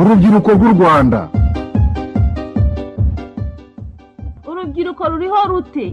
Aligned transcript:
urubyiruko 0.00 0.48
rw'u 0.56 0.70
rwanda. 0.74 1.20
Urubyiruko 4.50 5.02
ruriho 5.12 5.40
rute 5.50 5.86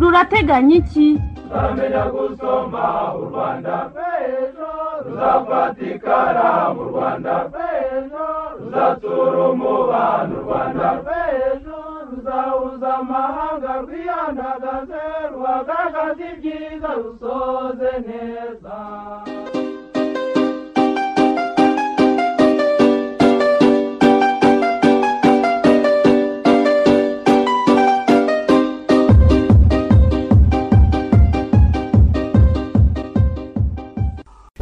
rurateganya 0.00 0.74
iki? 0.80 1.08
Turamenya 1.50 2.02
gusoma 2.14 2.84
u 3.20 3.22
rwanda. 3.28 3.74
Rw'ejo 3.92 4.70
ruzafatikara 5.04 6.48
mu 6.74 6.82
rwanda. 6.90 7.32
Rw'ejo 7.50 8.26
ruzatsura 8.60 9.40
umubano 9.52 10.32
u 10.38 10.42
rwanda. 10.44 10.86
Rw'ejo 11.02 11.78
ruzahuza 12.08 12.88
amahanga 13.02 13.70
rwiyandagaze 13.84 15.02
ruhagaragaza 15.32 16.22
ibyiza 16.32 16.90
rusoze 17.02 17.90
neza. 18.06 18.76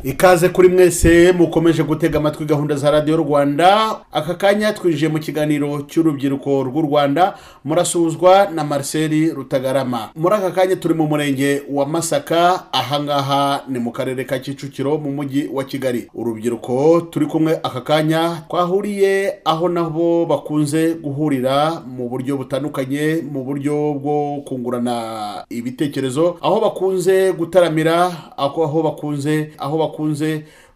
Ikaze 0.08 0.48
kuri 0.48 0.68
mwese 0.68 1.32
mukomeje 1.32 1.82
gutega 1.82 2.18
amatwi 2.18 2.44
gahunda 2.46 2.76
za 2.76 2.90
radiyo 2.90 3.16
rwanda. 3.16 3.96
Aka 4.12 4.34
kanya 4.34 4.72
twinjiye 4.72 5.08
mu 5.10 5.18
kiganiro 5.18 5.82
cy'urubyiruko 5.82 6.62
rw'u 6.64 6.82
rwanda 6.82 7.34
murasuzwa 7.64 8.48
na 8.54 8.64
marcel 8.64 9.34
rutagarama. 9.34 10.08
Muri 10.16 10.34
aka 10.34 10.50
kanya 10.50 10.76
turi 10.76 10.94
mu 10.94 11.06
murenge 11.06 11.62
wa 11.70 11.86
masaka 11.86 12.72
ahangaha 12.72 13.62
ni 13.68 13.78
mu 13.78 13.92
karere 13.92 14.24
ka 14.24 14.38
kicukiro 14.38 14.98
mu 14.98 15.12
mujyi 15.12 15.50
wa 15.52 15.64
kigali. 15.64 16.08
Urubyiruko 16.14 17.00
turi 17.10 17.26
kumwe 17.26 17.60
aka 17.62 17.80
kanya 17.80 18.42
twahuriye 18.48 19.34
aho 19.44 19.68
nabo 19.68 20.26
bakunze 20.26 20.94
guhurira 20.94 21.82
mu 21.86 22.08
buryo 22.08 22.36
butandukanye 22.36 23.22
mu 23.32 23.44
buryo 23.44 23.92
bwo 24.00 24.40
kungurana 24.48 25.44
ibitekerezo. 25.50 26.36
Aho 26.40 26.60
bakunze 26.60 27.32
gutaramira 27.32 28.10
aho 28.36 28.82
bakunze 28.82 29.52
aho 29.58 29.78
bakunze 29.78 29.97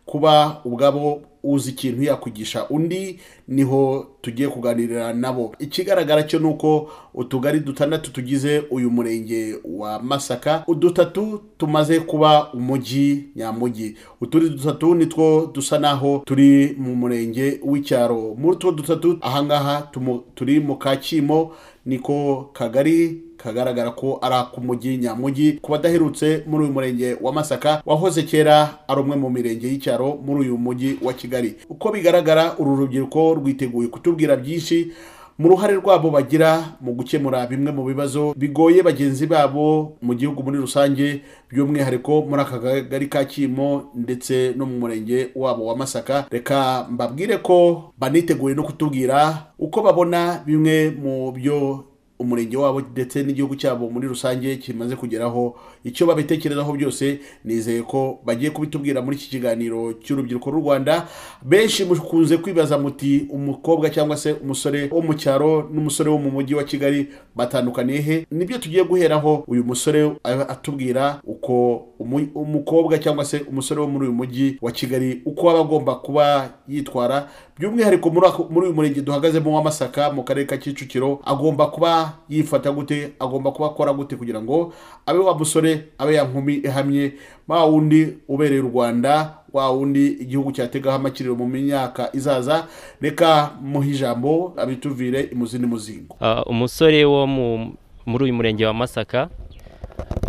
kuba 0.07 0.61
ubwabo 0.65 1.23
uzi 1.45 1.71
ikintu 1.71 2.03
yakwigisha 2.03 2.69
undi 2.69 3.21
ni 3.49 3.63
ho 3.63 4.07
tugiye 4.21 4.49
kuganirira 4.49 5.13
nabo. 5.13 5.55
Ikigaragara 5.59 6.23
cyo 6.23 6.39
ni 6.39 6.47
uko 6.47 6.91
utugari 7.15 7.61
dutandatu 7.61 8.13
tugize 8.13 8.63
uyu 8.71 8.91
murenge 8.91 9.55
wa 9.65 10.03
masaka 10.03 10.65
udutatu 10.67 11.41
tumaze 11.59 12.01
kuba 12.01 12.53
umujyi 12.53 13.25
nyamujyi 13.37 13.97
utundi 14.21 14.49
dutatu 14.49 14.95
nitwo 14.95 15.51
dusa 15.55 15.79
naho 15.79 16.23
turi 16.27 16.77
mu 16.79 16.95
murenge 16.97 17.61
w'icyaro. 17.65 18.35
Muri 18.39 18.57
utwo 18.57 18.73
dutatu 18.73 19.19
ahangaha 19.21 19.91
turi 20.35 20.61
mu 20.61 20.77
kacyiimo 20.77 21.53
niko 21.87 22.51
kagari 22.53 23.21
kagaragara 23.43 23.91
ko 23.91 24.19
ari 24.23 24.35
ak'umujyi 24.35 24.97
nyamujyi 24.99 25.53
ku 25.63 25.73
badaherutse 25.73 26.45
muri 26.47 26.65
uyu 26.65 26.73
murenge 26.73 27.17
wa 27.21 27.33
masaka 27.33 27.83
wahoze 27.87 28.23
kera 28.23 28.79
ari 28.89 29.01
umwe 29.01 29.17
mu 29.17 29.31
mirenge 29.31 29.67
y'icyaro 29.69 30.19
muri 30.27 30.41
uyu 30.41 30.59
mujyi 30.59 30.99
wa 31.03 31.13
kigali. 31.13 31.57
Uko 31.69 31.93
bigaragara 31.93 32.55
uru 32.59 32.77
rubyiruko 32.77 33.35
rwiteguye 33.35 33.89
kutubwira 33.89 34.37
byinshi 34.37 34.93
mu 35.39 35.49
ruhare 35.49 35.75
rwabo 35.75 36.11
bagira 36.11 36.77
mu 36.81 36.93
gukemura 36.93 37.47
bimwe 37.47 37.73
mu 37.73 37.85
bibazo 37.85 38.35
bigoye 38.37 38.83
bagenzi 38.83 39.27
babo 39.27 39.97
mu 40.03 40.15
gihugu 40.15 40.43
muri 40.45 40.59
rusange 40.61 41.23
by'umwihariko 41.51 42.23
muri 42.29 42.43
aka 42.43 42.59
kagari 42.61 43.07
ka 43.09 43.25
kimo 43.25 43.91
ndetse 43.97 44.53
no 44.57 44.67
mu 44.67 44.79
murenge 44.79 45.33
wabo 45.35 45.67
wa 45.67 45.77
masaka. 45.77 46.27
Reka 46.31 46.87
mbabwire 46.91 47.39
ko 47.39 47.91
baniteguye 47.99 48.55
no 48.55 48.63
kutubwira 48.63 49.47
uko 49.59 49.83
babona 49.83 50.43
bimwe 50.47 50.91
mu 50.91 51.33
byo 51.33 51.85
umurenge 52.23 52.57
wabo 52.57 52.81
ndetse 52.81 53.23
n'igihugu 53.23 53.57
cyabo 53.57 53.91
muri 53.91 54.09
rusange 54.09 54.57
kimaze 54.57 54.97
kugeraho 54.97 55.57
icyo 55.85 56.07
babitekerezaho 56.07 56.73
byose 56.73 57.19
nizeye 57.45 57.83
ko 57.83 58.19
bagiye 58.25 58.51
kubitubwira 58.51 59.03
muri 59.03 59.17
iki 59.17 59.29
kiganiro 59.31 59.93
cy'urubyiruko 59.93 60.51
rw'u 60.51 60.61
rwanda. 60.63 61.07
Benshi 61.43 61.85
mukunze 61.85 62.37
kwibaza 62.39 62.79
muti 62.79 63.27
umukobwa 63.31 63.91
cyangwa 63.91 64.17
se 64.17 64.33
umusore 64.33 64.89
wo 64.93 65.03
mu 65.03 65.15
cyaro 65.15 65.69
n'umusore 65.73 66.11
wo 66.11 66.19
mu 66.19 66.31
mujyi 66.31 66.55
wa 66.55 66.65
kigali 66.65 67.09
batandukaniye 67.37 68.01
he? 68.01 68.27
Nibyo 68.31 68.59
tugiye 68.59 68.85
guheraho 68.85 69.45
uyu 69.47 69.65
musore 69.65 70.13
atubwira 70.49 71.21
uko 71.25 71.77
umu- 71.99 72.29
umukobwa 72.35 72.99
cyangwa 72.99 73.25
se 73.25 73.41
umusore 73.51 73.81
wo 73.81 73.87
muri 73.89 74.07
uyu 74.07 74.15
mujyi 74.15 74.59
wa 74.63 74.73
kigali 74.73 75.23
uko 75.27 75.51
aba 75.51 75.61
agomba 75.61 75.95
kuba 75.95 76.51
yitwara. 76.69 77.29
By'umwihariko 77.59 78.11
muri 78.51 78.67
uyu 78.67 78.75
murenge 78.75 79.01
duhagazemo 79.01 79.57
wa 79.57 79.63
masaka 79.65 80.11
mu 80.13 80.23
karere 80.25 80.47
ka 80.47 80.57
kicukiro 80.57 81.21
agomba 81.25 81.67
kuba 81.67 82.12
yifata 82.29 82.73
gute 82.73 83.13
agomba 83.19 83.51
kuba 83.51 83.67
akora 83.67 83.93
gute 83.93 84.17
kugira 84.17 84.43
ngo 84.43 84.73
abe 85.07 85.19
wa 85.19 85.39
musore 85.39 85.85
abe 85.99 86.15
ya 86.15 86.25
nkumi 86.25 86.55
ihamye. 86.55 87.13
Wa 87.49 87.65
wundi 87.65 88.09
ubereye 88.29 88.61
u 88.61 88.69
rwanda 88.69 89.35
wa 89.53 89.71
wundi 89.71 90.07
igihugu 90.07 90.53
cyategaho 90.53 90.97
amakiriro 90.97 91.35
mu 91.37 91.47
myaka 91.49 92.09
izaza. 92.13 92.67
Reka 93.01 93.51
muhe 93.63 93.91
ijambo 93.91 94.55
abituvire 94.57 95.21
imuzi 95.33 95.59
n'umuzingo 95.59 96.17
Ah, 96.21 96.43
umusore 96.47 97.05
wo 97.05 97.27
mu- 97.27 97.75
muri 98.07 98.25
uyu 98.25 98.35
murenge 98.35 98.67
wa 98.67 98.75
masaka 98.75 99.29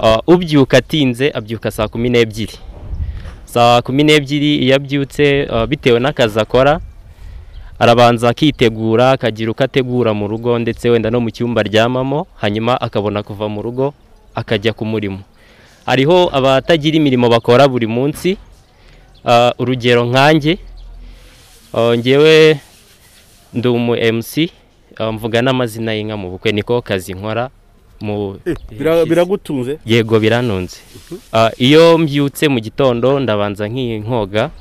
ah, 0.03 0.19
ubyuka 0.27 0.77
atinze 0.77 1.31
abyuka 1.31 1.71
saa 1.71 1.87
kumi 1.87 2.09
n'ebyiri. 2.09 2.53
Saa 3.45 3.81
kumi 3.81 4.03
n'ebyiri 4.03 4.55
iyo 4.57 4.75
abyutse 4.75 5.47
ah, 5.51 5.67
bitewe 5.67 5.99
n'akazi 5.99 6.39
akora 6.39 6.79
arabanza 7.79 8.29
akitegura 8.29 9.11
akagira 9.11 9.51
uko 9.51 9.63
ategura 9.63 10.13
mu 10.13 10.27
rugo 10.27 10.59
ndetse 10.59 10.89
wenda 10.89 11.09
no 11.11 11.19
mu 11.19 11.29
cyumba 11.31 11.61
aryamamo 11.61 12.27
hanyuma 12.41 12.81
akabona 12.81 13.23
kuva 13.23 13.49
mu 13.49 13.61
rugo 13.61 13.93
akajya 14.35 14.73
ku 14.73 14.85
murimo. 14.85 15.19
Hariho 15.85 16.29
abatagira 16.33 16.97
imirimo 16.97 17.29
bakora 17.29 17.67
buri 17.67 17.87
munsi. 17.87 18.37
Ah, 19.25 19.51
urugero 19.59 20.03
nkanjye 20.05 20.57
ah, 21.73 21.95
ngewe 21.97 22.59
ndi 23.53 23.67
umu 23.67 23.95
MC 23.95 24.51
ah, 24.99 25.11
mvuga 25.11 25.41
n'amazina 25.41 25.93
y'inka 25.93 26.17
mu 26.17 26.29
bukwe 26.31 26.51
niko 26.51 26.81
kazi 26.81 27.13
nkora 27.13 27.49
mu 28.01 28.35
biragutunze? 29.07 29.79
Yego 29.85 30.19
biranunze. 30.19 30.77
Ah, 31.33 31.51
iyo 31.57 31.97
mbyutse 31.97 32.47
mu 32.47 32.59
gitondo 32.59 33.19
ndabanza 33.19 33.67
nkoga 33.67 34.51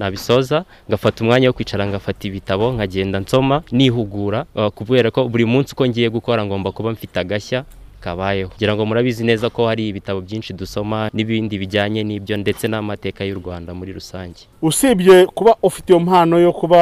nabisoza 0.00 0.64
ngafata 0.88 1.20
umwanya 1.24 1.48
wo 1.48 1.52
kwicara 1.52 1.86
ngafata 1.86 2.28
ibitabo 2.28 2.72
nkagenda 2.72 3.20
nsoma 3.20 3.62
nihugura 3.72 4.44
ah, 4.56 4.70
kubera 4.70 5.10
ko 5.12 5.28
buri 5.28 5.44
munsi 5.44 5.72
uko 5.76 5.84
ngiye 5.86 6.08
gukora 6.10 6.40
ngomba 6.44 6.72
kuba 6.72 6.90
mfite 6.90 7.20
agashya 7.20 7.64
kabayeho. 8.00 8.48
Kugira 8.48 8.72
ngo 8.74 8.86
murabizi 8.86 9.24
neza 9.24 9.50
ko 9.52 9.66
hari 9.68 9.88
ibitabo 9.92 10.20
byinshi 10.24 10.56
dusoma 10.56 11.10
n'ibindi 11.12 11.58
bijyanye 11.60 12.00
n'ibyo 12.04 12.36
ndetse 12.40 12.64
n'amateka 12.68 13.24
y'u 13.28 13.36
Rwanda 13.36 13.74
muri 13.76 13.92
rusange. 13.92 14.48
Usibye 14.62 15.26
kuba 15.28 15.56
ufite 15.62 15.92
iyo 15.92 16.00
mpano 16.00 16.40
yo 16.40 16.52
kuba 16.52 16.80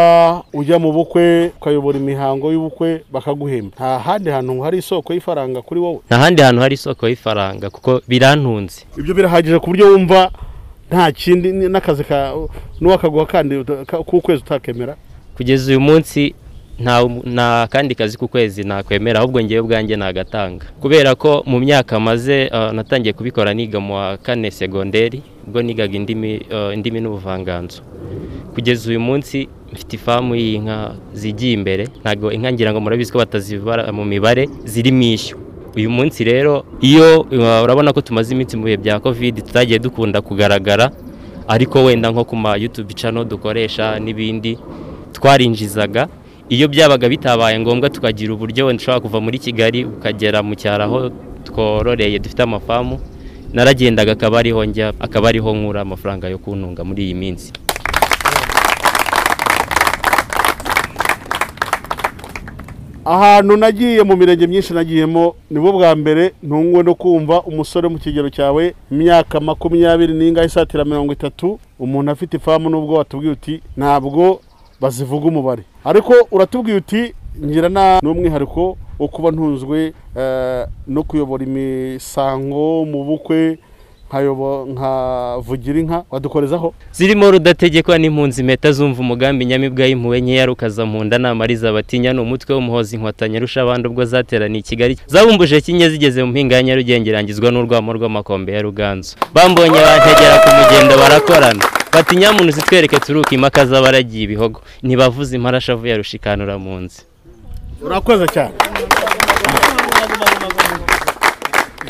ujya 0.55 0.79
mu 0.79 0.93
bukwe 0.95 1.51
ukayobora 1.59 1.99
imihango 1.99 2.53
y'ubukwe 2.55 3.03
bakaguhemba. 3.11 3.75
Nta 3.77 3.99
handi 3.99 4.31
hantu 4.31 4.63
hari 4.63 4.79
isoko 4.79 5.11
y'ifaranga 5.15 5.59
kuri 5.63 5.81
wowe? 5.81 5.99
Nta 6.07 6.19
handi 6.23 6.43
hantu 6.43 6.61
hari 6.63 6.75
isoko 6.79 7.09
y'ifaranga 7.11 7.67
kuko 7.71 7.99
birantunze. 8.09 8.87
Ibyo 8.99 9.15
birahagije 9.15 9.59
ku 9.59 9.67
buryo 9.75 9.91
wumva 9.91 10.31
nta 10.91 11.13
kindi 11.13 11.53
n'akazi 11.53 12.05
ka 12.05 12.33
n'uwakaguha 12.81 13.27
kandi 13.27 13.65
k'ukwezi 14.07 14.43
utakemera. 14.43 14.97
Kugeza 15.37 15.71
uyu 15.71 15.81
munsi 15.81 16.35
nta 16.81 17.67
kandi 17.71 17.95
kazi 17.95 18.17
ku 18.19 18.29
kwezi 18.29 18.63
nakwemera 18.65 19.19
ahubwo 19.21 19.43
ngewe 19.43 19.61
ubwanjye 19.61 19.97
nagatanga. 19.97 20.65
Kubera 20.81 21.15
ko 21.15 21.43
mu 21.47 21.59
myaka 21.61 22.01
maze 22.01 22.47
uh, 22.53 22.71
natangiye 22.73 23.13
kubikora 23.13 23.55
niga 23.55 23.81
mu 23.81 23.95
wa 23.95 24.17
kane 24.17 24.51
segonderi 24.51 25.23
ubwo 25.47 25.63
nigaga 25.63 25.97
indimi 25.97 26.41
uh, 26.51 27.01
n'ubuvanganzo. 27.03 27.83
Kugeza 28.55 28.91
uyu 28.91 29.01
munsi 29.01 29.49
mfite 29.73 29.93
ifamu 29.97 30.35
y'inka 30.35 30.95
zigiye 31.13 31.53
imbere 31.53 31.85
ntabwo 32.03 32.33
inka 32.33 32.53
ngira 32.53 32.73
ngo 32.73 32.81
murabizi 32.81 33.13
ko 33.13 33.19
batazibara 33.19 33.93
mu 33.93 34.05
mibare 34.05 34.49
ziri 34.65 34.93
mu 34.93 35.03
ishyo 35.03 35.37
uyu 35.77 35.91
munsi 35.91 36.25
rero 36.25 36.65
iyo 36.81 37.21
uh, 37.21 37.63
urabona 37.65 37.93
ko 37.93 38.01
tumaze 38.01 38.35
iminsi 38.35 38.57
mu 38.57 38.65
bihe 38.65 38.77
bya 38.77 39.01
covid 39.01 39.45
tutagiye 39.47 39.79
dukunda 39.79 40.21
kugaragara 40.21 40.91
ariko 41.49 41.85
wenda 41.85 42.11
nko 42.11 42.25
ku 42.25 42.37
ma 42.37 42.57
YouTube 42.57 42.93
channel 42.95 43.25
dukoresha 43.25 43.97
n'ibindi 44.01 44.59
twarinjizaga. 45.13 46.09
Iyo 46.49 46.69
byabaga 46.69 47.09
bitabaye 47.09 47.61
ngombwa 47.61 47.91
tukagira 47.91 48.33
uburyo 48.33 48.67
wenda 48.67 48.81
ushobora 48.81 49.01
kuva 49.01 49.19
muri 49.21 49.39
Kigali 49.39 49.85
ukagera 49.85 50.43
mu 50.43 50.55
cyaro 50.57 50.85
aho 50.85 50.99
twororeye 51.45 52.19
dufite 52.19 52.41
amafamu 52.43 53.01
naragendaga 53.53 54.13
akaba 54.13 54.39
ariho 54.39 54.65
njya 54.65 54.93
akaba 55.01 55.29
ariho 55.29 55.49
nkura 55.57 55.81
amafaranga 55.81 56.29
yo 56.29 56.39
kuntunga 56.39 56.85
muri 56.85 57.05
iyi 57.05 57.15
minsi. 57.15 57.53
Ahantu 63.09 63.57
nagiye 63.57 64.03
mu 64.03 64.17
mirenge 64.17 64.47
myinshi 64.47 64.75
nagiyemo 64.75 65.35
ni 65.51 65.59
bwo 65.61 65.73
bwa 65.73 65.97
mbere 65.97 66.33
ntungwe 66.43 66.83
no 66.83 66.95
kumva 66.95 67.41
umusore 67.43 67.89
mu 67.89 67.99
kigero 67.99 68.29
cyawe 68.31 68.75
imyaka 68.93 69.41
makumyabiri 69.41 70.13
n'ingahe 70.13 70.47
isatira 70.47 70.85
mirongo 70.85 71.13
itatu 71.13 71.59
umuntu 71.81 72.11
afite 72.13 72.37
ifamu 72.37 72.69
n'ubwo 72.71 72.95
watubwiye 73.01 73.33
uti 73.33 73.55
ntabwo 73.77 74.41
bazivuga 74.81 75.27
umubare. 75.29 75.63
Ariko 75.85 76.13
uratubwiye 76.31 76.77
uti 76.77 77.15
ngira 77.45 77.69
n'umwihariko 78.05 78.77
wo 78.99 79.09
kuba 79.09 79.31
ntunzwe 79.31 79.93
eh, 80.17 80.67
no 80.87 81.03
kuyobora 81.03 81.45
imisango 81.45 82.85
mu 82.85 83.05
bukwe 83.05 83.59
nkayobo- 84.09 84.67
nkavugira 84.73 85.79
inka 85.81 86.05
wadukorezaho? 86.11 86.75
Zirimo 86.93 87.31
rudategekwa 87.31 87.99
n'impunzi 87.99 88.41
impeta 88.41 88.73
zumva 88.73 89.01
umugambi 89.01 89.45
nyamibwa 89.47 89.85
y'impuhwe 89.87 90.21
nkeya 90.21 90.47
rukaza 90.47 90.85
mu 90.87 91.05
nda 91.05 91.19
namariza 91.19 91.73
batinya 91.73 92.13
ni 92.13 92.21
umutwe 92.21 92.55
w'umuhozi 92.55 92.97
inkotanyi 92.97 93.37
arusha 93.37 93.63
abandi 93.63 93.89
ubwo 93.89 94.05
zateraniye 94.05 94.61
i 94.61 94.63
kigali. 94.69 94.95
Zabumbuje 95.07 95.61
kinye 95.61 95.91
zigeze 95.91 96.25
mu 96.25 96.31
mpinga 96.33 96.57
ya 96.57 96.63
nyarugenge 96.63 97.11
irangizwa 97.11 97.51
n'urwamo 97.53 97.93
rw'amakombe 97.93 98.53
ya 98.53 98.63
ruganzu. 98.63 99.17
Bambonye 99.35 99.81
bantegera 99.81 100.37
ku 100.43 100.49
mugendo 100.57 100.95
barakorana. 100.97 101.65
Bati 101.93 102.17
nyamuntu 102.17 102.53
zitwereke 102.53 102.97
turuka 103.01 103.35
impaka 103.35 103.67
z'abaragiye 103.67 104.25
ibihogo. 104.25 104.61
Ntibavuze 104.83 105.37
imparashavu 105.37 105.87
ya 105.87 105.97
rushikanura 105.97 106.59
mu 106.59 106.81
nzi 106.81 107.01
urakoze 107.83 108.27
cyane. 108.27 108.55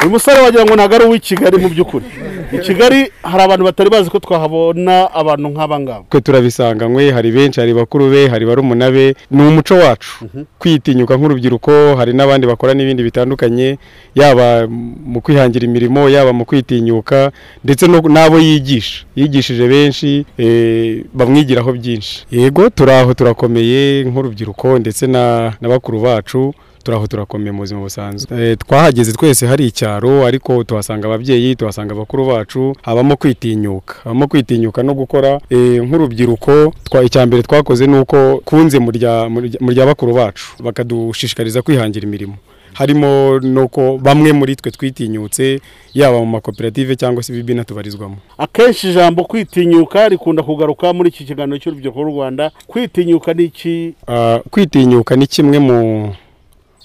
Uyu 0.00 0.10
musore 0.10 0.40
wagira 0.40 0.64
ngo 0.64 0.74
ntabwo 0.76 0.94
ari 0.96 1.04
uw'i 1.04 1.20
kigali 1.20 1.56
mu 1.58 1.68
by'ukuri. 1.68 2.04
I 2.52 2.58
kigali 2.58 3.10
hari 3.22 3.42
abantu 3.42 3.64
batari 3.64 3.90
bazi 3.90 4.10
ko 4.10 4.18
twahabona 4.18 5.10
abantu 5.12 5.48
nk'aba 5.48 5.80
ngaba. 5.80 6.04
Twe 6.10 6.20
turabisanganywe 6.20 7.10
hari 7.12 7.30
benshi 7.32 7.60
hari 7.60 7.74
bakuru 7.74 8.10
be 8.10 8.28
hari 8.28 8.46
barumuna 8.46 8.90
be. 8.90 9.14
Ni 9.30 9.42
umuco 9.42 9.74
wacu. 9.74 10.24
Kwitinyuka 10.58 11.16
nk'urubyiruko 11.16 11.96
hari 11.96 12.12
n'abandi 12.12 12.46
bakora 12.46 12.74
n'ibindi 12.74 13.02
bitandukanye 13.02 13.78
yaba 14.14 14.66
mu 15.04 15.20
kwihangira 15.20 15.64
imirimo 15.66 16.08
yaba 16.08 16.32
mu 16.32 16.44
kwitinyuka 16.48 17.32
ndetse 17.64 17.84
n'abo 17.86 18.38
yigisha. 18.38 19.04
Yigishije 19.16 19.68
benshi 19.68 20.24
eh, 20.38 21.04
bamwigiraho 21.12 21.72
byinshi. 21.72 22.24
Yego 22.30 22.70
turi 22.70 22.92
aho 22.92 23.14
turakomeye 23.14 24.04
nk'urubyiruko 24.08 24.78
ndetse 24.78 25.06
na 25.06 25.52
bakuru 25.60 26.00
bacu. 26.00 26.54
Turaho 26.88 27.06
turakomeye 27.06 27.52
mu 27.52 27.58
buzima 27.58 27.80
busanzwe. 27.80 28.32
Eh, 28.50 28.56
twahageze 28.58 29.12
twese 29.12 29.46
hari 29.46 29.66
icyaro 29.66 30.24
ariko 30.26 30.64
tuhasanga 30.64 31.04
ababyeyi 31.08 31.56
tuhasanga 31.56 31.94
bakuru 31.94 32.26
bacu 32.26 32.72
habamo 32.82 33.16
kwitinyuka. 33.16 33.94
Habamo 34.04 34.26
kwitinyuka 34.28 34.82
no 34.82 34.94
gukora 34.94 35.40
eh, 35.50 35.82
nk'urubyiruko 35.84 36.72
icya 37.04 37.26
mbere 37.26 37.42
twakoze 37.42 37.86
ni 37.86 37.98
uko 37.98 38.40
kunze 38.44 38.78
rya- 38.78 39.28
mu 39.60 39.70
rya 39.70 39.86
bakuru 39.86 40.14
bacu 40.14 40.44
bakadushishikariza 40.64 41.62
kwihangira 41.62 42.06
imirimo. 42.08 42.34
Harimo 42.72 43.38
nuko 43.42 43.98
bamwe 43.98 44.32
muri 44.32 44.56
twe 44.56 44.70
twitinyutse 44.70 45.60
yaba 45.94 46.18
mu 46.18 46.26
makoperative 46.26 46.96
cyangwa 46.96 47.22
se 47.22 47.32
ibibina 47.32 47.64
tubarizwamo. 47.64 48.16
Akenshi 48.38 48.90
ijambo 48.90 49.24
kwitinyuka 49.24 50.08
rikunda 50.08 50.42
kugaruka 50.42 50.92
muri 50.92 51.08
iki 51.08 51.24
kiganiro 51.24 51.58
cy'urubyiruko 51.58 52.00
rw'u 52.02 52.12
rwanda. 52.16 52.50
Kwitinyuka 52.66 53.34
ni 53.34 53.44
iki? 53.44 53.94
Ah, 54.08 54.38
kwitinyuka 54.50 55.16
ni 55.16 55.26
kimwe 55.26 55.58
mu 55.58 55.78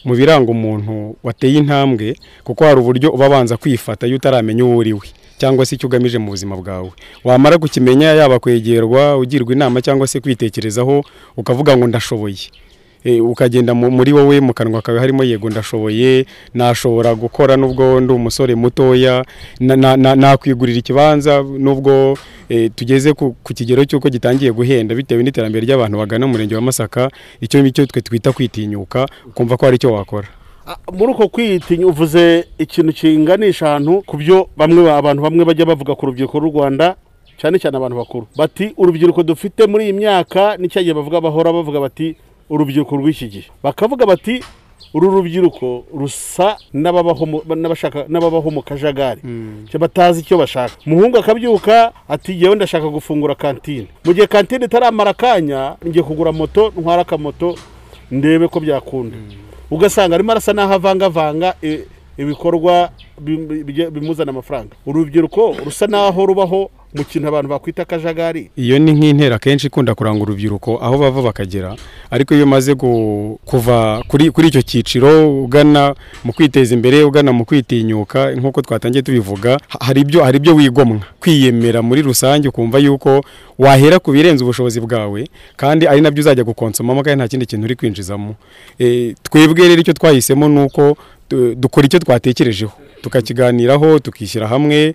mu 0.06 0.14
biranga 0.16 0.52
umuntu 0.52 1.16
wateye 1.24 1.58
intambwe 1.58 2.16
kuko 2.44 2.64
hari 2.66 2.80
uburyo 2.80 3.10
uba 3.12 3.26
abanza 3.26 3.58
kwifata 3.58 4.08
iyo 4.08 4.16
utaramenya 4.16 4.66
uwo 4.66 4.78
uri 4.78 4.94
we 4.94 5.08
cyangwa 5.38 5.66
se 5.66 5.76
icyo 5.76 5.88
ugamije 5.88 6.18
mu 6.18 6.30
buzima 6.32 6.56
bwawe. 6.56 6.92
Wamara 7.24 7.58
kukimenya 7.58 8.08
yaba 8.14 8.40
kwegerwa 8.40 9.18
ugirwa 9.18 9.54
inama 9.54 9.82
cyangwa 9.82 10.08
se 10.08 10.20
kwitekerezaho 10.20 11.04
ukavuga 11.38 11.78
ngo 11.78 11.88
ndashoboye. 11.88 12.48
Ukagenda 13.22 13.74
mu- 13.74 13.92
muri 13.92 14.14
wowe 14.14 14.40
mu 14.40 14.54
kanwa 14.54 14.82
kawe 14.82 15.00
harimo 15.00 15.24
yego 15.24 15.50
ndashoboye 15.50 16.26
nashobora 16.54 17.16
gukora 17.16 17.58
nubwo 17.58 18.00
ndi 18.00 18.14
umusore 18.14 18.56
mutoya 18.56 19.26
na- 19.60 19.76
na- 19.76 19.98
na- 19.98 20.16
nakwigurira 20.16 20.80
ikibanza 20.80 21.44
nubwo 21.44 22.18
eh, 22.50 22.72
tugeze 22.76 23.14
ku 23.14 23.36
kigero 23.56 23.84
cy'uko 23.86 24.10
gitangiye 24.10 24.52
guhenda 24.52 24.96
bitewe 24.96 25.24
n'iterambere 25.24 25.66
ry'abantu 25.66 25.98
bagana 25.98 26.26
umurenge 26.26 26.56
wa 26.56 26.62
Masaka 26.62 27.10
icyo 27.42 27.62
ni 27.62 27.72
cyo 27.72 27.86
twe 27.86 28.02
twita 28.02 28.32
kwitinyuka 28.32 29.08
kumva 29.34 29.58
ko 29.58 29.66
hari 29.66 29.76
icyo 29.76 29.94
wakora. 29.94 30.28
Ah, 30.68 30.78
muri 30.92 31.12
uko 31.12 31.28
kwitinya 31.28 31.88
uvuze 31.88 32.46
ikintu 32.58 32.94
kinganisha 32.94 33.68
ahantu 33.76 34.02
ku 34.08 34.18
byo 34.18 34.48
bamwe 34.58 34.84
ba- 34.84 34.98
abantu 34.98 35.24
bamwe 35.24 35.44
bajya 35.46 35.66
bavuga 35.66 35.96
ku 35.96 36.06
rubyiruko 36.08 36.40
rw'u 36.40 36.52
rwanda 36.56 36.96
cyane 37.40 37.60
cyane 37.60 37.76
abantu 37.78 37.98
bakuru. 38.00 38.28
Bati 38.38 38.72
urubyiruko 38.78 39.24
dufite 39.24 39.68
muri 39.68 39.84
iyi 39.90 39.94
myaka 39.94 40.56
gihe 40.60 40.94
bavuga 40.94 41.20
bahora 41.22 41.52
bavuga 41.52 41.80
bati 41.84 42.16
urubyiruko 42.50 42.96
rw'iki 42.98 43.28
gihe. 43.30 43.48
Bakavuga 43.64 44.06
bati 44.06 44.44
uru 44.94 45.10
rubyiruko 45.10 45.86
rusa 45.94 46.58
n'ababaho 46.74 47.26
mu- 47.26 47.42
kajagari. 48.62 49.22
Cyo 49.70 49.80
batazi 49.80 50.22
icyo 50.22 50.38
bashaka. 50.38 50.76
Umuhungu 50.86 51.18
akabyuka 51.18 51.92
ati 52.10 52.32
yewe 52.44 52.56
ndashaka 52.56 52.88
gufungura 52.90 53.36
kantine. 53.36 53.88
Mu 54.06 54.14
gihe 54.14 54.28
kantine 54.28 54.66
itaramara 54.66 55.12
akanya 55.12 55.76
ngiye 55.86 56.04
kugura 56.04 56.32
moto 56.32 56.70
ntwara 56.78 57.02
akamoto 57.02 57.56
ndebe 58.12 58.48
ko 58.48 58.60
byakunda. 58.60 59.18
Ugasanga 59.72 60.16
arimo 60.16 60.32
arasa 60.32 60.54
n'aho 60.54 60.74
avangavanga 60.78 61.56
i- 61.64 61.82
ibikorwa 62.18 62.90
bi- 63.18 63.64
bi- 63.66 63.90
bimuzana 63.90 64.30
amafaranga. 64.30 64.76
Urubyiruko 64.86 65.56
rusa 65.66 65.88
n'aho 65.90 66.26
rubaho 66.26 66.70
mu 66.96 67.04
kintu 67.04 67.28
abantu 67.28 67.50
bakwita 67.50 67.82
akajagari. 67.82 68.50
Iyo 68.58 68.80
ni 68.80 68.92
nk'intera 68.94 69.40
kenshi 69.40 69.68
ikunda 69.68 69.96
kuranga 69.96 70.22
urubyiruko 70.24 70.78
aho 70.82 70.98
bava 70.98 71.22
bakagera 71.22 71.76
ariko 72.12 72.36
iyo 72.36 72.44
umaze 72.46 72.76
kuva 73.46 74.04
kuri 74.08 74.48
icyo 74.48 74.62
cyiciro 74.62 75.44
ugana 75.44 75.96
mu 76.24 76.34
kwiteza 76.34 76.74
imbere 76.76 77.04
ugana 77.04 77.32
mu 77.34 77.46
kwitinyuka 77.46 78.32
nk'uko 78.36 78.62
twatangiye 78.62 79.02
tubivuga 79.02 79.58
ha- 79.68 79.80
hari 79.82 80.02
ibyo 80.02 80.24
hari 80.24 80.38
ibyo 80.38 80.56
wigomwa. 80.56 81.00
Kwiyemera 81.20 81.82
muri 81.82 82.02
rusange 82.02 82.48
ukumva 82.48 82.78
yuko 82.80 83.24
wahera 83.58 84.00
ku 84.00 84.12
birenze 84.12 84.44
ubushobozi 84.44 84.80
bwawe 84.82 85.28
kandi 85.56 85.88
ari 85.88 86.02
na 86.02 86.12
byo 86.12 86.22
uzajya 86.22 86.44
gukonsomamo 86.44 87.04
kandi 87.04 87.18
nta 87.18 87.28
kindi 87.28 87.46
kintu 87.46 87.66
uri 87.66 87.76
kwinjizamo. 87.76 88.36
Eh, 88.80 89.16
twebwe 89.24 89.68
rero 89.68 89.82
icyo 89.82 89.94
twahisemo 89.94 90.48
ni 90.48 90.60
uko 90.62 90.98
dukora 91.56 91.86
icyo 91.86 92.00
twatekerejeho. 92.00 92.72
Tukakiganiraho 93.02 94.00
tukishyira 94.00 94.48
hamwe 94.48 94.94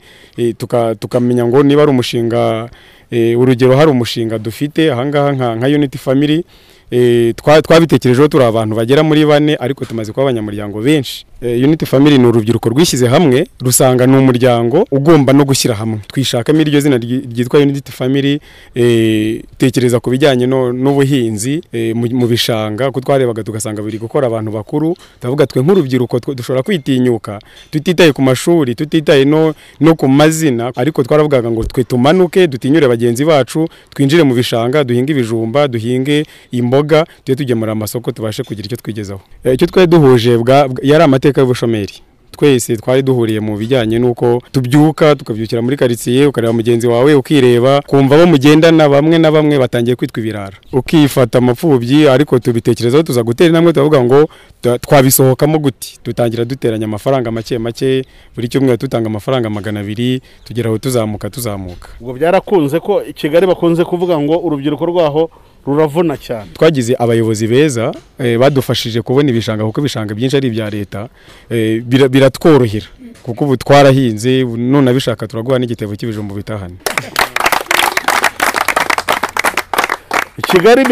tuka- 0.56 0.94
tukamenya 0.94 1.44
ngo 1.46 1.62
niba 1.62 1.82
ari 1.82 1.90
umushinga 1.90 2.68
eh, 3.10 3.38
urugero 3.38 3.76
hari 3.76 3.90
umushinga 3.90 4.38
dufite 4.38 4.92
ahangaha 4.92 5.54
nka 5.56 5.66
unity 5.66 5.98
family 5.98 6.44
twa- 7.36 7.60
twabitekerejeho 7.62 8.28
turi 8.28 8.44
abantu 8.44 8.76
bagera 8.76 9.02
muri 9.04 9.24
bane 9.28 9.56
ariko 9.60 9.84
tumaze 9.84 10.12
kuba 10.12 10.22
abanyamuryango 10.32 10.80
benshi. 10.80 11.24
Unity 11.42 11.86
family 11.86 12.18
ni 12.18 12.26
urubyiruko 12.26 12.68
rwishyize 12.68 13.06
hamwe 13.08 13.46
rusanga 13.60 14.06
ni 14.06 14.16
umuryango 14.16 14.86
ugomba 14.90 15.32
no 15.32 15.44
gushyira 15.44 15.74
hamwe. 15.74 15.98
Twishakamo 16.08 16.60
iryo 16.60 16.80
zina 16.80 16.96
ryi- 16.96 17.22
ryitwa 17.34 17.60
unity 17.60 17.92
family 17.92 18.40
eh, 18.74 19.42
tekereza 19.58 20.00
ku 20.00 20.10
bijyanye 20.10 20.46
n'ubuhinzi 20.46 21.62
eh, 21.72 21.94
mu 21.96 22.26
bishanga 22.26 22.86
kuko 22.86 23.00
twarebaga 23.00 23.42
tugasanga 23.42 23.82
biri 23.82 23.98
gukora 23.98 24.26
abantu 24.26 24.50
bakuru 24.50 24.96
turavuga 25.20 25.46
twe 25.46 25.62
nk'urubyiruko 25.62 26.20
dushobora 26.34 26.62
kwitinyuka. 26.62 27.38
Tutitaye 27.70 28.12
ku 28.12 28.22
mashuri 28.22 28.74
tutitaye 28.74 29.24
no, 29.24 29.54
ku 29.96 30.08
mazina 30.08 30.72
ariko 30.76 31.02
twaravugaga 31.02 31.50
ngo 31.50 31.64
twe 31.64 31.84
tumanuke 31.84 32.46
dutinyure 32.46 32.88
bagenzi 32.88 33.24
bacu 33.24 33.68
twinjire 33.94 34.22
mu 34.22 34.34
bishanga 34.34 34.84
duhinge 34.84 35.12
ibijumba 35.12 35.68
duhinge 35.68 36.24
imboga 36.50 37.06
tujye 37.24 37.36
tugemura 37.36 37.72
amasoko 37.72 38.12
tubashe 38.12 38.42
kugira 38.42 38.66
icyo 38.66 38.76
twigezaho. 38.76 39.20
Eh, 39.44 39.54
icyo 39.54 39.66
twari 39.66 39.86
duhuje 39.86 40.38
yari 40.82 41.04
amateka 41.28 41.40
y'ubushomeri 41.40 41.94
twese 42.30 42.76
twari 42.76 43.02
duhuriye 43.02 43.40
mu 43.40 43.56
bijyanye 43.58 43.98
n'uko 43.98 44.40
tubyuka 44.52 45.16
tukabyukira 45.16 45.60
muri 45.62 45.76
karitsiye 45.76 46.26
ukareba 46.26 46.52
mugenzi 46.52 46.86
wawe 46.86 47.14
ukireba 47.14 47.82
kumva 47.86 48.14
abo 48.14 48.26
mugendana 48.26 48.88
bamwe 48.88 49.18
na 49.18 49.30
bamwe 49.30 49.58
batangiye 49.58 49.96
kwitwa 49.96 50.20
ibirara. 50.22 50.56
Ukifata 50.72 51.38
amapfubyi 51.38 52.06
ariko 52.08 52.38
tubitekerezaho 52.38 53.02
tuza 53.02 53.22
gutera 53.22 53.48
intambwe 53.50 53.72
turavuga 53.72 54.00
ngo 54.04 54.28
twabisohokamo 54.80 55.58
guti. 55.58 55.98
Dutangira 56.04 56.44
duteranya 56.44 56.84
amafaranga 56.86 57.30
make 57.30 57.58
make 57.58 58.04
buri 58.36 58.48
cyumweru 58.48 58.78
dutanga 58.78 59.06
amafaranga 59.10 59.50
magana 59.50 59.80
abiri 59.80 60.22
tugera 60.44 60.68
aho 60.70 60.78
tuzamuka 60.78 61.30
tuzamuka. 61.30 61.88
Ubwo 62.00 62.12
byarakunze 62.14 62.80
ko 62.80 63.02
i 63.02 63.12
kigali 63.12 63.46
bakunze 63.46 63.84
kuvuga 63.84 64.14
ngo 64.20 64.38
urubyiruko 64.38 64.86
rwaho 64.86 65.30
ruravuna 65.68 66.16
cyane 66.16 66.48
twagize 66.56 66.96
abayobozi 66.98 67.46
beza 67.46 67.92
eh, 68.18 68.38
badufashije 68.40 69.02
kubona 69.04 69.28
ibishanga 69.30 69.64
kuko 69.64 69.80
ibishanga 69.80 70.14
byinshi 70.16 70.36
ari 70.36 70.48
ibya 70.48 70.70
leta 70.70 71.08
eh, 71.50 71.82
bira- 71.84 72.08
biratworohera 72.08 72.86
kuko 73.22 73.44
ubu 73.44 73.56
twarahinze 73.56 74.44
none 74.44 74.88
abishaka 74.90 75.26
turaguha 75.28 75.58
n'igitebo 75.60 75.92
cy'ibijumba 75.96 76.32
bitahane 76.34 76.76
kigali 80.50 80.82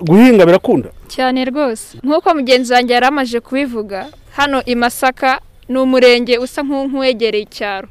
guhinga 0.00 0.46
birakunda 0.46 0.88
cyane 1.08 1.44
rwose 1.44 1.98
nk'uko 2.04 2.34
mugenzi 2.34 2.72
wanjye 2.72 2.94
yari 2.94 3.06
amaze 3.06 3.40
kubivuga 3.40 4.06
hano 4.36 4.62
i 4.66 4.74
masaka 4.74 5.40
ni 5.68 5.78
umurenge 5.78 6.38
usa 6.38 6.62
nk'u- 6.62 6.86
nk'uwegereye 6.88 7.42
icyaro 7.44 7.88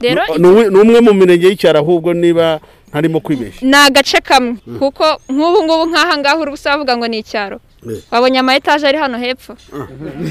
rero 0.00 0.22
ni 0.38 0.78
umwe 0.80 1.00
mu 1.00 1.12
mirenge 1.14 1.46
y'icyaro 1.48 1.78
ahubwo 1.78 2.14
niba 2.14 2.60
ntarimo 2.90 3.20
kwibeshya. 3.20 3.62
Ni 3.68 3.76
agace 3.76 4.20
kamwe. 4.20 4.56
Kuko 4.78 5.04
nk'ubu 5.32 5.58
ngubu 5.64 5.84
nk'aha 5.90 6.18
ngaha 6.18 6.38
uri 6.40 6.52
bavuga 6.64 6.96
ngo 6.96 7.06
ni 7.08 7.18
icyaro. 7.18 7.60
Wabonye 8.10 8.38
ama 8.38 8.56
etaje 8.56 8.86
ari 8.86 8.98
hano 8.98 9.18
hepfo? 9.18 9.56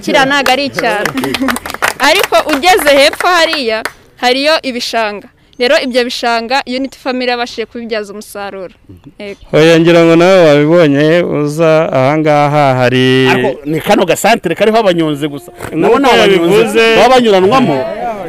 Kiriya 0.04 0.26
ntabwo 0.26 0.52
ari 0.52 0.66
icyaro. 0.66 1.12
Ariko 2.10 2.36
ugeze 2.52 2.90
hepfo 3.00 3.28
hariya 3.28 3.84
hariyo 4.22 4.54
ibishanga. 4.62 5.28
Rero 5.60 5.76
ibyo 5.82 6.04
bishanga 6.04 6.62
unity 6.68 6.98
family 6.98 7.30
yabashije 7.30 7.66
kubibyaza 7.66 8.14
umusaruro. 8.14 8.76
Yego. 9.20 9.42
oya 9.54 9.80
ngira 9.80 10.06
ngo 10.06 10.16
nawe 10.16 10.38
wabibonye 10.48 11.24
uza 11.24 11.90
ahangaha 11.92 12.76
hari 12.80 13.28
ariko 13.28 13.50
ni 13.66 13.80
kano 13.82 14.06
gasantere 14.06 14.56
kariho 14.56 14.78
abanyonzi 14.78 15.28
gusa. 15.28 15.52
Nabo 15.74 15.98
ni 16.00 16.06
Nk'uko 16.06 16.16
abanyonzi 16.16 16.80
baba 16.98 17.10
banyuranwamo 17.10 17.78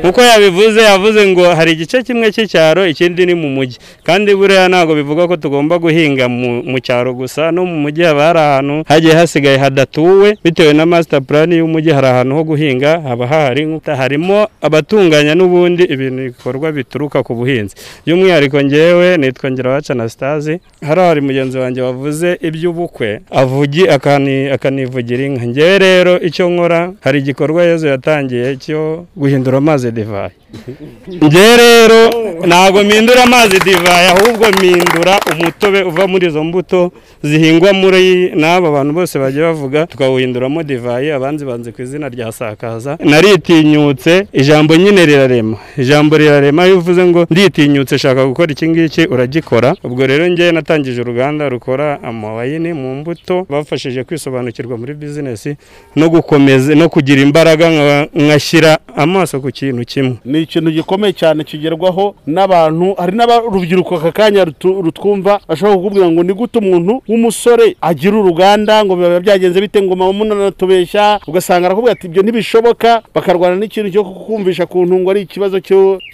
nk'uko 0.02 0.21
yabivuze 0.23 0.81
yavuze 0.83 1.26
ngo 1.26 1.55
hari 1.55 1.73
igice 1.73 2.02
kimwe 2.02 2.33
cy'icyaro 2.33 2.87
ikindi 2.87 3.26
ni 3.26 3.35
mu 3.35 3.49
mujyi 3.50 3.76
kandi 4.07 4.35
buriya 4.35 4.69
ntabwo 4.69 4.95
bivuga 4.95 5.26
ko 5.28 5.37
tugomba 5.37 5.78
guhinga 5.78 6.28
mu 6.28 6.78
cyaro 6.81 7.12
gusa. 7.14 7.52
No 7.52 7.67
mu 7.67 7.76
mujyi 7.85 8.02
haba 8.09 8.23
hari 8.26 8.38
ahantu 8.40 8.76
hagiye 8.88 9.14
hasigaye 9.14 9.59
hadatuwe. 9.59 10.38
Bitewe 10.45 10.73
na 10.73 10.87
master 10.87 11.21
plan 11.23 11.52
y'umujyi 11.52 11.90
hari 11.93 12.07
ahantu 12.07 12.35
ho 12.35 12.43
guhinga 12.45 13.00
haba 13.00 13.26
hahari 13.26 13.67
harimo 13.85 14.49
abatunganya 14.62 15.35
n'ubundi 15.35 15.85
ibintu 15.85 16.23
bikorwa 16.33 16.73
bituruka 16.73 17.23
ku 17.23 17.35
buhinzi. 17.35 17.75
By'umwihariko 18.07 18.62
ngewe 18.64 19.17
nitwa 19.17 19.50
Ngirawaca 19.50 19.90
Anastase. 19.93 20.61
Hari 20.81 21.00
hari 21.00 21.21
mugenzi 21.21 21.59
wanjye 21.59 21.83
wavuze 21.83 22.38
iby'ubukwe. 22.40 23.21
Avugi 23.31 23.88
akani 23.88 24.49
akanivugira 24.49 25.25
inka. 25.26 25.47
Ngewe 25.47 25.78
rero 25.78 26.21
icyo 26.21 26.49
nkora 26.50 26.93
hari 27.00 27.19
igikorwa 27.19 27.64
Yezu 27.64 27.87
yatangiye 27.87 28.57
cyo 28.57 29.05
guhindura 29.17 29.59
amazi 29.59 29.88
divayi 29.90 30.30
ngewe 31.25 31.57
rero 31.57 32.00
ntabwo 32.47 32.85
mpindura 32.85 33.23
amazi 33.23 33.59
divayi 33.64 34.07
ahubwo 34.09 34.49
mpindura 34.49 35.21
umutobe 35.33 35.83
uva 35.83 36.07
muri 36.07 36.26
izo 36.26 36.45
mbuto 36.45 36.93
zihingwa 37.23 37.73
muri 37.73 38.31
n'aba 38.37 38.71
bantu 38.71 38.93
bose 38.95 39.19
bagiye 39.19 39.43
bavuga 39.45 39.87
tukawuhinduramo 39.87 40.62
divayi 40.62 41.11
abanzi 41.11 41.45
banze 41.45 41.73
ku 41.73 41.83
izina 41.83 42.09
rya 42.09 42.33
sakaza. 42.33 42.97
Naritinyutse 43.05 44.26
ijambo 44.33 44.76
nyine 44.76 45.07
rirarema. 45.07 45.57
Ijambo 45.76 46.17
rirarema 46.19 46.67
iyo 46.67 46.78
uvuze 46.78 47.05
ngo 47.05 47.26
nditinyutse 47.31 47.99
shaka 47.99 48.26
gukora 48.26 48.52
iki 48.52 48.69
ngiki 48.69 49.00
uragikora. 49.07 49.75
Ubwo 49.85 50.07
rero 50.07 50.28
ngewe 50.31 50.52
natangije 50.52 51.00
uruganda 51.00 51.49
rukora 51.49 52.02
amawayini 52.02 52.73
mu 52.73 52.95
mbuto 52.95 53.47
bafashije 53.50 54.05
kwisobanukirwa 54.05 54.76
muri 54.78 54.95
bizinesi 54.95 55.57
no 55.97 56.09
gukomeza 56.09 56.75
no 56.75 56.88
kugira 56.88 57.21
imbaraga 57.23 57.67
nka- 57.71 58.09
ngashyira 58.23 58.78
amaso 58.97 59.40
ku 59.40 59.50
kintu 59.50 59.85
kimwe. 59.85 60.17
Ni 60.38 60.45
ikintu 60.45 60.71
gikomeye 60.71 61.12
cyane 61.12 61.45
kigerwaho 61.45 62.14
n'abantu 62.26 62.95
hari 62.95 63.12
n'urubyiruko 63.16 63.97
aka 63.99 64.12
kanya 64.12 64.45
rutwumva 64.62 65.40
bashobora 65.49 65.76
kukubwira 65.76 66.07
ngo 66.11 66.23
ni 66.23 66.33
gute 66.33 66.59
umuntu 66.59 67.02
w'umusore 67.09 67.75
agira 67.83 68.16
uruganda 68.16 68.85
ngo 68.85 68.95
biba 68.97 69.21
byagenze 69.21 69.61
bite? 69.61 69.83
Ngo 69.83 69.97
mama 69.97 70.12
munanatubeshya 70.12 71.21
ugasanga 71.26 71.66
arakubwira 71.66 71.92
ati 71.99 72.07
ibyo 72.07 72.23
ntibishoboka. 72.23 73.02
Bakarwana 73.14 73.57
n'ikintu 73.59 73.90
cyo 73.90 74.04
kukumvisha 74.04 74.66
ku 74.71 74.87
ntungo 74.87 75.11
ari 75.11 75.21
ikibazo 75.26 75.59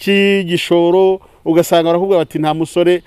cy'igishoro 0.00 1.20
ugasanga 1.44 1.86
barakubwira 1.92 2.18
bati 2.24 2.38
nta 2.38 2.54
musore 2.54 3.02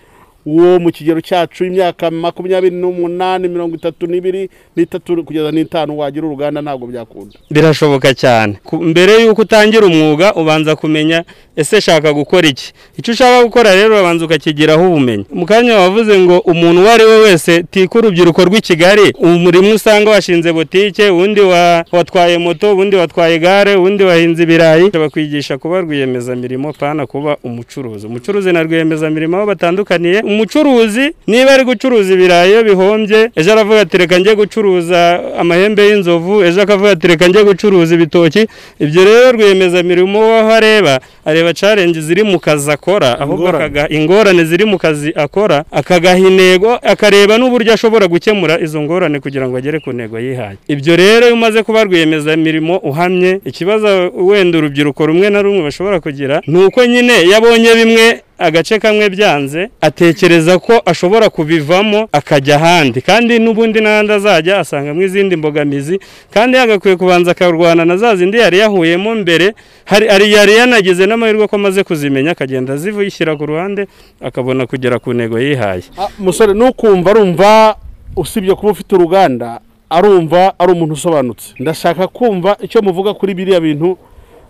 wo 0.46 0.80
mu 0.80 0.92
kigero 0.92 1.22
cyacu 1.22 1.66
imyaka 1.66 2.12
makumyabiri 2.12 2.76
n'umunani 2.76 3.48
mirongo 3.48 3.76
itatu 3.76 4.08
n'ibiri 4.08 4.50
n'itatu 4.76 5.24
kugeza 5.24 5.52
n'itanu 5.52 5.98
wagira 6.00 6.26
uruganda 6.28 6.62
ntabwo 6.62 6.88
byakunda. 6.88 7.36
Birashoboka 7.52 8.14
cyane. 8.14 8.60
Mbere 8.72 9.12
y'uko 9.24 9.42
utangira 9.42 9.86
umwuga 9.86 10.34
ubanza 10.36 10.76
kumenya 10.76 11.24
ese 11.56 11.82
shaka 11.82 12.14
gukora 12.14 12.48
iki? 12.48 12.72
Icyo 12.98 13.12
ushaka 13.14 13.44
gukora 13.44 13.76
rero 13.76 13.96
urabanza 13.96 14.26
ukakigiraho 14.26 14.88
ubumenyi. 14.88 15.26
Mu 15.34 15.46
kanya 15.46 15.76
wavuze 15.76 16.20
ngo 16.20 16.40
umuntu 16.40 16.82
uwo 16.82 16.92
ari 16.92 17.04
we 17.04 17.18
wese 17.22 17.64
tika 17.64 18.00
urubyiruko 18.00 18.46
rw'i 18.46 18.62
kigali 18.62 19.12
umurimo 19.20 19.74
usanga 19.76 20.10
washinze 20.12 20.54
botike 20.54 21.10
uwundi 21.10 21.42
wa- 21.42 21.86
watwaye 21.92 22.38
moto 22.38 22.74
uwundi 22.74 22.96
watwaye 22.96 23.36
igare 23.36 23.76
uwundi 23.76 24.04
wahinze 24.04 24.44
ibirayi. 24.44 24.90
Bakwigisha 24.92 25.58
kuba 25.58 25.82
rwiyemezamirimo 25.82 26.74
pana 26.74 27.06
kuba 27.06 27.38
umucuruzi. 27.44 28.08
Umucuruzi 28.08 28.52
na 28.52 28.64
rwiyemezamirimo 28.64 29.38
aho 29.38 29.46
batandukaniye 29.46 30.22
umucuruzi 30.38 31.06
niba 31.28 31.52
ari 31.54 31.64
gucuruza 31.66 32.14
ibirayi 32.14 32.52
iyo 32.52 32.64
bihombye 32.64 33.20
ejo 33.36 33.52
aravuga 33.52 33.82
ati 33.82 33.98
reka 33.98 34.18
njye 34.20 34.36
gucuruza 34.36 35.00
amahembe 35.42 35.82
y'inzovu 35.90 36.44
ejo 36.46 36.62
akavuga 36.62 36.92
ati 36.92 37.08
reka 37.08 37.28
njye 37.28 37.44
gucuruza 37.44 37.96
ibitoki 37.96 38.46
ibyo 38.80 39.02
rero 39.06 39.32
rwiyemezamirimo 39.32 40.20
aho 40.40 40.52
areba 40.52 41.00
areba 41.26 41.54
challenge 41.54 42.02
ziri 42.02 42.24
mu 42.24 42.40
kazi 42.40 42.72
akora 42.72 43.20
ahubwo 43.20 43.50
Ingorane. 43.90 44.44
ziri 44.46 44.66
mu 44.66 44.78
kazi 44.78 45.10
akora 45.16 45.64
akagaha 45.72 46.18
intego 46.18 46.70
akareba 46.84 47.38
n'uburyo 47.38 47.74
ashobora 47.74 48.08
gukemura 48.08 48.60
izo 48.60 48.82
ngorane 48.82 49.20
kugira 49.20 49.48
ngo 49.50 49.58
agere 49.58 49.80
ku 49.80 49.90
ntego 49.94 50.20
yihaye 50.20 50.58
ibyo 50.68 50.96
rero 50.96 51.26
iyo 51.26 51.34
umaze 51.34 51.64
kuba 51.64 51.84
rwiyemezamirimo 51.84 52.78
uhamye 52.78 53.40
ikibazo 53.46 54.12
wenda 54.16 54.58
urubyiruko 54.58 55.06
rumwe 55.06 55.30
na 55.30 55.42
rumwe 55.42 55.62
bashobora 55.64 56.00
kugira 56.00 56.42
ni 56.48 56.58
uko 56.66 56.86
nyine 56.86 57.24
iyo 57.26 57.38
abonye 57.38 57.72
bimwe 57.76 58.08
agace 58.38 58.80
kamwe 58.80 59.10
byanze 59.10 59.70
atekereza 59.82 60.60
ko 60.60 60.82
ashobora 60.86 61.30
kubivamo 61.30 62.10
akajya 62.12 62.56
ahandi. 62.56 63.02
Kandi 63.02 63.40
n'ubundi 63.40 63.82
n'ahandi 63.82 64.14
azajya 64.14 64.60
asangamo 64.60 65.02
izindi 65.02 65.36
mbogamizi. 65.36 66.00
Kandi 66.34 66.58
yagakwiye 66.58 66.96
kubanza 66.96 67.32
akarwana 67.32 67.86
na 67.86 67.98
za 67.98 68.16
zindi 68.16 68.38
yari 68.38 68.58
yahuyemo 68.60 69.16
mbere. 69.16 69.54
Hari 69.86 70.06
yari 70.34 70.54
yanagize 70.56 71.06
n'amahirwe 71.06 71.48
ko 71.48 71.56
amaze 71.56 71.84
kuzimenya 71.84 72.32
akagenda 72.32 72.74
azishyira 72.74 73.36
ku 73.36 73.46
ruhande 73.46 73.88
akabona 74.22 74.66
kugera 74.68 75.00
ku 75.00 75.14
ntego 75.14 75.40
yihaye. 75.40 75.84
Ah, 75.98 76.08
musore 76.20 76.54
nukumva 76.54 77.12
arumva 77.12 77.76
usibye 78.16 78.56
kuba 78.56 78.72
ufite 78.72 78.96
uruganda 78.96 79.60
arumva 79.90 80.54
ari 80.60 80.72
umuntu 80.72 80.94
usobanutse. 80.94 81.54
Ndashaka 81.60 82.08
kumva 82.08 82.58
icyo 82.62 82.82
muvuga 82.82 83.14
kuri 83.14 83.34
biriya 83.34 83.60
bintu 83.60 83.98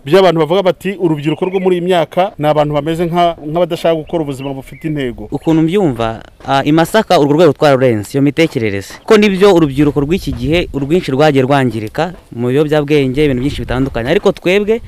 by'abantu 0.04 0.38
bavuga 0.40 0.62
bati 0.62 0.96
urubyiruko 1.00 1.44
rwo 1.44 1.60
muri 1.60 1.76
iyi 1.76 1.84
myaka 1.84 2.32
ni 2.38 2.46
abantu 2.48 2.74
bameze 2.74 3.04
nka- 3.06 3.36
nk'abadashaka 3.46 3.94
gukora 3.94 4.22
ubuzima 4.22 4.54
bufite 4.54 4.84
intego. 4.88 5.28
Ukuntu 5.30 5.62
mbyumva 5.62 6.22
i 6.64 6.72
masaka 6.72 7.18
urwo 7.20 7.32
rwego 7.34 7.52
twararurenze 7.52 8.08
iyo 8.14 8.22
mitekerereze. 8.22 8.94
Ko 9.04 9.16
ni 9.18 9.28
byo 9.28 9.54
urubyiruko 9.54 10.00
rw'iki 10.00 10.32
gihe 10.32 10.68
urwinshi 10.72 11.10
rwagiye 11.12 11.42
rwangirika 11.44 12.12
mu 12.32 12.48
biyobyabwenge 12.48 13.24
ibintu 13.24 13.40
byinshi 13.42 13.60
bitandukanye. 13.66 14.08
Ariko 14.10 14.32
twebwe 14.32 14.80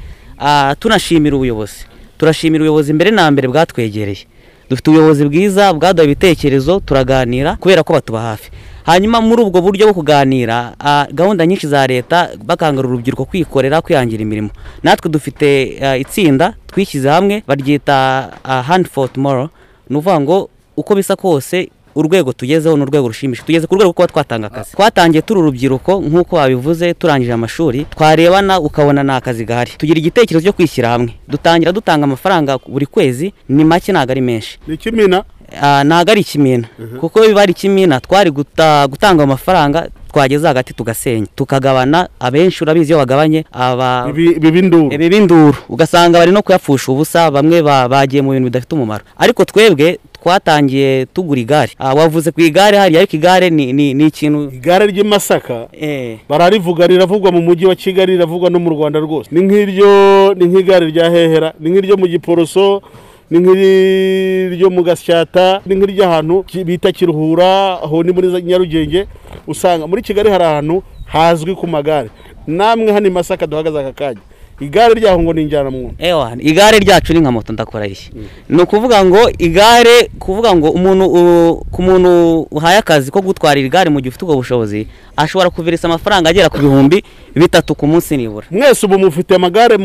tunashimira 0.78 1.36
ubuyobozi. 1.36 1.84
Turashimira 2.18 2.62
ubuyobozi 2.64 2.92
mbere 2.92 3.10
na 3.10 3.30
mbere 3.30 3.48
bwatwegereye. 3.48 4.24
Dufite 4.70 4.86
ubuyobozi 4.90 5.24
bwiza 5.28 5.72
bwaduha 5.74 6.04
ibitekerezo 6.06 6.80
turaganira 6.80 7.56
kubera 7.60 7.82
ko 7.82 7.92
batuba 7.92 8.20
hafi. 8.20 8.48
Hanyuma 8.90 9.20
muri 9.20 9.42
ubwo 9.42 9.60
buryo 9.62 9.86
bwo 9.86 9.94
kuganira 9.94 10.74
ah, 10.80 11.06
gahunda 11.12 11.46
nyinshi 11.46 11.66
za 11.70 11.86
leta 11.86 12.30
bakangurira 12.44 12.88
urubyiruko 12.88 13.24
kwikorera 13.24 13.80
kwihangira 13.80 14.22
imirimo. 14.22 14.50
Natwe 14.82 15.10
dufite 15.10 15.46
itsinda 16.02 16.54
twishyize 16.66 17.08
hamwe 17.08 17.42
baryita 17.46 18.28
ah, 18.44 18.62
hand 18.62 18.86
for 18.88 19.12
tomorrow. 19.12 19.48
Ni 19.88 19.96
ukuvuga 19.96 20.20
ngo 20.20 20.48
uko 20.76 20.94
bisa 20.94 21.16
kose 21.16 21.68
urwego 21.94 22.32
tugezeho 22.32 22.76
ni 22.76 22.82
urwego 22.82 23.08
rushimishije 23.08 23.46
tugeze 23.46 23.66
ku 23.66 23.74
rwego 23.74 23.92
kuba 23.92 24.06
twatanga 24.08 24.46
akazi. 24.46 24.72
Twatangiye 24.72 25.22
turi 25.22 25.40
urubyiruko 25.40 26.00
nk'uko 26.00 26.36
babivuze 26.36 26.94
turangije 26.94 27.32
amashuri 27.32 27.84
twarebana 27.90 28.60
ukabona 28.60 29.02
nta 29.02 29.20
kazi 29.20 29.44
gahari. 29.44 29.72
Tugira 29.78 29.98
igitekerezo 29.98 30.44
cyo 30.44 30.52
kwishyira 30.52 30.88
hamwe. 30.88 31.14
Dutangira 31.28 31.72
dutanga 31.72 32.04
amafaranga 32.04 32.58
buri 32.58 32.86
kwezi 32.86 33.32
ni 33.48 33.64
make 33.64 33.92
ntabwo 33.92 34.10
ari 34.12 34.20
menshi. 34.20 34.58
Ni 34.66 34.74
ikimina 34.74 35.24
ntabwo 35.84 36.10
ari 36.12 36.20
ikimina. 36.20 36.68
Kuko 37.00 37.20
biba 37.20 37.42
ari 37.42 37.52
ikimina 37.52 38.00
twari 38.00 38.30
guta- 38.30 38.86
gutanga 38.88 39.22
amafaranga 39.24 39.88
twageze 40.12 40.46
hagati 40.46 40.74
tugasenya. 40.74 41.26
Tukagabana 41.36 42.08
abenshi 42.20 42.64
urabizi 42.64 42.92
iyo 42.92 42.98
bagabanye 42.98 43.44
aba 43.52 44.10
b'induru. 44.12 45.54
Ugasanga 45.68 46.18
bari 46.18 46.32
no 46.32 46.42
kuyapfusha 46.42 46.92
ubusa 46.92 47.30
bamwe 47.30 47.62
ba- 47.62 47.88
bagiye 47.88 48.22
mu 48.22 48.30
bintu 48.32 48.44
bidafite 48.50 48.72
umumaro. 48.74 49.04
Ariko 49.18 49.44
twebwe 49.44 49.98
twatangiye 50.20 51.06
tugura 51.14 51.40
igare. 51.40 51.72
Ah, 51.78 51.94
wavuze 51.94 52.30
ku 52.32 52.40
igare 52.40 52.76
hariya 52.78 53.00
ariko 53.00 53.16
igare 53.16 53.50
ni 53.50 53.90
ikintu 54.06 54.50
igare 54.52 54.86
ry'i 54.86 55.04
masaka 55.04 55.68
eh, 55.72 56.18
bararivuga 56.28 56.86
riravugwa 56.86 57.32
mu 57.32 57.40
mujyi 57.40 57.66
wa 57.66 57.74
kigali 57.74 58.12
riravugwa 58.12 58.50
no 58.50 58.58
mu 58.58 58.70
rwanda 58.70 58.98
rwose. 59.00 59.28
Ni 59.32 59.40
nk'iryo 59.42 60.34
ni 60.36 60.44
nk'igare 60.46 60.86
rya 60.92 61.10
hehera 61.10 61.52
ni 61.60 61.70
nk'iryo 61.70 61.96
mu 61.96 62.06
giporoso 62.06 62.82
ni 63.30 63.38
nk'iryo 63.38 64.70
mu 64.70 64.82
gasyata 64.82 65.60
ni 65.66 65.74
nk'iry'ahantu 65.74 66.42
ki- 66.44 66.64
bita 66.64 66.92
kiruhura 66.92 67.78
aho 67.82 68.02
ni 68.02 68.12
muri 68.12 68.28
nyarugenge 68.42 69.06
usanga 69.46 69.86
muri 69.86 70.02
kigali 70.02 70.30
hari 70.30 70.44
ahantu 70.44 70.82
hazwi 71.06 71.54
ku 71.54 71.66
magare. 71.66 72.10
Namwe 72.46 72.92
hano 72.92 73.06
i 73.06 73.10
masaka 73.10 73.46
duhagaze 73.46 73.78
aka 73.78 73.92
kanya. 73.92 74.20
Igare 74.60 74.94
ryaho 74.94 75.20
ngo 75.22 75.32
ni 75.32 75.42
injyanamuntu 75.42 75.94
ewa 75.98 76.32
igare 76.38 76.78
ryacu 76.78 77.12
ni 77.12 77.20
nka 77.20 77.32
moto 77.32 77.52
ndakora 77.52 77.86
iyi 77.86 78.10
ni 78.48 78.62
ukuvuga 78.62 79.04
ngo 79.04 79.30
igare 79.38 80.10
kuvuga 80.18 80.54
ngo 80.56 80.70
umuntu 80.70 81.04
ku 81.70 81.82
muntu 81.82 82.40
uhaye 82.50 82.78
akazi 82.78 83.10
ko 83.10 83.20
gutwarira 83.20 83.66
igare 83.66 83.90
mu 83.90 84.00
gihe 84.00 84.08
ufite 84.08 84.24
ubwo 84.24 84.36
bushobozi 84.36 84.86
ashobora 85.16 85.50
kuvirisa 85.50 85.88
amafaranga 85.88 86.30
agera 86.30 86.48
ku 86.48 86.58
bihumbi 86.58 87.04
bitatu 87.34 87.74
ku 87.74 87.86
munsi 87.86 88.16
nibura. 88.16 88.46
Mwese 88.50 88.86
ubu 88.86 88.98
mufite 88.98 89.34
amagare 89.34 89.76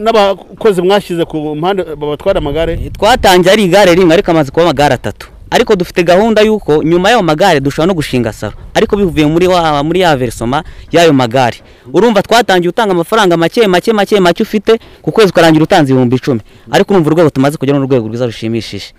n'abakozi 0.00 0.82
mwashyize 0.82 1.24
ku 1.24 1.56
mpande 1.56 1.82
babatwara 1.82 2.38
amagare? 2.38 2.76
Twatangiye 2.92 3.52
ari 3.52 3.64
igare 3.64 3.94
rimwe 3.94 4.14
ariko 4.14 4.30
amaze 4.30 4.50
kuba 4.50 4.62
amagare 4.62 4.94
atatu. 4.94 5.28
Ariko 5.52 5.76
dufite 5.76 6.00
gahunda 6.02 6.40
y'uko 6.42 6.82
nyuma 6.82 7.10
y'ayo 7.12 7.22
magare 7.22 7.60
dushobora 7.60 7.86
no 7.86 7.94
gushinga 7.94 8.32
salo 8.32 8.52
ariko 8.74 8.96
bivuye 8.96 9.26
muri 9.28 9.46
wa 9.46 9.82
muri 9.84 10.00
ya 10.00 10.16
verisoma 10.16 10.64
y'ayo 10.90 11.12
magare. 11.12 11.60
Urumva 11.92 12.22
twatangiye 12.22 12.68
utanga 12.72 12.92
amafaranga 12.92 13.36
make 13.36 13.66
make 13.68 13.92
make 13.92 14.20
make 14.20 14.42
ufite 14.42 14.78
ku 15.02 15.12
kwezi 15.12 15.30
ukarangira 15.30 15.64
utanze 15.64 15.92
ibihumbi 15.92 16.16
icumi. 16.16 16.40
Ariko 16.70 16.94
urumva 16.94 17.10
urwego 17.10 17.30
tumaze 17.30 17.56
kugera 17.56 17.78
n'urwego 17.78 18.08
rwiza 18.08 18.26
rushimishije. 18.26 18.94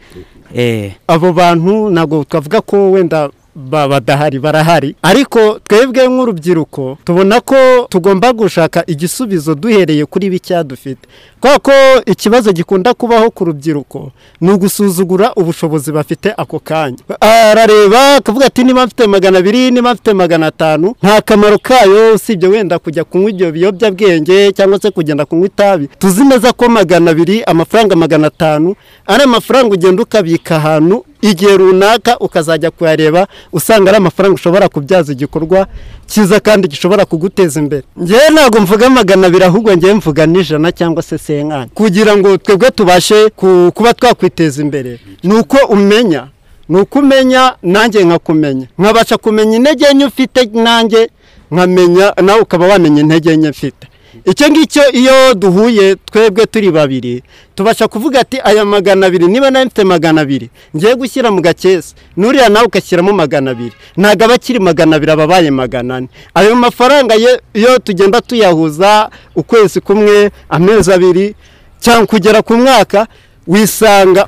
Eh. 0.55 0.91
Abo 1.07 1.33
bantu 1.33 1.89
ntabwo 1.89 2.23
twavuga 2.23 2.61
ko 2.61 2.91
wenda 2.91 3.29
badahari 3.55 4.39
barahari. 4.39 4.95
Ariko 5.01 5.59
twebwe 5.67 6.07
nk'urubyiruko 6.07 6.97
tubona 7.05 7.41
ko 7.41 7.55
tugomba 7.89 8.33
gushaka 8.33 8.83
igisubizo 8.87 9.55
duhereye 9.55 10.05
kuri 10.05 10.29
bikeya 10.29 10.63
dufite 10.63 11.07
kubera 11.39 11.59
ko 11.59 11.71
ikibazo 12.05 12.51
gikunda 12.51 12.93
kubaho 12.93 13.31
ku 13.31 13.45
rubyiruko 13.45 14.11
ni 14.41 14.51
ugusuzugura 14.51 15.33
ubushobozi 15.35 15.91
bafite 15.91 16.33
ako 16.37 16.59
kanya. 16.59 16.97
Arareba 17.19 18.15
akavuga 18.15 18.45
ati 18.45 18.63
niba 18.63 18.85
mfite 18.85 19.07
magana 19.07 19.37
abiri 19.37 19.71
niba 19.71 19.93
mfite 19.93 20.13
magana 20.13 20.47
atanu 20.47 20.95
nta 21.03 21.21
kamaro 21.21 21.57
kayo 21.57 22.13
usibye 22.15 22.49
wenda 22.49 22.79
kujya 22.79 23.03
kunywa 23.03 23.29
ibyo 23.29 23.51
biyobyabwenge 23.51 24.51
cyangwa 24.51 24.79
se 24.81 24.91
kugenda 24.91 25.25
kunywa 25.25 25.45
itabi. 25.47 25.87
Tuzi 25.99 26.23
neza 26.23 26.53
ko 26.53 26.69
magana 26.69 27.11
abiri 27.11 27.43
amafaranga 27.43 27.95
magana 27.95 28.27
atanu 28.27 28.75
ari 29.07 29.23
amafaranga 29.23 29.73
ugenda 29.73 30.03
ukabika 30.03 30.55
ahantu 30.55 31.05
igihe 31.23 31.57
runaka 31.57 32.19
ukazajya 32.19 32.71
kuyareba 32.71 33.27
usanga 33.53 33.89
ari 33.89 33.97
amafaranga 33.97 34.35
ushobora 34.35 34.67
kubyaza 34.69 35.11
igikorwa 35.15 35.67
cyiza 36.07 36.39
kandi 36.39 36.67
gishobora 36.67 37.05
kuguteza 37.05 37.59
imbere. 37.59 37.83
Ngewe 38.01 38.29
ntabwo 38.33 38.59
mvuga 38.61 38.89
magana 38.89 39.27
abiri 39.27 39.43
ahubwo 39.47 39.71
ngewe 39.77 39.93
mvuga 39.93 40.25
n'ijana 40.27 40.71
cyangwa 40.71 41.01
se 41.03 41.17
senkani 41.17 41.71
kugira 41.73 42.17
ngo 42.17 42.37
twebwe 42.37 42.71
tubashe 42.71 43.29
ku- 43.35 43.71
kuba 43.75 43.93
twakwiteza 43.93 44.61
imbere. 44.61 44.99
Ni 45.23 45.33
uko 45.33 45.57
umenya 45.69 46.27
ni 46.69 46.77
uko 46.79 46.99
umenya 46.99 47.55
nanjye 47.63 48.03
nkakumenya. 48.03 48.67
Nkabasha 48.79 49.17
kumenya 49.17 49.55
intege 49.57 49.85
nke 49.93 50.05
ufite 50.05 50.45
nanjye 50.53 51.09
nkamenya 51.51 52.13
nawe 52.21 52.39
ukaba 52.41 52.67
wamenya 52.67 53.01
intege 53.01 53.37
nke 53.37 53.49
mfite. 53.49 53.87
Icyo 54.25 54.49
ngicyo 54.49 54.83
iyo 54.91 55.33
duhuye 55.33 55.95
twebwe 55.95 56.45
turi 56.45 56.71
babiri 56.71 57.23
tubasha 57.55 57.87
kuvuga 57.87 58.19
ati 58.19 58.39
aya 58.43 58.65
magana 58.65 59.07
abiri 59.07 59.27
niba 59.27 59.51
nawe 59.51 59.65
mfite 59.65 59.83
magana 59.83 60.21
abiri 60.21 60.49
ngiye 60.75 60.95
gushyira 60.95 61.31
mu 61.31 61.41
gakesi 61.41 61.95
n'uriya 62.17 62.49
nawe 62.49 62.65
ugashyiramo 62.65 63.11
magana 63.13 63.51
abiri. 63.51 63.75
Ntabwo 63.97 64.23
aba 64.25 64.33
akiri 64.33 64.59
magana 64.59 64.95
abiri 64.95 65.11
aba 65.11 65.23
abaye 65.23 65.51
magana 65.51 65.95
ane. 65.95 66.07
Ayo 66.33 66.55
mafaranga 66.55 67.15
iyo 67.53 67.79
tugenda 67.83 68.21
tuyahuza 68.21 69.09
ukwezi 69.35 69.81
kumwe 69.81 70.31
amezi 70.49 70.93
abiri 70.93 71.35
cyangwa 71.83 72.07
kugera 72.07 72.41
ku 72.41 72.53
mwaka 72.55 73.07
wisanga 73.47 74.27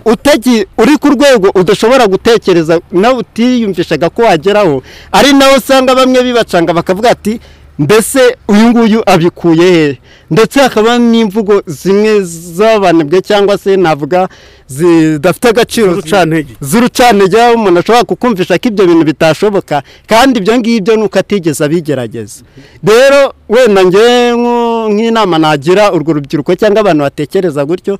uri 0.78 0.98
ku 1.00 1.08
rwego 1.16 1.50
udashobora 1.56 2.08
gutekereza 2.08 2.80
nawe 2.92 3.16
utiyumvishaga 3.24 4.10
ko 4.10 4.22
wageraho. 4.28 4.84
Ari 5.12 5.34
nawe 5.34 5.56
usanga 5.58 5.96
bamwe 5.96 6.20
bibacanga 6.24 6.74
bakavuga 6.74 7.10
ati 7.16 7.40
mbese 7.80 8.36
uyu 8.48 8.70
nguyu 8.70 9.02
abikuye 9.06 9.72
he? 9.72 9.98
Ndetse 10.32 10.60
hakaba 10.60 10.98
n'imvugo 10.98 11.62
zimwe 11.68 12.22
z'abanebwe 12.24 13.22
cyangwa 13.22 13.58
se 13.58 13.78
navuga 13.78 14.28
zidafite 14.68 15.46
agaciro 15.50 15.94
Z'urucantege. 15.94 17.42
aho 17.42 17.54
umuntu 17.54 17.80
ashobora 17.80 18.04
kukumvisha 18.04 18.58
ko 18.58 18.68
ibyo 18.68 18.86
bintu 18.88 19.06
bitashoboka 19.06 19.84
kandi 20.08 20.40
ibyo 20.40 20.58
ngibyo 20.58 20.96
ni 20.96 21.04
uko 21.04 21.20
atigeze 21.20 21.66
abigerageza. 21.66 22.44
Rero 22.84 23.34
wenda 23.50 23.82
nk'inama 23.84 25.38
nagira 25.38 25.92
urwo 25.94 26.14
rubyiruko 26.14 26.56
cyangwa 26.56 26.80
abantu 26.82 27.02
batekereza 27.04 27.66
gutyo 27.66 28.00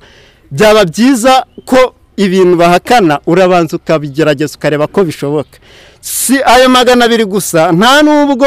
byaba 0.50 0.84
byiza 0.84 1.44
ko 1.64 1.94
ibintu 2.16 2.56
bahakana 2.56 3.20
urabanza 3.26 3.76
ukabigerageza 3.76 4.54
ukareba 4.56 4.86
ko 4.86 5.04
bishoboka. 5.04 5.58
Si 6.00 6.38
ayo 6.44 6.68
magana 6.68 7.04
abiri 7.04 7.24
gusa 7.24 7.72
nta 7.72 8.02
n'ubwo 8.02 8.46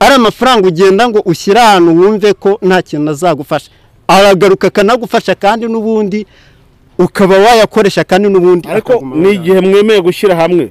ari 0.00 0.14
amafaranga 0.14 0.68
ugenda 0.68 1.08
ngo 1.08 1.20
ushyire 1.24 1.60
ahantu 1.60 1.90
wumve 2.00 2.32
ko 2.32 2.58
nta 2.62 2.82
kintu 2.82 3.10
azagufasha. 3.10 3.70
Aragaruka 4.08 4.66
akanagufasha 4.68 5.34
kandi 5.34 5.66
n'ubundi 5.66 6.26
ukaba 6.98 7.38
wayakoresha 7.38 8.04
kandi 8.04 8.28
n'ubundi 8.28 8.68
ariko 8.68 8.92
ni 9.14 9.30
igihe 9.32 9.60
mwemeye 9.60 10.00
gushyira 10.00 10.34
hamwe. 10.36 10.70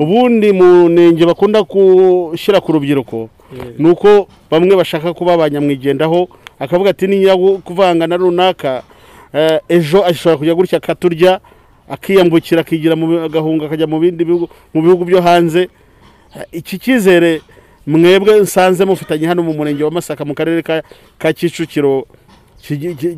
Ubundi 0.00 0.52
mu 0.52 0.88
nenge 0.88 1.26
bakunda 1.26 1.62
gushyira 1.62 2.60
ku 2.60 2.72
rubyiruko 2.72 3.28
ni 3.78 3.88
uko 3.90 4.28
bamwe 4.50 4.76
bashaka 4.76 5.14
kuba 5.14 5.36
banyamwigendaho 5.36 6.28
akavuga 6.58 6.90
ati 6.90 7.06
niyo 7.06 7.60
kuvanga 7.64 8.06
na 8.06 8.16
runaka 8.16 8.82
eh, 9.34 9.60
ejo 9.68 10.00
ashobora 10.04 10.38
kujya 10.38 10.54
gutya 10.54 10.78
akaturya 10.78 11.40
akiyambukira 11.90 12.60
akigira 12.60 12.94
agahunga 13.24 13.66
akajya 13.66 13.86
mu 13.86 14.00
bindi 14.00 14.24
bihugu 14.24 14.48
mu 14.74 14.82
bihugu 14.82 15.04
byo 15.04 15.20
hanze. 15.20 15.68
Eh, 16.36 16.46
iki 16.52 16.78
cyizere 16.78 17.40
mwebwe 17.86 18.40
nsanze 18.40 18.84
mufitanye 18.84 19.26
hano 19.26 19.42
mu 19.42 19.52
murenge 19.54 19.84
wa 19.84 19.90
masaka 19.90 20.24
mu 20.24 20.34
karere 20.34 20.62
ka 21.18 21.32
kicukiro 21.32 22.06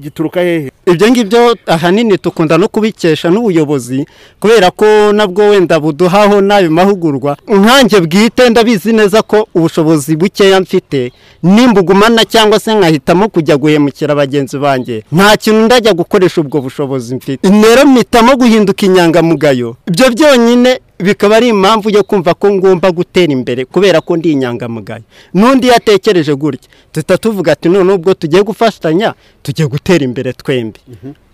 gituruka 0.00 0.40
hehe? 0.40 0.70
Ibyo 0.87 1.09
ngibyo 1.11 1.57
ahanini 1.66 2.18
dukunda 2.24 2.59
no 2.59 2.68
kubikesha 2.68 3.31
n'ubuyobozi 3.31 4.07
kubera 4.40 4.70
ko 4.70 5.12
nabwo 5.12 5.48
wenda 5.48 5.81
buduhaho 5.81 6.40
n'ayo 6.40 6.70
mahugurwa. 6.70 7.37
Nkanjye 7.48 8.00
bwite 8.00 8.50
ndabizi 8.50 8.92
neza 8.92 9.22
ko 9.22 9.48
ubushobozi 9.54 10.16
bukeya 10.16 10.61
mfite 10.61 11.12
nimbugumana 11.42 12.24
cyangwa 12.24 12.61
se 12.61 12.74
nkahitamo 12.74 13.28
kujya 13.28 13.57
guhemukira 13.57 14.14
bagenzi 14.14 14.59
banjye. 14.59 15.04
Nta 15.12 15.37
kintu 15.37 15.61
ndajya 15.64 15.92
gukoresha 15.92 16.40
ubwo 16.40 16.61
bushobozi 16.61 17.14
mfite. 17.14 17.48
Rero 17.48 17.87
mpitamo 17.87 18.37
guhinduka 18.37 18.87
inyangamugayo. 18.87 19.76
Ibyo 19.88 20.11
byonyine 20.11 20.81
bikaba 20.98 21.37
ari 21.37 21.48
impamvu 21.48 21.90
yo 21.90 22.02
kumva 22.04 22.34
ko 22.34 22.50
ngomba 22.54 22.90
gutera 22.90 23.32
imbere 23.32 23.64
kubera 23.64 24.00
ko 24.00 24.16
ndi 24.16 24.32
inyangamugayo. 24.32 25.02
N'undi 25.34 25.68
yatekereje 25.68 26.34
gutya 26.34 26.68
duhita 26.94 27.18
tuvuga 27.18 27.52
ati 27.52 27.68
none 27.68 27.92
ubwo 27.92 28.14
tugiye 28.14 28.42
gufatanya 28.42 29.14
tugiye 29.42 29.68
gutera 29.68 30.04
imbere 30.04 30.32
twembi. 30.32 30.80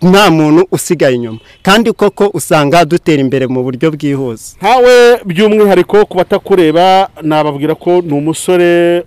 Nta 0.02 0.30
muntu 0.30 0.66
usigaye 0.72 1.14
inyuma. 1.16 1.38
Kandi 1.62 1.92
koko 1.92 2.30
usanga 2.34 2.84
dutera 2.84 3.20
imbere 3.20 3.46
mu 3.46 3.62
buryo 3.62 3.90
bwihuse. 3.90 4.56
Ntawe 4.60 5.20
by'umwihariko 5.24 6.04
ku 6.06 6.16
batakureba 6.16 7.08
nababwira 7.22 7.74
ko 7.74 8.02
ni 8.04 8.12
umusore 8.12 9.04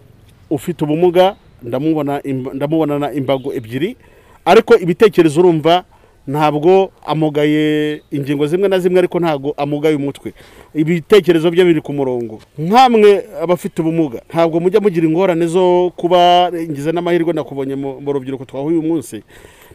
ufite 0.50 0.84
ubumuga 0.84 1.36
ndamubona 1.64 2.22
ndamubonana 2.54 3.14
imbago 3.14 3.54
ebyiri 3.54 3.96
ariko 4.46 4.78
ibitekerezo 4.78 5.40
urumva 5.40 5.84
ntabwo 6.28 6.92
amugaye 7.06 8.02
ingingo 8.12 8.48
zimwe 8.48 8.68
na 8.68 8.80
zimwe 8.80 9.00
ariko 9.00 9.20
ntabwo 9.20 9.54
amugaye 9.58 9.96
umutwe. 9.96 10.34
Ibitekerezo 10.76 11.52
bye 11.52 11.64
biri 11.66 11.82
ku 11.82 11.94
murongo. 11.94 12.40
Nkamwe 12.60 13.24
abafite 13.42 13.80
ubumuga. 13.82 14.22
Ntabwo 14.30 14.60
mujya 14.60 14.80
mugira 14.80 15.08
ingorane 15.08 15.48
zo 15.48 15.92
kuba 15.96 16.52
ngize 16.52 16.92
n'amahirwe 16.92 17.34
nakubonye 17.34 17.76
mu 17.76 18.12
rubyiruko 18.14 18.46
twahuye 18.46 18.78
uyu 18.78 18.84
munsi. 18.88 19.24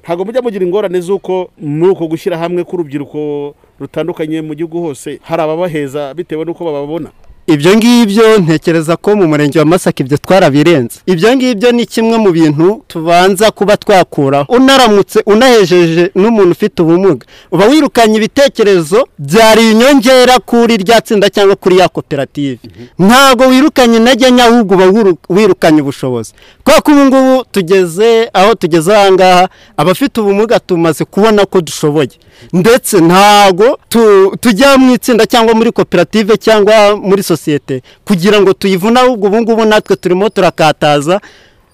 Ntabwo 0.04 0.24
mujya 0.24 0.42
mugira 0.42 0.64
ingorane 0.64 1.00
z'uko 1.00 1.50
muri 1.58 1.90
uko 1.96 2.06
gushyira 2.06 2.36
hamwe 2.38 2.64
k'urubyiruko 2.64 3.54
rutandukanye 3.80 4.42
mu 4.44 4.52
gihugu 4.54 4.80
hose 4.82 5.18
hari 5.22 5.42
ababaheza 5.42 6.14
bitewe 6.14 6.44
n'uko 6.44 6.64
bababona. 6.64 7.10
Ibyo 7.46 7.76
ngibyo 7.76 8.38
ntekereza 8.38 8.96
ko 8.96 9.16
mu 9.16 9.26
murenge 9.28 9.58
wa 9.58 9.64
masaka 9.64 10.02
ibyo 10.02 10.16
twarabirenze. 10.18 10.96
Ibyo 11.06 11.36
ngibyo 11.36 11.72
ni 11.72 11.86
kimwe 11.86 12.16
mu 12.18 12.30
bintu 12.32 12.82
tubanza 12.88 13.50
kuba 13.50 13.76
twakuraho 13.76 14.52
unaramutse 14.54 15.22
unahejeje 15.26 16.10
n'umuntu 16.14 16.50
ufite 16.50 16.82
ubumuga. 16.82 17.26
Uba 17.50 17.66
wirukanye 17.66 18.16
ibitekerezo 18.16 19.08
byari 19.18 19.70
inyongera 19.72 20.38
kuri 20.38 20.76
rya 20.76 21.00
tsinda 21.00 21.30
cyangwa 21.30 21.56
kuri 21.56 21.78
ya 21.78 21.88
koperative. 21.88 22.58
Ntabwo 22.98 23.46
wirukanye 23.48 23.96
intege 23.96 24.30
nke 24.30 24.42
ahubwo 24.42 24.74
uba 24.74 24.86
wiru- 24.86 25.18
wirukanye 25.28 25.80
ubushobozi. 25.82 26.32
Kubera 26.64 26.80
ko 26.82 26.90
ubu 26.92 27.04
ngubu 27.04 27.44
tugeze 27.52 28.30
aho 28.32 28.54
tugeze 28.54 28.94
aha 28.96 29.12
ngaha 29.12 29.48
abafite 29.76 30.20
ubumuga 30.20 30.60
tumaze 30.60 31.04
kubona 31.04 31.46
ko 31.46 31.60
dushoboye. 31.60 32.10
Ndetse 32.52 33.00
ntabwo 33.00 33.78
tu- 33.88 34.36
tujya 34.40 34.78
mu 34.78 34.94
itsinda 34.94 35.26
cyangwa 35.26 35.54
muri 35.54 35.72
koperative 35.72 36.36
cyangwa 36.36 36.96
muri 36.96 37.22
sosiyete 37.36 37.82
kugira 38.04 38.40
ngo 38.40 38.52
tuyivune 38.52 39.00
ahubwo 39.00 39.26
ubu 39.28 39.40
ngubu 39.42 39.64
natwe 39.64 39.96
turimo 39.96 40.28
turakataza 40.28 41.20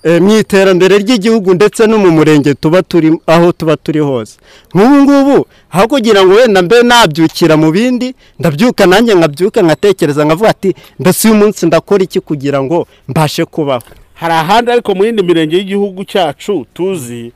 eh, 0.02 0.22
mu 0.22 0.38
iterambere 0.38 0.98
ry'igihugu 0.98 1.54
ndetse 1.54 1.86
no 1.86 1.98
mu 1.98 2.10
murenge 2.10 2.54
tuba 2.54 2.82
turi 2.82 3.18
aho 3.26 3.52
tuba 3.52 3.76
turi 3.76 3.98
hose. 4.00 4.38
Nk'ubu 4.74 4.94
ngubu 5.02 5.46
aho 5.70 5.84
kugira 5.88 6.22
ngo 6.24 6.34
wenda 6.34 6.62
mbe 6.62 6.82
nabyukira 6.82 7.56
mu 7.56 7.72
bindi 7.74 8.14
ndabyuka 8.38 8.86
nanjye 8.86 9.14
nkabyuka 9.14 9.62
nkatekereza 9.62 10.24
nkavuga 10.24 10.48
ati 10.50 10.74
mbese 11.00 11.28
uyu 11.28 11.36
munsi 11.36 11.66
ndakora 11.66 12.02
iki 12.04 12.20
kugira 12.20 12.62
ngo 12.62 12.86
mbashe 13.08 13.44
kubaho? 13.44 13.82
Hari 14.14 14.34
ahandi 14.34 14.70
ariko 14.70 14.94
mu 14.94 15.04
yindi 15.04 15.22
mirenge 15.22 15.56
y'igihugu 15.56 16.04
cyacu 16.04 16.66
tuzi 16.74 17.32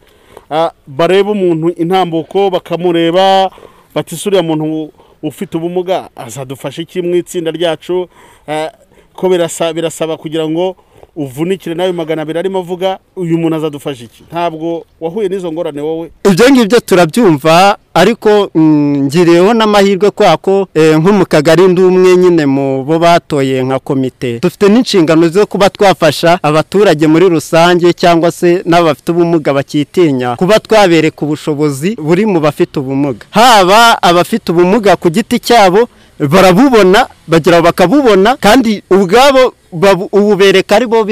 ah, 0.50 0.70
bareba 0.87 1.30
umuntu 1.30 1.68
intambuko 1.82 2.50
bakamureba 2.50 3.50
bati 3.94 4.14
"Ese 4.14 4.28
uriya 4.28 4.42
muntu 4.42 4.90
ufite 5.22 5.56
ubumuga. 5.56 6.11
Azadufasha 6.16 6.82
iki 6.82 7.02
mu 7.02 7.14
itsinda 7.14 7.50
ryacu? 7.50 8.08
Ah, 8.48 8.70
ko 9.14 9.28
birasa- 9.28 9.72
birasaba 9.72 10.16
kugira 10.16 10.48
ngo 10.48 10.76
uvunikire 11.16 11.75
nawe 11.75 11.92
magana 11.92 12.22
abiri 12.22 12.38
arimo 12.38 12.59
avuga 12.59 12.98
uyu 13.16 13.38
muntu 13.38 13.57
azadufasha 13.57 14.05
iki? 14.05 14.25
Ntabwo 14.31 14.85
wahuye 15.01 15.29
n'izo 15.29 15.53
ngorane 15.53 15.81
wowe. 15.81 16.11
Ibyo 16.31 16.51
ngibyo 16.51 16.81
turabyumva 16.81 17.77
ariko 17.94 18.51
mm, 18.55 18.96
ngiriyeho 19.05 19.55
n'amahirwe 19.55 20.11
kubera 20.11 20.37
ko 20.37 20.68
eh, 20.75 20.96
nko 20.98 21.12
mu 21.12 21.27
kagari 21.27 21.68
ndi 21.68 21.83
umwe 21.83 22.16
nyine 22.16 22.46
mu 22.46 22.85
bo 22.85 22.98
batoye 22.98 23.62
nka 23.64 23.79
komite. 23.79 24.38
Dufite 24.40 24.68
n'inshingano 24.68 25.29
zo 25.29 25.46
kuba 25.46 25.70
twafasha 25.70 26.38
abaturage 26.42 27.07
muri 27.07 27.29
rusange 27.29 27.92
cyangwa 27.92 28.31
se 28.33 28.62
n'abafite 28.64 29.09
ubumuga 29.12 29.53
bakitinya 29.55 30.37
kuba 30.37 30.61
twabereka 30.61 31.20
ubushobozi 31.27 31.96
buri 32.01 32.27
mu 32.27 32.40
bafite 32.40 32.81
ubumuga. 32.81 33.27
Haba 33.31 34.03
abafite 34.03 34.53
ubumuga 34.53 34.96
ku 34.96 35.11
giti 35.11 35.38
cyabo 35.38 35.88
barabubona 36.18 37.07
bagira 37.29 37.62
bakabubona 37.62 38.37
kandi 38.40 38.83
ubwabo 38.90 39.53
ubu 39.72 40.37
bereka 40.37 40.76
ari 40.76 40.87
bo 40.87 41.04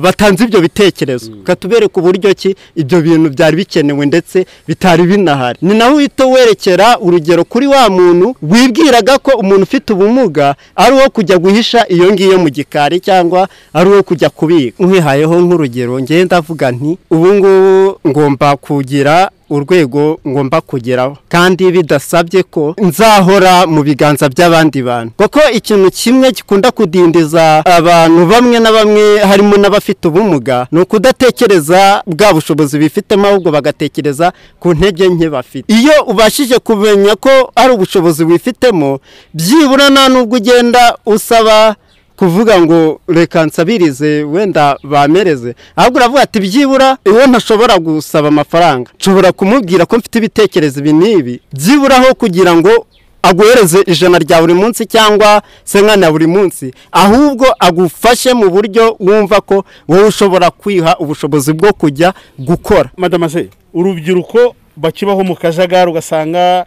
batanze 0.00 0.44
ibyo 0.44 0.60
bitekerezo. 0.60 1.30
Katubereka 1.44 2.00
uburyo 2.00 2.34
ki 2.34 2.56
ibyo 2.76 3.00
bintu 3.00 3.30
byari 3.30 3.56
bikenewe 3.56 4.06
ndetse 4.06 4.46
bitari 4.68 5.02
binahari. 5.02 5.58
Ni 5.62 5.74
nawe 5.74 5.94
uhita 5.94 6.26
werekera 6.26 6.98
urugero 6.98 7.44
kuri 7.44 7.66
wa 7.66 7.90
muntu 7.90 8.34
wibwiraga 8.42 9.18
ko 9.18 9.30
umuntu 9.40 9.62
ufite 9.62 9.92
ubumuga 9.92 10.54
ari 10.76 10.94
uwo 10.94 11.10
kujya 11.10 11.38
guhisha 11.38 11.86
iyo 11.88 12.12
ngiyo 12.12 12.38
mu 12.38 12.48
gikari 12.50 13.00
cyangwa 13.00 13.48
ari 13.74 13.90
uwo 13.90 14.02
kujya 14.02 14.30
kubika. 14.30 14.84
Nkwihayeho 14.84 15.40
nk'urugero 15.40 16.00
ngenda 16.00 16.36
avuga 16.36 16.70
nti 16.72 16.98
ubu 17.10 17.34
ngubu 17.34 17.98
ngomba 18.08 18.56
kugira 18.56 19.30
urwego 19.54 20.18
ngomba 20.28 20.60
kugeraho. 20.60 21.16
Kandi 21.28 21.70
bidasabye 21.72 22.42
ko 22.42 22.74
nzahora 22.78 23.66
mu 23.66 23.82
biganza 23.82 24.28
by'abandi 24.28 24.82
bantu. 24.82 25.12
Kuko 25.16 25.40
ikintu 25.52 25.90
kimwe 25.90 26.32
gikunda 26.32 26.70
kudindiza 26.70 27.62
abantu 27.66 28.26
bamwe 28.26 28.58
na 28.60 28.72
bamwe 28.72 29.18
harimo 29.18 29.56
n'abafite 29.56 30.08
ubumuga 30.08 30.66
ni 30.72 30.80
ukudatekereza 30.80 32.02
bwa 32.06 32.32
bushobozi 32.34 32.78
bifitemo 32.78 33.26
ahubwo 33.28 33.50
bagatekereza 33.50 34.32
ku 34.60 34.74
ntege 34.74 35.08
nke 35.08 35.28
bafite. 35.30 35.66
Iyo 35.72 35.92
ubashije 36.06 36.58
kumenya 36.58 37.14
ko 37.16 37.52
ari 37.54 37.72
ubushobozi 37.74 38.24
wifitemo 38.24 39.00
byibura 39.34 39.90
nta 39.90 40.08
n'ubwo 40.08 40.36
ugenda 40.36 40.96
usaba 41.06 41.76
kuvuga 42.16 42.60
ngo 42.60 43.00
reka 43.08 43.46
nsabirize 43.46 44.22
wenda 44.24 44.76
bamereze. 44.82 45.54
Ahubwo 45.76 45.98
uravuga 45.98 46.22
ati 46.22 46.40
byibura 46.40 46.96
iwe 47.06 47.26
ntashobora 47.26 47.78
gusaba 47.78 48.28
amafaranga. 48.28 48.90
Nshobora 49.00 49.32
kumubwira 49.32 49.86
ko 49.86 49.98
mfite 49.98 50.18
ibitekerezo 50.18 50.80
ibi 50.80 50.92
n'ibi. 50.92 51.40
Byibura 51.52 51.96
aho 51.96 52.14
kugira 52.14 52.54
ngo 52.56 52.86
aguhereze 53.22 53.80
ijana 53.86 54.18
rya 54.18 54.40
buri 54.40 54.54
munsi 54.54 54.86
cyangwa 54.86 55.42
senkana 55.64 56.10
buri 56.12 56.26
munsi. 56.26 56.74
Ahubwo 56.92 57.46
agufashe 57.58 58.34
mu 58.34 58.50
buryo 58.50 58.96
wumva 59.00 59.40
ko 59.40 59.64
wowe 59.88 60.06
ushobora 60.08 60.50
kwiha 60.50 60.96
ubushobozi 60.98 61.52
bwo 61.52 61.72
kujya 61.72 62.14
gukora. 62.38 62.90
Madamase 62.96 63.48
urubyiruko 63.74 64.54
bakibaho 64.76 65.24
mu 65.24 65.34
kajagari 65.36 65.90
ugasanga 65.90 66.66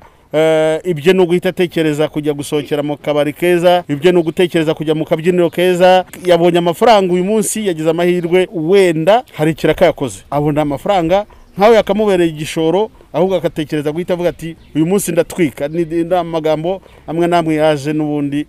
ibyo 0.84 1.14
ni 1.14 1.22
uguhita 1.22 1.50
atekereza 1.50 2.08
kujya 2.08 2.34
gusohokera 2.34 2.84
mu 2.84 2.98
kabari 2.98 3.34
keza 3.34 3.84
ibyo 3.90 4.12
ni 4.12 4.18
ugutekereza 4.20 4.74
kujya 4.74 4.96
mu 4.96 5.06
kabyiniro 5.06 5.50
keza. 5.50 6.06
Yabonye 6.26 6.58
amafaranga 6.58 7.14
uyu 7.14 7.24
munsi 7.24 7.68
yagize 7.68 7.90
amahirwe 7.90 8.48
wenda 8.54 9.24
hari 9.34 9.52
ikiraka 9.52 9.86
yakoze. 9.86 10.20
Abona 10.30 10.62
amafaranga 10.62 11.26
nkawe 11.58 11.76
yakamubereye 11.76 12.30
igishoro 12.30 12.90
ahubwo 13.14 13.36
agatekereza 13.36 13.92
guhita 13.92 14.14
avuga 14.14 14.30
ati 14.30 14.56
uyu 14.76 14.86
munsi 14.86 15.12
ndatwika. 15.12 15.68
Ni 15.68 16.16
amagambo 16.16 16.82
amwe 17.08 17.28
n'amwe 17.28 17.56
yaje 17.56 17.94
n'ubundi 17.94 18.46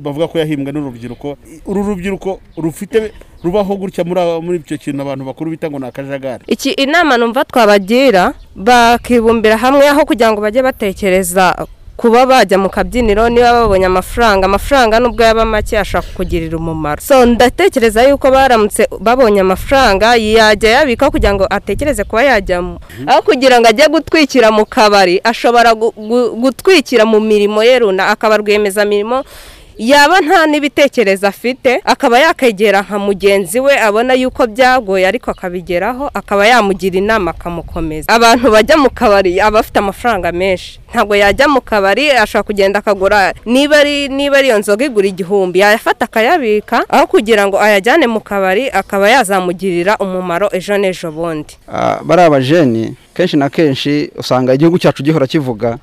bavuga 0.00 0.28
ko 0.28 0.38
yahimbwe 0.38 0.72
n'urubyiruko. 0.72 1.36
Uru 1.66 1.80
rubyiruko 1.82 2.40
rufite 2.56 3.12
rubaho 3.44 3.76
gutya 3.76 4.04
muri 4.04 4.58
icyo 4.60 4.76
kintu 4.78 5.02
abantu 5.02 5.24
bakuru 5.24 5.50
bita 5.50 5.70
ngo 5.70 5.78
ni 5.78 5.86
akajagari. 5.86 6.44
Iki 6.46 6.70
inama 6.70 7.16
numva 7.16 7.44
twabagira 7.44 8.32
bakibumbira 8.56 9.56
hamwe 9.56 9.88
aho 9.88 10.04
kugira 10.04 10.32
ngo 10.32 10.40
bajye 10.40 10.62
batekereza 10.62 11.66
kuba 12.00 12.24
bajya 12.26 12.56
mu 12.58 12.72
kabyiniro 12.72 13.28
niba 13.28 13.52
babonye 13.52 13.84
amafaranga 13.86 14.44
amafaranga 14.48 14.96
nubwo 15.00 15.20
yaba 15.24 15.44
make 15.44 15.76
ashobora 15.78 16.08
kukugirira 16.08 16.56
umumaro. 16.56 17.00
So 17.04 17.26
ndatekereza 17.26 18.08
yuko 18.08 18.30
baramutse 18.30 18.88
babonye 19.00 19.40
amafaranga 19.40 20.16
yajya 20.16 20.70
yabika 20.70 21.10
kugira 21.10 21.34
ngo 21.34 21.44
atekereze 21.50 22.04
kuba 22.04 22.22
yajyamo. 22.24 22.80
Aho 23.06 23.22
kugira 23.22 23.60
ngo 23.60 23.68
ajye 23.68 23.84
gutwikira 23.88 24.48
mu 24.50 24.64
kabari 24.64 25.20
ashobora 25.24 25.76
gu- 25.76 25.92
gu- 25.92 26.30
gutwikira 26.40 27.04
mu 27.04 27.20
mirimo 27.20 27.60
ye 27.62 27.78
runaka 27.78 28.10
akaba 28.16 28.36
rwiyemezamirimo 28.40 29.24
yaba 29.80 30.20
nta 30.20 30.46
n'ibitekerezo 30.46 31.26
afite 31.26 31.80
akaba 31.84 32.18
yakegera 32.18 32.82
nka 32.82 32.98
mugenzi 32.98 33.60
we 33.60 33.72
abona 33.80 34.14
yuko 34.14 34.46
byagoye 34.46 35.06
ariko 35.08 35.30
akabigeraho 35.30 36.10
akaba 36.14 36.46
yamugira 36.46 36.98
inama 36.98 37.30
akamukomeza. 37.30 38.12
Abantu 38.12 38.50
bajya 38.52 38.76
mu 38.76 38.90
kabari 38.90 39.40
aba 39.40 39.60
afite 39.60 39.78
amafaranga 39.78 40.32
menshi. 40.32 40.80
Ntabwo 40.92 41.16
yajya 41.16 41.48
mu 41.48 41.60
kabari 41.60 42.10
ashobora 42.12 42.42
kugenda 42.46 42.78
akagura 42.78 43.32
niba 43.46 43.78
ari 43.80 44.46
iyo 44.46 44.58
nzoga 44.58 44.84
igura 44.84 45.08
igihumbi 45.08 45.58
yayafata 45.58 46.04
akayabika 46.04 46.84
aho 46.88 47.06
kugira 47.06 47.46
ngo 47.48 47.56
ayajyane 47.60 48.06
mu 48.06 48.20
kabari 48.20 48.68
akaba 48.70 49.08
yazamugirira 49.08 49.96
umumaro 49.96 50.48
ejo 50.52 50.76
n'ejo 50.76 51.08
bundi. 51.10 51.56
Ah, 51.72 52.04
bariya 52.04 52.30
bajeni 52.30 52.94
kenshi 53.14 53.36
na 53.36 53.48
kenshi 53.48 54.10
usanga 54.18 54.54
igihugu 54.54 54.78
cyacu 54.78 55.02
gihora 55.02 55.26
kivuga 55.26 55.78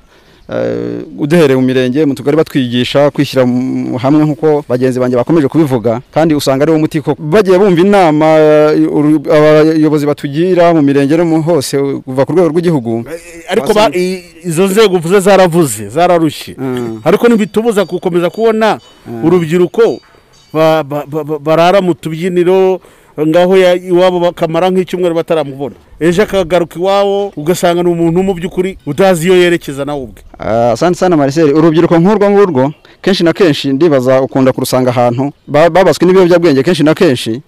uduhereye 1.18 1.56
mu 1.56 1.62
mirenge 1.62 2.04
mu 2.08 2.14
tugari 2.14 2.36
batwigisha 2.36 3.10
kwishyira 3.10 3.42
hamwe 4.00 4.24
nk'uko 4.24 4.64
bagenzi 4.68 5.00
banjye 5.00 5.16
bakomeje 5.16 5.48
kubivuga. 5.48 6.00
Kandi 6.14 6.34
usanga 6.34 6.62
ari 6.64 6.72
wo 6.72 6.78
muti 6.78 7.00
koko 7.00 7.20
bagiye 7.22 7.58
bumva 7.58 7.80
inama 7.80 8.26
eh, 8.40 8.72
abayobozi 9.36 10.06
batugira 10.06 10.72
mu 10.74 10.82
mirenge 10.82 11.16
no 11.16 11.24
mu 11.24 11.42
hose 11.42 11.76
kuva 12.04 12.24
ku 12.24 12.32
rwego 12.32 12.48
rw'igihugu. 12.48 13.04
Ariko 13.50 13.74
ba- 13.74 13.90
i- 13.92 14.22
izo 14.44 14.64
nzego 14.66 14.96
uvuze 14.96 15.20
zaravuze 15.20 15.88
zararushye 15.88 16.56
ariko 17.04 17.28
ntibitubuza 17.28 17.84
gukomeza 17.84 18.30
kubona 18.30 18.78
urubyiruko 19.24 20.00
ba- 20.52 20.82
ba- 20.84 21.04
barara 21.38 21.80
mu 21.84 21.92
tubyiniro 21.94 22.80
ngaho 23.26 23.56
iwabo 23.90 24.20
bakamara 24.20 24.70
nk'icyumweru 24.70 25.14
bataramubona. 25.14 25.74
Ejo 26.00 26.22
akagaruka 26.22 26.78
iwabo 26.78 27.32
ugasanga 27.36 27.82
ni 27.82 27.90
umuntu 27.90 28.22
mu 28.22 28.34
by'ukuri 28.34 28.78
utazi 28.86 29.26
iyo 29.26 29.36
yerekeza 29.36 29.84
nawe 29.84 30.02
ubwe. 30.02 30.22
Ah, 30.38 30.70
asante 30.72 30.98
sana 30.98 31.16
Marcel. 31.16 31.50
Urubyiruko 31.54 31.98
nk'urwo 31.98 32.30
ngurwo 32.30 32.72
kenshi 33.02 33.24
na 33.24 33.32
kenshi 33.32 33.72
ndibaza 33.72 34.22
ukunda 34.22 34.52
kurusanga 34.52 34.90
ahantu 34.90 35.32
ba- 35.46 35.70
babaswe 35.70 36.06
n'ibiyobyabwenge 36.06 36.62
kenshi 36.62 36.82
na 36.82 36.94
kenshi. 36.94 37.42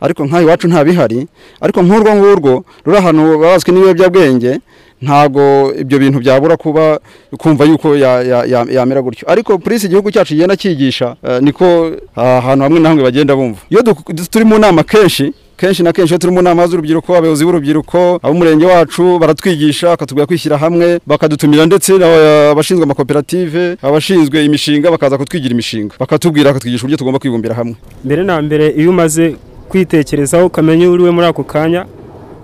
Ariko 0.00 0.24
nk'aha 0.26 0.42
iwacu 0.42 0.68
nta 0.68 0.84
bihari. 0.84 1.26
Ariko 1.60 1.82
nk'urwo 1.82 2.10
ngurwo 2.14 2.64
ruri 2.84 2.98
ahantu 2.98 3.38
babaswe 3.42 3.72
n'ibiyobyabwenge 3.72 4.60
ntago 5.02 5.72
ibyo 5.80 5.98
bintu 5.98 6.18
byabura 6.20 6.56
kuba 6.56 6.98
kumva 7.38 7.64
yuko 7.64 7.96
ya- 7.96 8.22
ya- 8.22 8.44
ya- 8.44 8.66
yamera 8.70 9.02
gutyo. 9.02 9.24
Ariko 9.30 9.58
polisi 9.58 9.86
igihugu 9.86 10.10
cyacu 10.10 10.32
kigenda 10.34 10.56
cyigisha 10.56 11.16
eh, 11.22 11.40
niko 11.42 11.92
ah, 12.16 12.38
ahantu 12.38 12.62
hamwe 12.64 12.80
na 12.80 12.88
hamwe 12.88 13.02
bagenda 13.04 13.36
bumva. 13.36 13.60
Iyo 13.70 13.82
turi 14.30 14.44
mu 14.44 14.58
nama 14.58 14.82
kenshi 14.82 15.32
kenshi 15.56 15.82
na 15.82 15.92
kenshi 15.92 16.12
iyo 16.14 16.18
turi 16.18 16.32
mu 16.32 16.42
nama 16.42 16.66
z'urubyiruko 16.66 17.16
abayobozi 17.16 17.44
b'urubyiruko 17.44 18.20
ab'umurenge 18.22 18.66
wacu 18.66 19.18
baratwigisha 19.18 19.88
bakatubwira 19.88 20.26
kwishyira 20.26 20.56
hamwe 20.58 21.00
bakadutumira 21.06 21.66
ndetse 21.66 21.92
n'aba- 21.92 22.50
abashinzwe 22.52 22.84
amakoperative 22.84 23.76
abashinzwe 23.82 24.44
imishinga 24.44 24.90
bakaza 24.90 25.18
kutwigira 25.18 25.52
imishinga. 25.52 25.94
Bakatubwira 26.00 26.50
bakatwigisha 26.50 26.82
uburyo 26.84 26.96
tugomba 26.96 27.18
kwibumbira 27.20 27.54
hamwe. 27.54 27.76
Mbere 28.04 28.24
na 28.24 28.42
mbere 28.42 28.72
iyo 28.76 28.90
umaze 28.90 29.36
kwitekerezaho 29.68 30.46
ukamenya 30.46 30.90
uri 30.90 31.02
we 31.04 31.10
muri 31.10 31.26
ako 31.26 31.44
kanya 31.44 31.84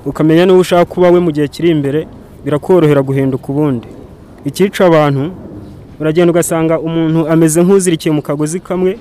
ukamenya 0.04 0.46
n'uwo 0.46 0.60
ushaka 0.60 0.84
kuba 0.84 1.10
we 1.10 1.20
mu 1.20 1.30
gihe 1.32 1.48
kiri 1.48 1.70
imbere 1.70 2.06
birakorohera 2.44 3.02
guhinduka 3.02 3.46
ubundi. 3.52 3.86
Icyica 4.44 4.80
abantu 4.86 5.30
uragenda 6.00 6.30
ugasanga 6.32 6.80
umuntu 6.80 7.28
ameze 7.28 7.62
nk'uzirikiye 7.62 8.12
mu 8.14 8.22
kagozi 8.22 8.60
kamwe 8.60 8.98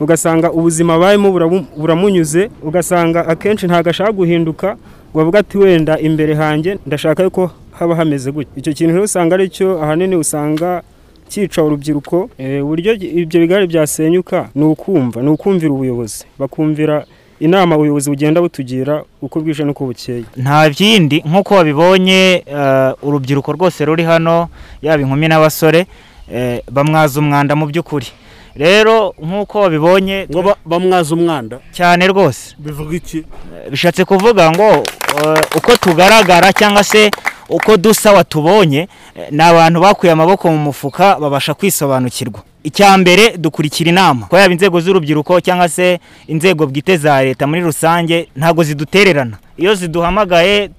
ugasanga 0.00 0.50
ubuzima 0.52 0.94
abayemo 0.94 1.28
buramunyuze 1.76 2.50
ugasanga 2.62 3.26
akenshi 3.28 3.66
ntabwo 3.66 3.90
ashaka 3.90 4.12
guhinduka 4.12 4.76
ngo 5.10 5.20
avuge 5.20 5.38
ati 5.38 5.58
wenda 5.58 5.94
imbere 5.98 6.34
hanjye 6.34 6.78
ndashaka 6.86 7.22
yuko 7.22 7.50
haba 7.78 7.94
hameze 7.96 8.30
gutya. 8.32 8.50
Icyo 8.56 8.72
kintu 8.72 8.92
rero 8.94 9.04
usanga 9.04 9.34
ari 9.34 9.48
cyo 9.48 9.78
ahanini 9.82 10.16
usanga 10.16 10.82
cyica 11.30 11.62
urubyiruko 11.62 12.28
Eh, 12.38 12.64
uburyo 12.64 12.92
ibyo 12.94 13.40
bigare 13.40 13.66
byasenyuka 13.66 14.48
ni 14.54 14.64
ukumva 14.64 15.22
ni 15.22 15.28
ukumvira 15.30 15.72
ubuyobozi. 15.72 16.26
Bakumvira 16.38 17.06
inama 17.40 17.76
ubuyobozi 17.76 18.10
bugenda 18.10 18.40
butugira 18.40 19.02
uko 19.22 19.40
bwije 19.40 19.64
n'uko 19.64 19.86
bukeye. 19.86 20.24
Nta 20.36 20.68
byindi 20.70 21.22
nk'uko 21.26 21.54
wabibonye 21.54 22.44
eh, 22.46 22.92
urubyiruko 23.02 23.52
rwose 23.52 23.84
ruri 23.84 24.04
hano 24.04 24.48
yaba 24.82 25.02
inkumi 25.02 25.28
n'abasore 25.28 25.86
eh, 26.32 26.60
bamwaza 26.70 27.20
umwanda 27.20 27.56
mu 27.56 27.66
by'ukuri. 27.66 28.06
Rero 28.56 29.14
nk'uko 29.22 29.60
wabibonye 29.60 30.28
bamwaza 30.66 31.14
umwanda. 31.14 31.58
cyane 31.72 32.06
rwose. 32.06 32.54
Bivuga 32.58 32.96
iki? 32.96 33.24
Bishatse 33.70 34.04
kuvuga 34.04 34.50
ngo 34.50 34.62
eh, 34.72 35.40
uko 35.56 35.76
tugaragara 35.76 36.52
cyangwa 36.52 36.84
se 36.84 37.10
uko 37.48 37.76
dusa 37.76 38.12
watubonye 38.12 38.88
eh, 39.16 39.26
ni 39.30 39.42
abantu 39.42 39.80
bakuye 39.80 40.12
amaboko 40.12 40.48
mu 40.50 40.58
mufuka 40.58 41.16
babasha 41.20 41.54
kwisobanukirwa. 41.54 42.40
Icya 42.64 42.96
mbere 42.98 43.36
dukurikira 43.36 43.90
inama. 43.90 44.26
Ko 44.26 44.38
yaba 44.38 44.52
inzego 44.52 44.80
z'urubyiruko 44.80 45.40
cyangwa 45.40 45.68
se 45.68 45.98
inzego 46.26 46.66
bwite 46.66 46.96
za 46.96 47.22
leta 47.24 47.46
muri 47.46 47.60
rusange 47.60 48.28
ntabwo 48.36 48.62
zidutererana. 48.64 49.36
Iyo 49.56 49.74
ziduhamagaye 49.74 50.70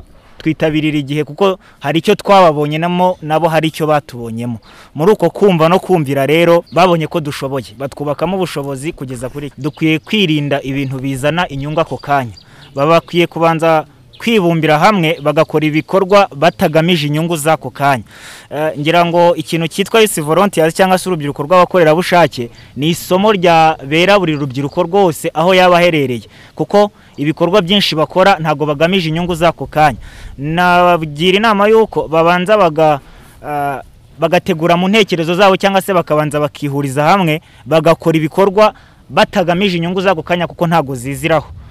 twitabirira 0.56 0.98
igihe 1.02 1.24
kuko 1.26 1.58
hari 1.82 2.00
icyo 2.00 2.16
twababonyenamo 2.16 3.18
nabo 3.22 3.48
hari 3.50 3.68
icyo 3.74 3.88
batubonyemo. 3.90 4.60
Muri 4.94 5.12
uko 5.18 5.30
kumva 5.30 5.66
no 5.70 5.80
kumvira 5.82 6.26
rero 6.30 6.62
babonye 6.72 7.08
ko 7.10 7.18
dushoboye. 7.20 7.74
Batwubakamo 7.78 8.38
ubushobozi 8.38 8.94
kugeza 8.94 9.30
kuri 9.30 9.50
dukwiye 9.58 10.00
kwirinda 10.00 10.62
ibintu 10.62 11.00
bizana 11.02 11.48
inyungu 11.50 11.82
ako 11.82 11.98
kanya. 11.98 12.38
Baba 12.76 12.92
bakwiye 13.02 13.26
kubanza 13.28 13.86
kwibumbira 14.20 14.80
hamwe 14.80 15.20
bagakora 15.22 15.66
ibikorwa 15.66 16.28
batagamije 16.36 17.08
inyungu 17.08 17.36
z'ako 17.38 17.70
kanya. 17.70 18.04
Eh, 18.50 18.80
ngira 18.80 19.06
ngo 19.06 19.36
ikintu 19.36 19.68
cyitwa 19.68 20.02
isi 20.02 20.22
volunteers 20.22 20.74
cyangwa 20.76 20.98
se 20.98 21.10
urubyiruko 21.10 21.44
rw'abakorerabushake 21.44 22.50
ni 22.76 22.90
isomo 22.90 23.32
ryabera 23.32 24.20
buri 24.20 24.36
rubyiruko 24.36 24.84
rwose 24.84 25.32
aho 25.34 25.54
yaba 25.54 25.78
aherereye. 25.78 26.28
Kuko 26.56 26.92
ibikorwa 27.18 27.62
byinshi 27.62 27.96
bakora 27.96 28.40
ntabwo 28.40 28.66
bagamije 28.66 29.10
inyungu 29.10 29.36
z'ako 29.36 29.66
kanya. 29.66 30.00
Nabagira 30.38 31.38
inama 31.38 31.68
y'uko 31.68 32.08
babanza 32.08 32.58
baga 32.58 33.00
ah, 33.44 33.82
bagategura 34.20 34.78
mu 34.78 34.88
ntekerezo 34.88 35.36
zabo 35.36 35.58
cyangwa 35.58 35.82
se 35.82 35.94
bakabanza 35.94 36.40
bakihuriza 36.40 37.04
hamwe 37.04 37.42
bagakora 37.66 38.18
ibikorwa 38.18 38.74
batagamije 39.10 39.78
inyungu 39.78 40.02
z'ako 40.02 40.24
kanya 40.24 40.48
kuko 40.48 40.68
ntabwo 40.68 40.96
ziziraho. 40.96 41.48
Eh, 41.52 41.65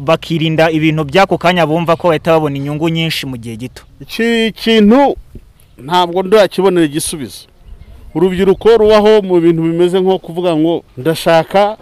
bakirinda 0.00 0.70
ibintu 0.70 1.04
by'ako 1.04 1.38
kanya 1.38 1.66
bumva 1.66 1.96
ko 1.96 2.08
bahita 2.08 2.32
babona 2.32 2.56
inyungu 2.56 2.88
nyinshi 2.88 3.26
mu 3.26 3.36
gihe 3.36 3.56
gito. 3.56 3.82
Iki 4.00 4.52
kintu 4.56 5.16
ntabwo 5.78 6.22
ndakibonera 6.22 6.86
igisubizo. 6.86 7.46
Urubyiruko 8.14 8.76
rubaho 8.76 9.22
mu 9.22 9.40
bintu 9.40 9.62
bimeze 9.62 10.00
nko 10.00 10.18
kuvuga 10.18 10.56
ngo 10.56 10.82
ndashaka 10.96 11.76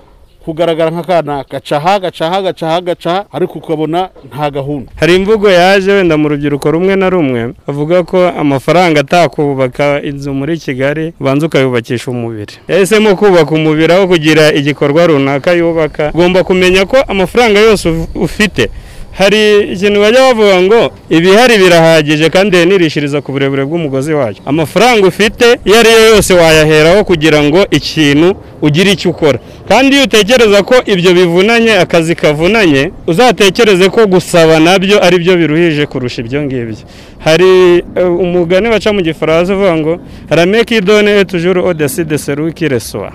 kugaragara 0.46 0.90
nk'akana 0.94 1.44
gacaha 1.50 1.98
gacaha 1.98 2.42
gacaha 2.42 2.80
gacaha 2.80 3.24
ariko 3.32 3.58
ukabona 3.58 4.08
nta 4.30 4.50
gahunda. 4.50 4.92
Hari 4.96 5.14
imvugo 5.18 5.50
yaje 5.50 5.92
wenda 5.92 6.16
mu 6.16 6.28
rubyiruko 6.28 6.70
rumwe 6.70 6.94
na 6.96 7.10
rumwe 7.10 7.52
bavuga 7.66 8.02
ko 8.06 8.28
amafaranga 8.30 9.00
atakubaka 9.00 10.02
inzu 10.02 10.30
muri 10.34 10.54
kigali 10.58 11.12
ubanza 11.20 11.46
ukayubakisha 11.46 12.10
umubiri. 12.10 12.54
Yahisemo 12.68 13.16
kubaka 13.16 13.50
umubiri 13.54 13.92
aho 13.92 14.06
kugira 14.06 14.52
igikorwa 14.54 15.06
runaka 15.06 15.52
yubaka. 15.52 16.10
Ugomba 16.14 16.44
kumenya 16.44 16.86
ko 16.86 16.96
amafaranga 17.08 17.58
yose 17.60 17.88
uf- 17.90 18.08
ufite 18.14 18.70
hari 19.18 19.60
ikintu 19.72 20.00
bajya 20.00 20.20
bavuga 20.20 20.62
ngo 20.62 20.80
ibihari 21.10 21.58
birahagije 21.58 22.30
kandi 22.30 22.66
nirishiriza 22.66 23.20
ku 23.20 23.32
burebure 23.32 23.64
bw'umugozi 23.64 24.12
wacyo. 24.14 24.42
Amafaranga 24.46 25.06
ufite 25.08 25.46
iyo 25.64 25.76
ari 25.80 25.88
yo 25.88 26.00
yose 26.14 26.34
wayaheraho 26.34 27.04
kugira 27.04 27.42
ngo 27.42 27.60
ikintu 27.70 28.36
ugire 28.62 28.92
icyo 28.92 29.10
ukora. 29.10 29.38
Kandi 29.68 29.96
iyo 29.96 30.04
utekereza 30.04 30.62
ko 30.62 30.74
ibyo 30.86 31.10
bivunanye 31.14 31.72
akazi 31.84 32.14
kavunanye 32.14 32.90
uzatekereze 33.06 33.88
ko 33.88 34.06
gusaba 34.06 34.60
na 34.60 34.78
byo 34.78 34.96
ari 35.04 35.16
byo 35.18 35.36
biruhije 35.36 35.86
kurusha 35.86 36.20
ibyo 36.22 36.42
ngibyo. 36.42 36.76
Hari 37.18 37.48
eh, 37.96 38.20
umugani 38.24 38.68
baca 38.68 38.90
mu 38.92 39.00
gifaransa 39.00 39.54
uvuga 39.54 39.76
ngo 39.76 39.92
rameki 40.30 40.80
done 40.80 41.10
etujuru 41.20 41.64
odesi 41.66 42.04
de 42.04 42.18
seru 42.18 42.52
kiresoa 42.52 43.12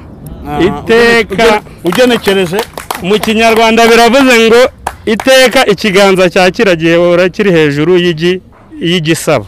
iteka 0.68 1.62
ugenekereje. 1.84 2.58
Mu 3.02 3.20
kinyarwanda 3.20 3.88
biravuze 3.88 4.40
ngo 4.48 4.62
iteka 5.06 5.66
ikiganza 5.66 6.30
cya 6.30 6.52
kiragihe 6.52 6.98
uhora 6.98 7.30
kiri 7.30 7.52
hejuru 7.52 7.98
y'igi- 7.98 8.42
y'igisaba. 8.82 9.46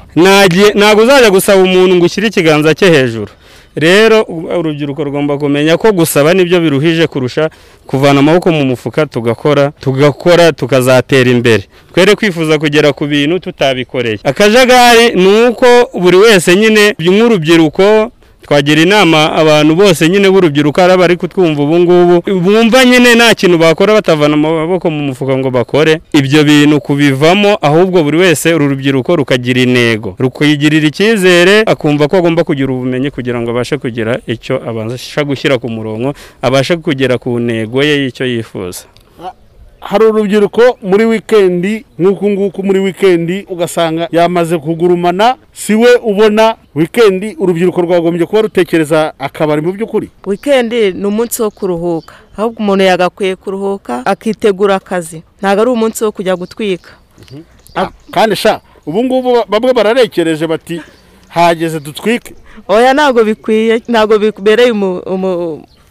Ntabwo 0.76 1.04
uzajya 1.04 1.30
gusaba 1.30 1.62
umuntu 1.64 1.96
ngo 1.96 2.06
ushyire 2.06 2.28
ikiganza 2.28 2.74
cye 2.76 2.90
hejuru. 2.90 3.32
Rero 3.76 4.22
urubyiruko 4.60 5.04
rugomba 5.04 5.38
kumenya 5.38 5.78
ko 5.78 5.92
gusaba 5.92 6.34
ni 6.34 6.46
byo 6.46 6.60
biruhije 6.62 7.08
kurusha 7.08 7.50
kuvana 7.88 8.20
amaboko 8.20 8.52
mu 8.52 8.66
mufuka 8.66 9.06
tugakora 9.06 9.72
tugakora 9.82 10.52
tukazatera 10.54 11.30
imbere. 11.32 11.64
Twere 11.94 12.16
kwifuza 12.16 12.60
kugera 12.60 12.94
ku 12.94 13.06
bintu 13.08 13.40
tutabikoreye. 13.40 14.20
Akajagari 14.24 15.16
ni 15.16 15.46
uko 15.50 15.66
buri 16.00 16.18
wese 16.18 16.56
nyine 16.56 16.94
nk'urubyiruko 17.02 18.12
twagira 18.44 18.82
inama 18.82 19.32
abantu 19.34 19.76
bose 19.76 20.10
nyine 20.10 20.30
b'urubyiruko 20.30 20.82
ari 20.82 20.94
abari 20.94 21.16
kutwumva 21.18 21.64
ubu 21.64 21.80
ngubu. 21.80 22.16
Bumva 22.42 22.86
nyine 22.86 23.16
nta 23.16 23.36
kintu 23.36 23.58
bakora 23.58 23.94
batavana 23.94 24.34
amaboko 24.34 24.92
mu 24.92 25.02
mufuka 25.08 25.38
ngo 25.38 25.50
bakore. 25.52 26.02
Ibyo 26.14 26.44
bintu 26.44 26.82
kubivamo 26.82 27.58
ahubwo 27.62 28.04
buri 28.04 28.18
wese 28.18 28.54
uru 28.54 28.68
rubyiruko 28.70 29.16
rukagira 29.16 29.62
intego. 29.62 30.16
Rukigirira 30.20 30.88
icyizere 30.88 31.64
akumva 31.66 32.08
ko 32.08 32.18
agomba 32.18 32.44
kugira 32.44 32.70
ubumenyi 32.74 33.10
kugira 33.12 33.42
ngo 33.42 33.52
abashe 33.52 33.78
kugira 33.78 34.20
icyo 34.28 34.60
abasha 34.70 35.24
gushyira 35.24 35.58
ku 35.58 35.70
murongo 35.72 36.14
abashe 36.42 36.76
kugera 36.78 37.18
ku 37.18 37.40
ntego 37.40 37.84
ye 37.84 38.04
y'icyo 38.04 38.26
yifuza. 38.26 38.86
Hari 39.84 40.06
urubyiruko 40.06 40.78
muri 40.82 41.06
wikendi 41.06 41.86
nk'uku 42.00 42.30
nguku 42.30 42.60
muri 42.64 42.80
wikendi 42.80 43.46
ugasanga 43.50 44.08
yamaze 44.12 44.58
kugurumana 44.58 45.36
si 45.54 45.76
we 45.76 45.96
ubona 45.96 46.56
wikendi 46.76 47.36
urubyiruko 47.40 47.82
rwagombye 47.82 48.26
kuba 48.26 48.42
rutekereza 48.42 49.14
akabari 49.20 49.62
mu 49.62 49.72
by'ukuri. 49.76 50.10
Wikendi 50.26 50.92
ni 50.92 51.06
umunsi 51.06 51.42
wo 51.42 51.52
kuruhuka 51.52 52.16
ahubwo 52.38 52.60
umuntu 52.64 52.84
yagakwiye 52.84 53.36
kuruhuka 53.36 54.06
akitegura 54.06 54.76
akazi. 54.76 55.24
Ntabwo 55.40 55.62
ari 55.62 55.72
umunsi 55.72 56.04
wo 56.04 56.12
kujya 56.12 56.36
gutwika. 56.36 56.92
Kandi 58.12 58.36
sha 58.36 58.62
ubu 58.86 59.04
ngubu 59.04 59.44
bamwe 59.50 59.74
bararekereje 59.74 60.48
bati 60.48 60.82
hageze 61.28 61.80
dutwike. 61.80 62.34
Oya 62.68 62.94
ntabwo 62.94 63.24
bikwiye 63.24 63.82
ntabwo 63.88 64.16
bibereye 64.20 64.72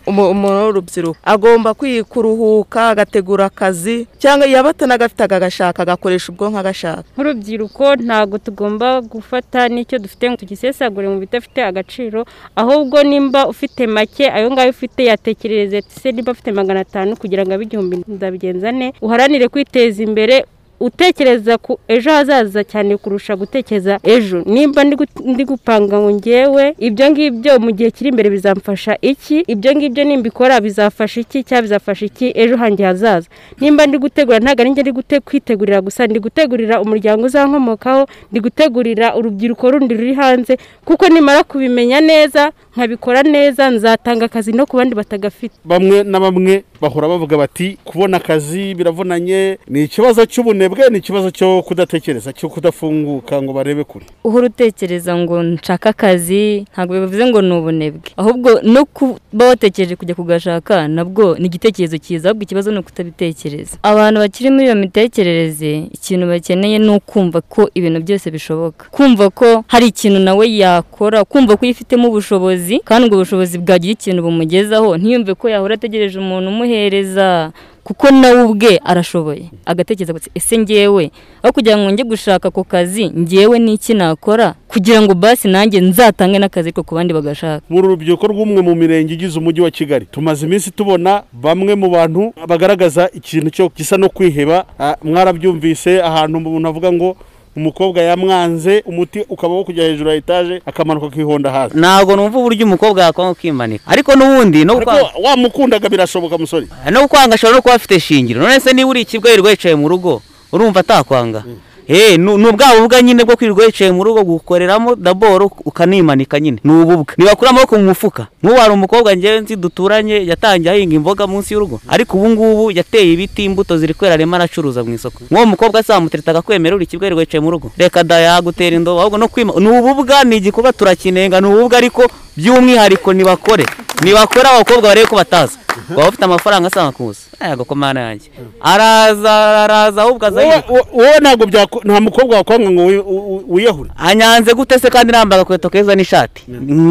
umuntu 0.07 0.65
w'urubyiruko. 0.67 1.19
Agomba 1.25 1.75
kuruhuka 2.09 2.88
agategura 2.88 3.45
akazi 3.47 4.07
cyangwa 4.19 4.47
yaba 4.47 4.71
atanagafite 4.71 5.23
agashaka 5.25 5.83
agakoresha 5.83 6.33
ubwonko 6.33 6.59
agashaka. 6.59 7.05
Nk'urubyiruko 7.15 7.85
ntabwo 7.97 8.38
tugomba 8.38 9.01
gufata 9.01 9.69
n'icyo 9.69 9.99
dufite 9.99 10.25
ngo 10.31 10.37
tugisesagure 10.37 11.09
mu 11.09 11.19
bidafite 11.23 11.61
agaciro 11.65 12.25
ahubwo 12.57 13.03
nimba 13.03 13.49
ufite 13.49 13.87
make 13.87 14.25
ayo 14.31 14.51
ngayo 14.51 14.71
ufite 14.71 15.05
yatekerereze 15.11 15.83
se 15.87 16.12
nimba 16.12 16.33
afite 16.33 16.53
magana 16.53 16.81
atanu 16.81 17.17
kugira 17.17 17.43
ngo 17.45 17.55
abe 17.55 17.65
igihumbi 17.65 18.05
ndabigenza 18.09 18.73
ne 18.73 18.93
uharanire 19.01 19.49
kwiteza 19.49 20.03
imbere 20.03 20.45
utekereza 20.87 21.59
ku 21.59 21.79
ejo 21.88 22.11
hazaza 22.11 22.64
cyane 22.64 22.97
kurusha 22.97 23.37
gutekereza 23.37 23.99
ejo. 24.03 24.42
Nimba 24.47 24.85
ndi 24.85 24.97
gu- 24.97 25.23
ndi 25.33 25.45
gupanga 25.45 25.97
ngo 26.01 26.11
ngewe 26.18 26.75
ibyo 26.79 27.07
ngibyo 27.11 27.53
mu 27.62 27.71
gihe 27.73 27.90
kiri 27.90 28.09
imbere 28.11 28.31
bizamfasha 28.31 28.97
iki? 29.03 29.45
Ibyo 29.47 29.71
ngibyo 29.77 30.03
nimbikora 30.05 30.61
bizafasha 30.61 31.21
iki 31.21 31.42
cyangwa 31.47 31.62
bizafasha 31.62 32.05
iki 32.07 32.27
ejo 32.35 32.57
hanjye 32.57 32.85
hazaza? 32.85 33.29
Nimba 33.61 33.87
ndi 33.87 33.99
gutegura 33.99 34.38
ntabwo 34.42 34.61
ari 34.62 34.71
njye 34.71 34.83
ndi 34.83 34.92
kwitegurira 35.25 35.81
gusa 35.81 36.07
ndi 36.07 36.18
gutegurira 36.21 36.81
umuryango 36.83 37.25
uzankomokaho 37.27 38.07
ndi 38.33 38.40
gutegurira 38.40 39.14
urubyiruko 39.16 39.71
rundi 39.71 39.95
ruri 39.95 40.14
hanze 40.14 40.59
kuko 40.85 41.09
nimara 41.09 41.42
kubimenya 41.45 42.01
neza 42.01 42.53
nkabikora 42.77 43.23
neza 43.23 43.71
nzatanga 43.71 44.25
akazi 44.27 44.53
no 44.53 44.66
ku 44.66 44.77
bandi 44.77 44.95
batagafite. 44.95 45.55
Bamwe 45.64 46.03
na 46.03 46.21
bamwe 46.21 46.64
bahora 46.83 47.09
bavuga 47.09 47.37
bati 47.38 47.79
kubona 47.85 48.16
akazi 48.18 48.75
biravunanye. 48.75 49.59
Ni 49.68 49.85
ikibazo 49.85 50.27
cy'ubunebwe 50.27 50.90
ni 50.90 50.99
ikibazo 50.99 51.31
cyo 51.31 51.62
kudatekereza 51.62 52.33
cyo 52.33 52.49
kudafunguka 52.49 53.42
ngo 53.42 53.53
barebe 53.53 53.85
kure. 53.85 54.07
Uhora 54.25 54.47
utekereza 54.47 55.16
ngo 55.16 55.42
nshaka 55.42 55.90
akazi 55.90 56.64
ntabwo 56.73 56.95
bivuze 57.01 57.27
ngo 57.27 57.42
ni 57.42 57.53
ubunebwe. 57.55 58.11
Ahubwo 58.16 58.61
no 58.62 58.85
kuba 58.85 59.47
watekereje 59.47 59.97
kujya 59.97 60.14
kugashaka 60.14 60.88
nabwo 60.88 61.37
ni 61.38 61.47
igitekerezo 61.47 61.99
cyiza 61.99 62.29
ahubwo 62.29 62.42
ikibazo 62.42 62.73
ni 62.73 62.79
ukutabitekereza 62.79 63.77
abantu 63.83 64.21
bakiri 64.21 64.51
muri 64.51 64.64
iyo 64.64 64.75
mitekerereze 64.75 65.79
ikintu 65.92 66.27
bakeneye 66.27 66.79
ni 66.79 66.88
ukumva 66.90 67.40
ko 67.40 67.71
ibintu 67.75 68.01
byose 68.03 68.31
bishoboka. 68.31 68.87
Kumva 68.90 69.31
ko 69.31 69.64
hari 69.68 69.87
ikintu 69.87 70.18
nawe 70.18 70.45
yakora 70.57 71.25
kumva 71.25 71.57
ko 71.57 71.66
yifitemo 71.66 72.09
ubushobozi 72.09 72.81
kandi 72.85 73.07
ubwo 73.07 73.18
bushobozi 73.23 73.59
bwagira 73.59 73.92
ikintu 73.92 74.23
bumugezaho 74.23 74.97
ntiyumve 74.97 75.35
ko 75.35 75.49
yahora 75.49 75.75
ategereje 75.75 76.18
umuntu 76.18 76.51
umuhereza 76.76 77.52
kuko 77.85 78.11
nawe 78.11 78.42
ubwe 78.42 78.78
arashoboye. 78.85 79.50
Agatekereza 79.66 80.14
ese 80.35 80.58
ngewe 80.58 81.11
aho 81.42 81.52
kugira 81.52 81.76
ngo 81.78 81.90
njye 81.90 82.04
gushaka 82.04 82.48
ako 82.48 82.64
kazi 82.64 83.11
ngewe 83.11 83.58
n'iki 83.58 83.94
nakora? 83.94 84.54
Kugira 84.68 85.02
ngo 85.02 85.14
basi 85.14 85.48
nanjye 85.48 85.80
nzatange 85.80 86.38
n'akazi 86.38 86.68
ariko 86.70 86.82
ku 86.82 86.94
bandi 86.94 87.12
bagashaka. 87.14 87.66
Mu 87.68 87.82
rubyiruko 87.82 88.26
rw'umwe 88.26 88.62
mu 88.62 88.74
mirenge 88.74 89.14
igize 89.14 89.38
umujyi 89.38 89.61
wa 89.61 89.70
kigali 89.70 90.06
tumaze 90.06 90.46
iminsi 90.46 90.70
tubona 90.70 91.22
bamwe 91.32 91.74
mu 91.74 91.90
bantu 91.90 92.32
bagaragaza 92.48 93.11
ikintu 93.12 93.50
cyo 93.50 93.64
gisa 93.76 93.96
no 93.98 94.08
kwiheba. 94.08 94.64
Ah, 94.78 94.94
mwarabyumvise 95.02 95.98
ahantu 96.02 96.38
umuntu 96.38 96.68
avuga 96.68 96.92
ngo 96.92 97.16
umukobwa 97.57 98.01
yamwanze 98.01 98.83
umuti 98.87 99.25
ukaba 99.29 99.55
wo 99.55 99.65
kujya 99.65 99.85
hejuru 99.85 100.11
ya 100.11 100.17
etaje 100.17 100.62
akamanuka 100.67 101.07
akihonda 101.07 101.51
hasi. 101.51 101.79
Ntabwo 101.79 102.17
numva 102.17 102.38
uburyo 102.38 102.67
umukobwa 102.67 103.03
yakwanga 103.03 103.35
kwimanika. 103.35 103.85
Ariko 103.87 104.17
n'ubundi 104.17 104.65
no 104.65 104.81
wamukundaga 105.25 105.88
birashoboka 105.88 106.38
musore. 106.38 106.67
No 106.91 107.09
kwanga 107.09 107.35
ashobora 107.35 107.57
no 107.57 107.62
kuba 107.62 107.75
afite 107.75 108.01
shingiro. 108.01 108.41
None 108.41 108.61
se 108.61 108.73
niba 108.73 108.91
uri 108.91 109.01
ikibwa 109.01 109.31
yirirwa 109.31 109.51
yicaye 109.51 109.75
mu 109.75 109.88
rugo 109.88 110.23
urumva 110.53 110.81
atakwanga. 110.81 111.45
Ni 111.88 112.49
ubwa 112.49 112.66
bubwa 112.81 113.03
nyine 113.03 113.25
bwo 113.25 113.37
kwirirwa 113.37 113.66
wicaye 113.66 113.92
mu 113.92 114.05
rugo 114.05 114.25
gukoreramo 114.25 114.95
daboro 114.97 115.51
ukanimanika 115.64 116.40
nyine. 116.40 116.59
Ni 116.64 116.73
ububwa. 116.73 117.14
Ntibakura 117.18 117.51
amaboko 117.51 117.77
mu 117.79 117.85
mufuka. 117.85 118.27
Nk'ubu 118.42 118.59
hari 118.61 118.73
umukobwa 118.73 119.16
ngewe 119.16 119.40
nzi 119.40 119.57
duturanye 119.57 120.27
yatangiye 120.27 120.71
ahinga 120.75 120.95
imboga 120.95 121.27
munsi 121.27 121.55
y'urugo. 121.55 121.81
Ariko 121.88 122.16
ubu 122.16 122.29
ngubu 122.31 122.71
yateye 122.71 123.12
ibiti 123.12 123.45
imbuto 123.45 123.79
ziri 123.79 123.95
kwera 123.95 124.14
arimo 124.14 124.37
aracuruza 124.37 124.85
mu 124.85 124.95
isoko. 124.95 125.18
Nk'uwo 125.31 125.47
mukobwa 125.47 125.83
se 125.83 125.92
wamutereta 125.92 126.31
akakwemera 126.31 126.77
uri 126.77 126.87
kibwa 126.87 127.05
wirirwa 127.07 127.21
wicaye 127.21 127.40
mu 127.40 127.51
rugo. 127.51 127.71
Reka 127.79 128.05
da 128.05 128.18
yagutera 128.18 128.77
indobo. 128.77 129.01
Ahubwo 129.01 129.18
no 129.18 129.29
kwima 129.29 129.53
ni 129.59 129.68
ububwa 129.68 130.25
ni 130.25 130.37
igikorwa 130.37 130.73
turakinenga 130.73 131.40
ni 131.40 131.47
ububwa 131.47 131.79
ariko 131.79 132.03
by'umwihariko 132.37 133.12
nibakore. 133.12 133.66
Nibakore 134.03 134.49
abakobwa 134.49 134.83
barebe 134.88 135.07
ko 135.07 135.16
bataza 135.16 135.59
waba 135.97 136.09
ufite 136.09 136.25
amafaranga 136.25 136.66
asanga 136.68 136.92
kuza 136.92 137.21
yego 137.49 137.64
ko 137.64 137.75
mana 137.75 138.01
yanjye. 138.01 138.31
Araza 138.61 139.64
araza 139.64 140.03
ahubwo 140.03 140.27
aza 140.27 140.40
Wowe- 140.40 140.64
wo- 140.68 140.87
wowe 140.92 141.18
ntabwo 141.21 141.47
nta 141.85 142.01
mukobwa 142.01 142.37
wakwanga 142.37 142.71
ngo 142.71 142.85
wi- 142.87 142.99
wi- 143.07 143.45
wiyahure 143.49 143.90
anyanze 143.97 144.55
gute 144.55 144.79
se 144.79 144.90
kandi 144.90 145.12
nambaye 145.12 145.40
agakweto 145.40 145.71
keza 145.71 145.95
n'ishati? 145.95 146.42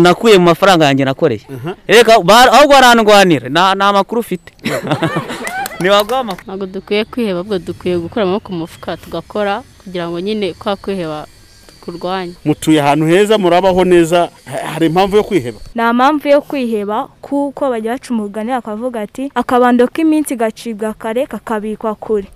Nakuye 0.04 0.38
mu 0.38 0.45
mafaranga 0.45 0.86
yanjye 0.86 1.06
nakoreye 1.06 1.41
reka 1.88 2.13
ahubwo 2.15 2.73
barandwanira 2.73 3.49
nta 3.49 3.93
makuru 3.93 4.19
ufite. 4.21 4.54
Ntabwo 5.82 6.65
dukwiye 6.65 7.06
kwiheba 7.06 7.39
ahubwo 7.39 7.60
dukwiye 7.60 7.97
gukura 7.97 8.23
amaboko 8.23 8.51
mu 8.51 8.58
mufuka 8.60 8.97
tugakora 8.97 9.63
kugira 9.84 10.10
ngo 10.10 10.19
nyine 10.19 10.54
kwa 10.54 10.75
kwiheba 10.75 11.25
kurwanya. 11.91 12.34
Mutuye 12.45 12.82
ahantu 12.82 13.06
heza 13.06 13.38
murabaho 13.38 13.84
neza 13.86 14.30
ha- 14.45 14.67
hari 14.73 14.86
impamvu 14.86 15.15
yo 15.17 15.23
kwiheba? 15.23 15.60
Nta 15.75 15.93
mpamvu 15.93 16.27
yo 16.27 16.41
kwiheba 16.41 17.08
kuko 17.21 17.69
bajya 17.69 17.91
baca 17.91 18.10
umugani 18.13 18.51
bakavuga 18.51 19.01
ati 19.01 19.32
akabando 19.36 19.88
k'iminsi 19.88 20.36
gacibwa 20.36 20.93
kare 20.93 21.25
kakabikwa 21.27 21.95
kure. 21.95 22.27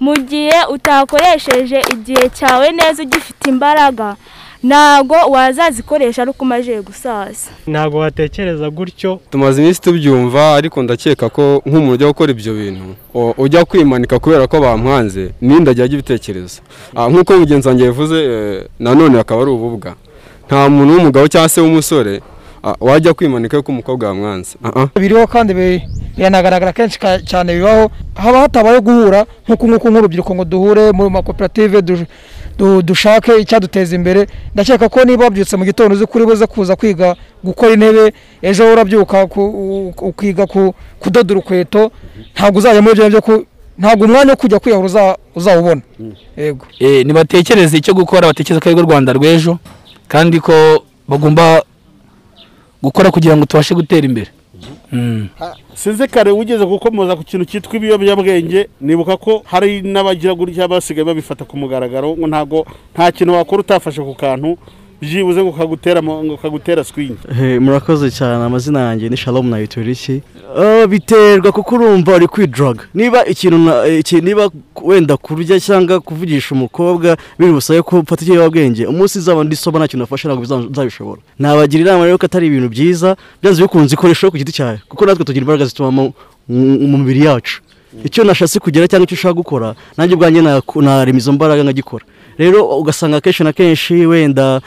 Mu 0.00 0.14
gihe 0.16 0.64
utakoresheje 0.70 1.80
igihe 1.92 2.28
cyawe 2.28 2.72
neza 2.72 3.02
ugifite 3.02 3.50
imbaraga 3.50 4.16
ntabwo 4.62 5.14
wazazikoresha 5.30 6.22
ari 6.22 6.30
uko 6.30 6.44
umaze 6.44 6.80
gusaza. 6.82 7.50
Ntabwo 7.66 7.98
watekereza 7.98 8.70
gutyo? 8.70 9.20
Tumaze 9.30 9.62
iminsi 9.62 9.80
tubyumva 9.80 10.54
ariko 10.54 10.82
ndakeka 10.82 11.28
ko 11.28 11.62
nk'umuntu 11.66 11.92
ujya 11.94 12.06
gukora 12.08 12.30
ibyo 12.32 12.54
bintu 12.54 12.84
ujya 13.38 13.64
kwimanika 13.64 14.18
kubera 14.18 14.46
ko 14.46 14.60
bamwanze 14.60 15.30
n'indi 15.40 15.70
ajya 15.70 15.84
ajya 15.84 15.94
ibitekerezo 15.98 16.60
Ah, 16.96 17.08
nk'uko 17.08 17.32
mugenzi 17.38 17.68
wanjye 17.68 17.84
yavuze 17.84 18.16
eh, 18.24 18.64
nanone 18.78 19.18
akaba 19.20 19.42
ari 19.42 19.50
ububwa. 19.50 19.94
Nta 20.46 20.68
muntu 20.68 20.94
w'umugabo 20.94 21.28
cyangwa 21.28 21.48
se 21.48 21.60
w'umusore 21.60 22.20
ah, 22.64 22.74
wajya 22.80 23.14
kwimanika 23.14 23.56
yuko 23.56 23.72
umukobwa 23.72 24.08
yamwanze. 24.08 24.56
Ah, 24.64 24.72
ah. 24.80 24.86
biriho 25.00 25.26
kandi 25.26 25.54
bi- 25.54 25.82
biranagaragara 26.16 26.72
kenshi 26.72 26.98
cyane 27.26 27.54
bibaho. 27.58 27.90
Haba 28.14 28.38
hatabaye 28.46 28.80
guhura 28.80 29.26
nk'uku 29.48 29.68
nguku 29.68 29.90
nk'urubyiruko 29.90 30.34
ngo 30.34 30.44
duhure 30.44 30.92
mu 30.92 31.10
makoperative 31.10 31.82
dushake 32.82 33.36
icyaduteza 33.40 33.96
imbere. 33.96 34.26
Ndakeka 34.54 34.88
ko 34.88 35.04
niba 35.04 35.24
wabyutse 35.24 35.56
mu 35.56 35.64
gitondo 35.64 35.94
uzi 35.94 36.06
kuri 36.06 36.24
buze 36.26 36.46
kuza 36.46 36.76
kwiga 36.76 37.16
gukora 37.44 37.72
intebe 37.72 38.12
ejo 38.42 38.72
urabyuka 38.72 39.24
ukiga 40.02 40.46
ku- 40.46 40.74
kudoda 41.00 41.34
urukweto 41.34 41.90
ntabwo 42.34 42.58
uzajya 42.58 42.82
muri 42.82 42.94
byo 43.08 43.44
ntabwo 43.78 44.04
umwanya 44.04 44.30
wo 44.32 44.36
kujya 44.36 44.58
kwiyahura 44.60 44.86
uza- 44.88 45.16
uzawubona. 45.34 45.82
Yego. 46.36 46.66
Eh, 46.78 47.06
nibatekereze 47.06 47.76
icyo 47.78 47.94
gukora 47.94 48.26
batekereza 48.28 48.60
ko 48.60 48.68
arirwo 48.68 48.84
rwanda 48.86 49.12
rw'ejo 49.16 49.58
kandi 50.08 50.40
ko 50.40 50.84
bagomba 51.08 51.62
gukora 52.82 53.10
kugira 53.10 53.36
ngo 53.36 53.44
tubashe 53.46 53.74
gutera 53.74 54.06
imbere. 54.06 54.30
Sinzi 55.74 56.08
kare 56.08 56.30
wigeze 56.30 56.64
gukomoza 56.66 57.16
ku 57.16 57.24
kintu 57.24 57.44
cyitwa 57.48 57.76
ibiyobyabwenge. 57.76 58.68
Nibuka 58.80 59.16
ko 59.16 59.42
hari 59.44 59.82
n'abagira 59.82 60.34
gutya 60.34 60.68
basigaye 60.68 61.04
babifata 61.04 61.44
ku 61.44 61.56
mugaragaro 61.56 62.12
ngo 62.16 62.26
ntago 62.26 62.66
nta 62.94 63.12
kintu 63.12 63.32
wakora 63.34 63.60
utafashe 63.60 64.02
ku 64.04 64.14
kantu. 64.14 64.58
Byibuze 65.02 65.42
ngo 65.42 65.52
kagutera 65.52 66.84
Hey, 67.38 67.58
murakoze 67.58 68.10
cyane 68.10 68.44
amazina 68.44 68.80
yanjye 68.80 69.08
ni 69.08 69.16
Shalom 69.16 69.46
na 69.50 69.60
Ituriki. 69.60 70.22
Uh, 70.56 70.86
biterwa 70.86 71.52
kuko 71.52 71.74
urumva 71.74 72.14
uri 72.16 72.26
kwidrug. 72.28 72.76
Niba 72.94 73.26
ikintu 73.26 73.58
niba 74.22 74.50
wenda 74.82 75.16
kurya 75.16 75.60
cyangwa 75.60 76.00
kuvugisha 76.00 76.54
umukobwa 76.54 77.16
biri 77.38 77.52
busabe 77.52 77.82
ko 77.82 77.98
ufata 78.00 78.22
ikiyobyabwenge 78.22 78.86
umunsi 78.86 79.18
uzaba 79.18 79.44
ndi 79.44 79.56
soba 79.56 79.78
nta 79.78 79.88
kintu 79.88 80.02
nafashe 80.02 80.28
ntabwo 80.28 80.42
bizabishobora. 80.70 81.20
Nabagira 81.38 81.82
inama 81.82 82.04
rero 82.04 82.18
ko 82.18 82.26
atari 82.26 82.46
ibintu 82.46 82.68
byiza 82.68 83.16
byanze 83.42 83.62
bikunze 83.62 83.94
ikoresha 83.94 84.30
ku 84.30 84.36
giti 84.38 84.52
cyawe 84.52 84.78
kuko 84.88 85.02
natwe 85.06 85.24
tugira 85.24 85.42
imbaraga 85.42 85.64
zituma 85.66 85.90
mu 85.90 86.12
mubiri 86.98 87.24
yacu. 87.26 87.58
Icyo 88.04 88.24
nashatse 88.24 88.58
kugera 88.62 88.86
cyangwa 88.88 89.04
icyo 89.08 89.14
ushaka 89.18 89.34
gukora 89.34 89.74
nanjye 89.96 90.14
ubwanjye 90.14 90.40
narema 90.80 91.18
izo 91.18 91.32
mbaraga 91.32 91.62
nkagikora. 91.64 92.04
Rero 92.38 92.58
ugasanga 92.80 93.20
kenshi 93.20 93.44
na 93.44 93.52
kenshi 93.52 93.94
wenda 94.06 94.60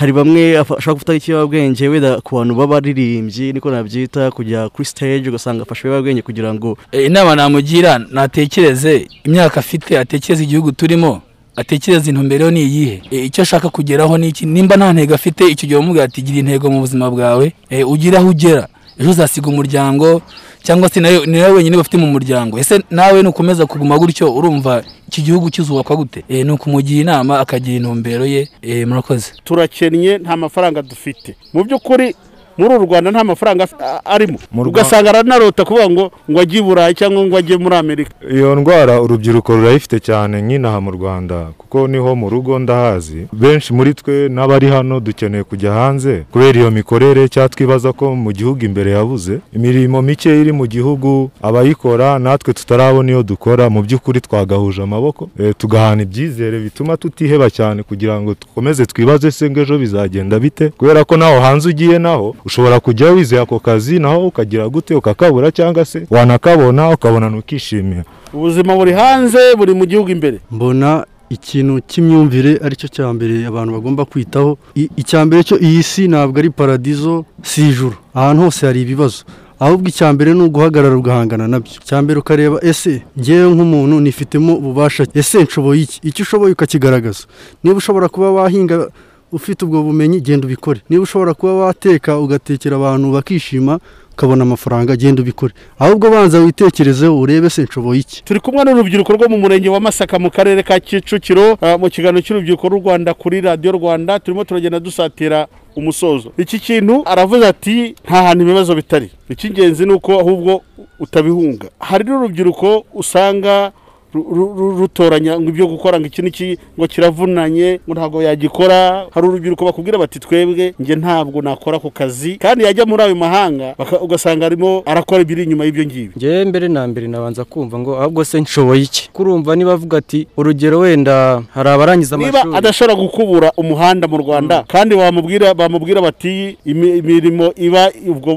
hari 0.00 0.12
bamwe 0.12 0.58
ashobora 0.58 0.94
gufata 0.94 1.14
ikiyobyabwenge 1.14 1.88
wenda 1.88 2.20
ku 2.24 2.36
bantu 2.36 2.54
baba 2.54 2.80
baririmbyi 2.80 3.52
niko 3.52 3.70
nabyita 3.70 4.30
kujya 4.30 4.68
kuri 4.72 4.84
stage 4.84 5.28
ugasanga 5.28 5.62
afashe 5.62 5.80
ibiyobyabwenge 5.88 6.22
kugira 6.22 6.54
ngo 6.54 6.78
Eh, 6.92 7.06
inama 7.06 7.36
namugira 7.36 7.98
natekereze 7.98 9.06
imyaka 9.24 9.60
afite 9.60 9.98
atekereze 9.98 10.44
igihugu 10.44 10.72
turimo 10.72 11.20
atekereze 11.56 12.10
intumbero 12.10 12.50
ni 12.50 12.62
iyihe 12.62 13.02
Eh, 13.10 13.24
icyo 13.26 13.42
ashaka 13.42 13.68
kugeraho 13.68 14.18
ni 14.18 14.28
iki? 14.28 14.46
Nimba 14.46 14.76
nta 14.76 14.92
ntego 14.92 15.14
afite 15.14 15.42
icyo 15.52 15.66
gihe 15.68 15.78
umubwira 15.80 16.04
ati 16.04 16.22
gira 16.22 16.38
intego 16.38 16.70
mu 16.70 16.80
buzima 16.80 17.10
bwawe. 17.10 17.52
Eh, 17.70 17.84
ugire 17.88 18.16
aho 18.18 18.28
ugera. 18.28 18.68
Ejo 19.00 19.10
uzasiga 19.10 19.48
umuryango 19.48 20.22
cyangwa 20.62 20.88
se 20.88 21.00
ni 21.00 21.26
nawe 21.26 21.52
wenyine 21.52 21.76
bafite 21.76 21.96
mu 21.96 22.06
muryango. 22.06 22.58
Ese 22.58 22.82
nawe 22.90 23.22
nukomeza 23.22 23.66
kuguma 23.66 23.98
gutyo 23.98 24.34
urumva 24.34 24.82
iki 25.08 25.22
gihugu 25.22 25.50
kizubakwa 25.50 25.96
gute? 25.96 26.24
Eh, 26.28 26.44
ni 26.46 26.52
ukumugira 26.52 27.00
inama 27.00 27.40
akagira 27.40 27.76
intumbero 27.76 28.26
ye. 28.26 28.48
Eh, 28.62 28.86
murakoze. 28.88 29.32
Turakennye 29.44 30.18
nta 30.18 30.36
mafaranga 30.36 30.82
dufite. 30.82 31.36
Mu 31.52 31.64
by'ukuri 31.64 32.14
muri 32.60 32.74
uru 32.74 32.84
rwanda 32.86 33.10
nta 33.10 33.24
mafaranga 33.24 33.68
arimo. 34.04 34.38
Ugasanga 34.54 35.10
aranarota 35.10 35.64
kuvuga 35.64 35.90
ngo 35.90 36.04
ngo 36.30 36.40
ajye 36.40 36.58
i 36.58 36.62
burayi 36.62 36.94
cyangwa 36.94 37.24
ngo 37.24 37.36
ajye 37.36 37.56
muri 37.56 37.76
amerika. 37.76 38.10
Iyo 38.30 38.54
ndwara 38.54 39.00
urubyiruko 39.00 39.56
rurayifite 39.56 40.00
cyane 40.00 40.42
nk'inaha 40.42 40.80
mu 40.80 40.90
rwanda 40.90 41.36
kuko 41.58 41.88
ni 41.88 41.98
ho 41.98 42.16
mu 42.16 42.30
rugo 42.30 42.58
ndahazi 42.58 43.26
benshi 43.32 43.72
muri 43.72 43.94
twe 43.94 44.28
n'abari 44.28 44.66
hano 44.68 45.00
dukeneye 45.00 45.44
kujya 45.44 45.72
hanze 45.72 46.24
kubera 46.32 46.58
iyo 46.60 46.70
mikorere 46.70 47.28
cyangwa 47.28 47.48
twibaza 47.48 47.92
ko 47.92 48.14
mu 48.16 48.32
gihugu 48.32 48.64
imbere 48.64 48.90
yabuze 48.90 49.38
imirimo 49.56 50.02
mike 50.02 50.40
iri 50.40 50.52
mu 50.52 50.66
gihugu 50.66 51.30
abayikora 51.42 52.18
natwe 52.18 52.52
tutarabona 52.54 53.10
iyo 53.10 53.22
dukora 53.22 53.70
mu 53.70 53.82
by'ukuri 53.82 54.20
twagahuje 54.20 54.82
amaboko 54.82 55.30
eh, 55.38 55.54
tugahana 55.58 56.02
ibyizere 56.02 56.58
bituma 56.60 56.96
tutiheba 56.96 57.50
cyane 57.50 57.82
kugira 57.82 58.20
ngo 58.20 58.34
dukomeze 58.40 58.86
twibaze 58.86 59.30
se 59.30 59.50
ngo 59.50 59.60
ejo 59.60 59.78
bizagenda 59.78 60.38
bite 60.38 60.68
kubera 60.78 61.04
ko 61.04 61.16
naho 61.16 61.40
hanze 61.40 61.68
ugiye 61.68 61.98
naho 61.98 62.34
ushobora 62.50 62.80
kujya 62.80 63.10
wizeye 63.14 63.42
ako 63.42 63.58
kazi 63.62 63.98
naho 63.98 64.26
ukagira 64.26 64.68
gute 64.68 64.94
ukakabura 64.94 65.50
cyangwa 65.54 65.84
se 65.84 66.06
wanakabona 66.10 66.90
ukabona 66.90 67.30
ntukishimira 67.30 68.04
ubuzima 68.34 68.74
buri 68.76 68.92
hanze 68.92 69.54
buri 69.58 69.72
mu 69.74 69.84
gihugu 69.86 70.10
imbere. 70.10 70.38
Mbona 70.50 71.06
ikintu 71.30 71.78
cy'imyumvire 71.88 72.58
ari 72.64 72.74
cyo 72.76 72.88
cya 72.90 73.06
mbere 73.14 73.46
abantu 73.46 73.70
bagomba 73.78 74.02
kwitaho. 74.04 74.58
Icya 74.74 75.22
mbere 75.26 75.42
cyo 75.46 75.56
iyi 75.62 75.82
si 75.82 76.08
ntabwo 76.10 76.38
ari 76.42 76.50
paradizo 76.50 77.24
si 77.42 77.68
ijuru. 77.70 77.94
Ahantu 78.14 78.42
hose 78.50 78.66
hari 78.66 78.82
ibibazo. 78.82 79.22
Ahubwo 79.60 79.86
icya 79.88 80.10
mbere 80.12 80.34
ni 80.34 80.42
uguhagarara 80.42 80.96
ugahangana 80.96 81.46
na 81.48 81.60
byo. 81.62 81.72
Icya 81.82 82.02
mbere 82.02 82.18
ukareba 82.18 82.58
ese 82.62 83.02
ngewe 83.18 83.46
nk'umuntu 83.54 84.00
nifitemo 84.00 84.52
ububasha 84.58 85.06
ese 85.14 85.42
nshoboye 85.42 85.80
iki? 85.86 85.98
Icyo 86.02 86.22
ushoboye 86.22 86.52
ukakigaragaza. 86.52 87.22
Niba 87.62 87.76
ushobora 87.78 88.08
kuba 88.08 88.30
wahinga 88.30 88.90
ufite 89.32 89.64
ubwo 89.64 89.82
bumenyi 89.82 90.20
genda 90.20 90.46
ubikore. 90.46 90.80
Niba 90.90 91.02
ushobora 91.02 91.34
kuba 91.34 91.54
wateka 91.54 92.18
ugatekera 92.18 92.76
abantu 92.76 93.12
bakishima 93.12 93.78
ukabona 94.12 94.42
amafaranga 94.42 94.96
genda 94.96 95.22
ubikore. 95.22 95.54
Ahubwo 95.78 96.10
banza 96.10 96.38
witekerezeho 96.38 97.20
urebe 97.20 97.50
se 97.50 97.62
nshoboye 97.62 98.00
iki. 98.00 98.24
Turi 98.24 98.40
kumwe 98.40 98.64
n'urubyiruko 98.64 99.12
rwo 99.12 99.28
mu 99.28 99.38
murenge 99.38 99.68
wa 99.68 99.80
masaka 99.80 100.18
mu 100.18 100.30
karere 100.30 100.62
ka 100.62 100.80
kicukiro 100.80 101.56
mu 101.80 101.88
kiganiro 101.90 102.20
cy'urubyiruko 102.22 102.68
rw'u 102.68 102.80
rwanda 102.82 103.14
kuri 103.14 103.40
radiyo 103.40 103.72
rwanda 103.72 104.18
turimo 104.20 104.44
turagenda 104.44 104.80
dusatira 104.80 105.46
umusozo. 105.76 106.32
Iki 106.38 106.58
kintu 106.58 107.02
aravuze 107.08 107.46
ati 107.46 107.94
nta 108.04 108.22
hantu 108.22 108.44
ibibazo 108.44 108.74
bitari. 108.74 109.10
Icy'ingenzi 109.30 109.86
ni 109.86 109.92
uko 109.92 110.20
ahubwo 110.20 110.62
utabihunga. 110.98 111.68
Hari 111.78 112.04
n'urubyiruko 112.04 112.84
usanga 112.94 113.72
rutoranya 114.14 115.40
ngo 115.40 115.48
ibyo 115.50 115.66
gukora 115.66 116.00
ngo 116.00 116.06
iki 116.06 116.22
n'iki 116.22 116.48
ngo 116.78 116.86
kiravunanye 116.86 117.80
ngo 117.86 117.92
ntabwo 117.94 118.22
yagikora. 118.22 119.06
Hari 119.14 119.26
urubyiruko 119.28 119.64
bakubwira 119.64 119.98
bati 119.98 120.18
twebwe 120.20 120.74
njye 120.78 120.94
ntabwo 120.96 121.42
nakora 121.42 121.76
ako 121.76 121.90
kazi. 121.90 122.36
Kandi 122.36 122.64
yajya 122.64 122.86
muri 122.86 123.02
ayo 123.02 123.14
mahanga 123.14 123.74
ugasanga 124.00 124.46
arimo 124.46 124.82
arakora 124.86 125.22
ibiri 125.22 125.42
inyuma 125.44 125.64
y'ibyo 125.64 125.84
ngibyo. 125.84 126.12
Njyewe 126.16 126.44
mbere 126.44 126.68
na 126.68 126.86
mbere 126.86 127.08
nabanza 127.08 127.44
kumva 127.44 127.78
ngo 127.78 127.96
ahubwo 128.00 128.24
se 128.24 128.40
nshoboye 128.40 128.82
iki? 128.82 129.10
Kurumva 129.12 129.56
niba 129.56 129.72
avuga 129.72 129.98
ati 129.98 130.26
urugero 130.36 130.78
wenda 130.78 131.42
hari 131.54 131.68
abarangiza 131.68 132.16
niba 132.16 132.28
amashuri. 132.42 132.56
adashobora 132.58 132.94
gukubura 132.94 133.48
umuhanda 133.56 134.08
mu 134.08 134.16
rwanda 134.18 134.64
kandi 134.68 134.96
bamubwira 134.96 135.54
bamubwira 135.54 136.00
bati 136.00 136.56
imi- 136.66 136.98
imirimo 136.98 137.52
iba 137.56 137.90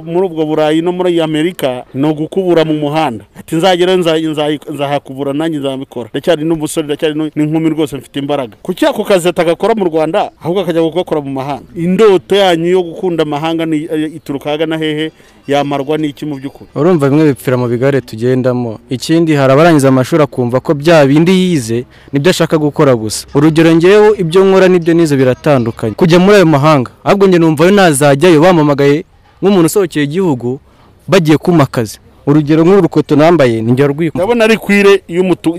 muri 0.06 0.26
ubwo 0.28 0.46
burayi 0.46 0.82
no 0.82 0.92
muri 0.92 1.22
amerika 1.22 1.86
ni 1.94 2.06
ugukubura 2.08 2.66
mu 2.66 2.74
muhanda. 2.74 3.26
Ati 3.40 3.56
nzagerayo 3.56 3.98
nza- 3.98 4.20
nza- 4.20 4.72
nzahakubura 4.74 5.34
nanjye 5.34 5.60
nzabikora. 5.64 6.10
Ndacyari 6.12 6.44
n'umusore 6.44 6.86
ndacyari 6.86 7.16
n'inkumi 7.36 7.70
rwose 7.72 7.96
mfite 7.98 8.20
imbaraga. 8.20 8.54
Kuki 8.62 8.86
ako 8.86 9.04
kazi 9.04 9.30
atagakora 9.32 9.74
mu 9.76 9.86
rwanda 9.88 10.32
ahubwo 10.44 10.62
akajya 10.62 10.82
kugakora 10.84 11.22
mu 11.24 11.32
mahanga. 11.32 11.64
Indoto 11.76 12.36
yanyu 12.36 12.68
yo 12.76 12.82
gukunda 12.84 13.24
amahanga 13.24 13.66
ni- 13.66 13.88
ituruka 14.20 14.50
ahagana 14.50 14.78
hehe 14.78 15.12
yamarwa 15.48 15.98
n'iki 15.98 16.26
mu 16.26 16.36
by'ukuri? 16.36 16.70
Urumva 16.76 17.10
bimwe 17.10 17.26
bipfira 17.32 17.56
mu 17.58 17.68
bigare 17.68 18.02
tugendamo. 18.02 18.80
Ikindi 18.90 19.34
hari 19.36 19.54
abarangiza 19.54 19.88
amashuri 19.88 20.24
akumva 20.24 20.60
ko 20.60 20.74
bya 20.74 21.06
bindi 21.08 21.32
yize 21.32 21.86
ni 22.12 22.20
byo 22.20 22.30
ashaka 22.32 22.58
gukora 22.58 22.96
gusa. 22.96 23.28
Urugero 23.36 23.72
ngewe 23.76 24.20
ibyo 24.20 24.44
nkora 24.46 24.68
n'ibyo 24.68 24.94
nize 24.94 25.16
biratandukanye. 25.16 25.94
Kujya 25.96 26.20
muri 26.20 26.36
ayo 26.36 26.46
mahanga 26.46 26.92
ahubwo 27.04 27.28
njye 27.28 27.40
numva 27.40 27.66
yo 27.66 27.72
nazajyayo 27.72 28.42
bamamagaye 28.42 29.06
nk'umuntu 29.42 29.66
usohokeye 29.68 30.06
igihugu 30.06 30.60
bagiye 31.08 31.38
kuma 31.38 31.64
akazi 31.64 32.00
urugero 32.28 32.64
nk'uru 32.64 32.82
rukweto 32.82 33.16
nambaye 33.16 33.62
ni 33.62 33.72
njye 33.72 33.88
rwiko 33.88 34.18
ndabona 34.18 34.44
ari 34.46 34.58
kwire 34.58 35.02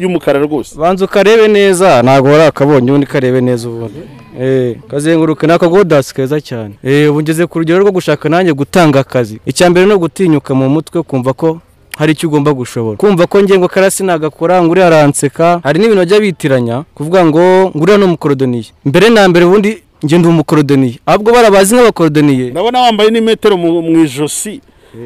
y'umukara 0.00 0.38
rwose. 0.40 0.78
Banza 0.78 1.04
ukarebe 1.04 1.48
neza 1.48 2.02
ntabwo 2.02 2.30
wari 2.32 2.42
akabonye 2.44 2.90
ubundi 2.90 3.06
karebe 3.06 3.40
neza 3.40 3.68
ubundi 3.68 4.00
Eh, 4.40 4.76
kazenguruke 4.90 5.46
ni 5.46 5.52
akagodasi 5.52 6.14
keza 6.14 6.40
cyane. 6.40 6.74
Eh, 6.84 7.10
ubu 7.10 7.22
ngeze 7.22 7.46
ku 7.46 7.58
rugero 7.58 7.78
rwo 7.78 7.92
gushaka 7.92 8.28
nanjye 8.28 8.52
gutanga 8.52 9.00
akazi. 9.00 9.38
Icya 9.46 9.70
mbere 9.70 9.86
ni 9.86 9.94
ugutinyuka 9.94 10.54
mu 10.54 10.68
mutwe 10.68 11.02
kumva 11.02 11.32
ko 11.32 11.60
hari 11.96 12.12
icyo 12.12 12.28
ugomba 12.28 12.50
gushobora. 12.52 12.96
Kumva 12.96 13.26
ko 13.26 13.42
ngengo 13.42 13.68
karasi 13.68 14.02
nagakora 14.04 14.58
ngo 14.62 14.70
uriya 14.74 14.86
aranseka 14.86 15.60
hari 15.62 15.78
n'ibintu 15.78 15.98
bajya 16.02 16.20
bitiranya 16.20 16.82
kuvuga 16.94 17.22
ngo 17.26 17.70
ngo 17.70 17.82
uriya 17.82 17.98
ni 17.98 18.04
umukorodoniye 18.04 18.64
mbere 18.84 19.06
na 19.10 19.28
mbere 19.28 19.44
ubundi 19.46 19.78
njye 20.02 20.18
ndi 20.18 20.28
umukorodoniye 20.28 20.98
ahubwo 21.06 21.30
barabazi 21.32 21.74
nk'abakorodoniye 21.74 22.50
ndabona 22.50 22.80
wambaye 22.80 23.10
n'imetero 23.10 23.54
mu 23.56 24.02
ijosi. 24.04 24.60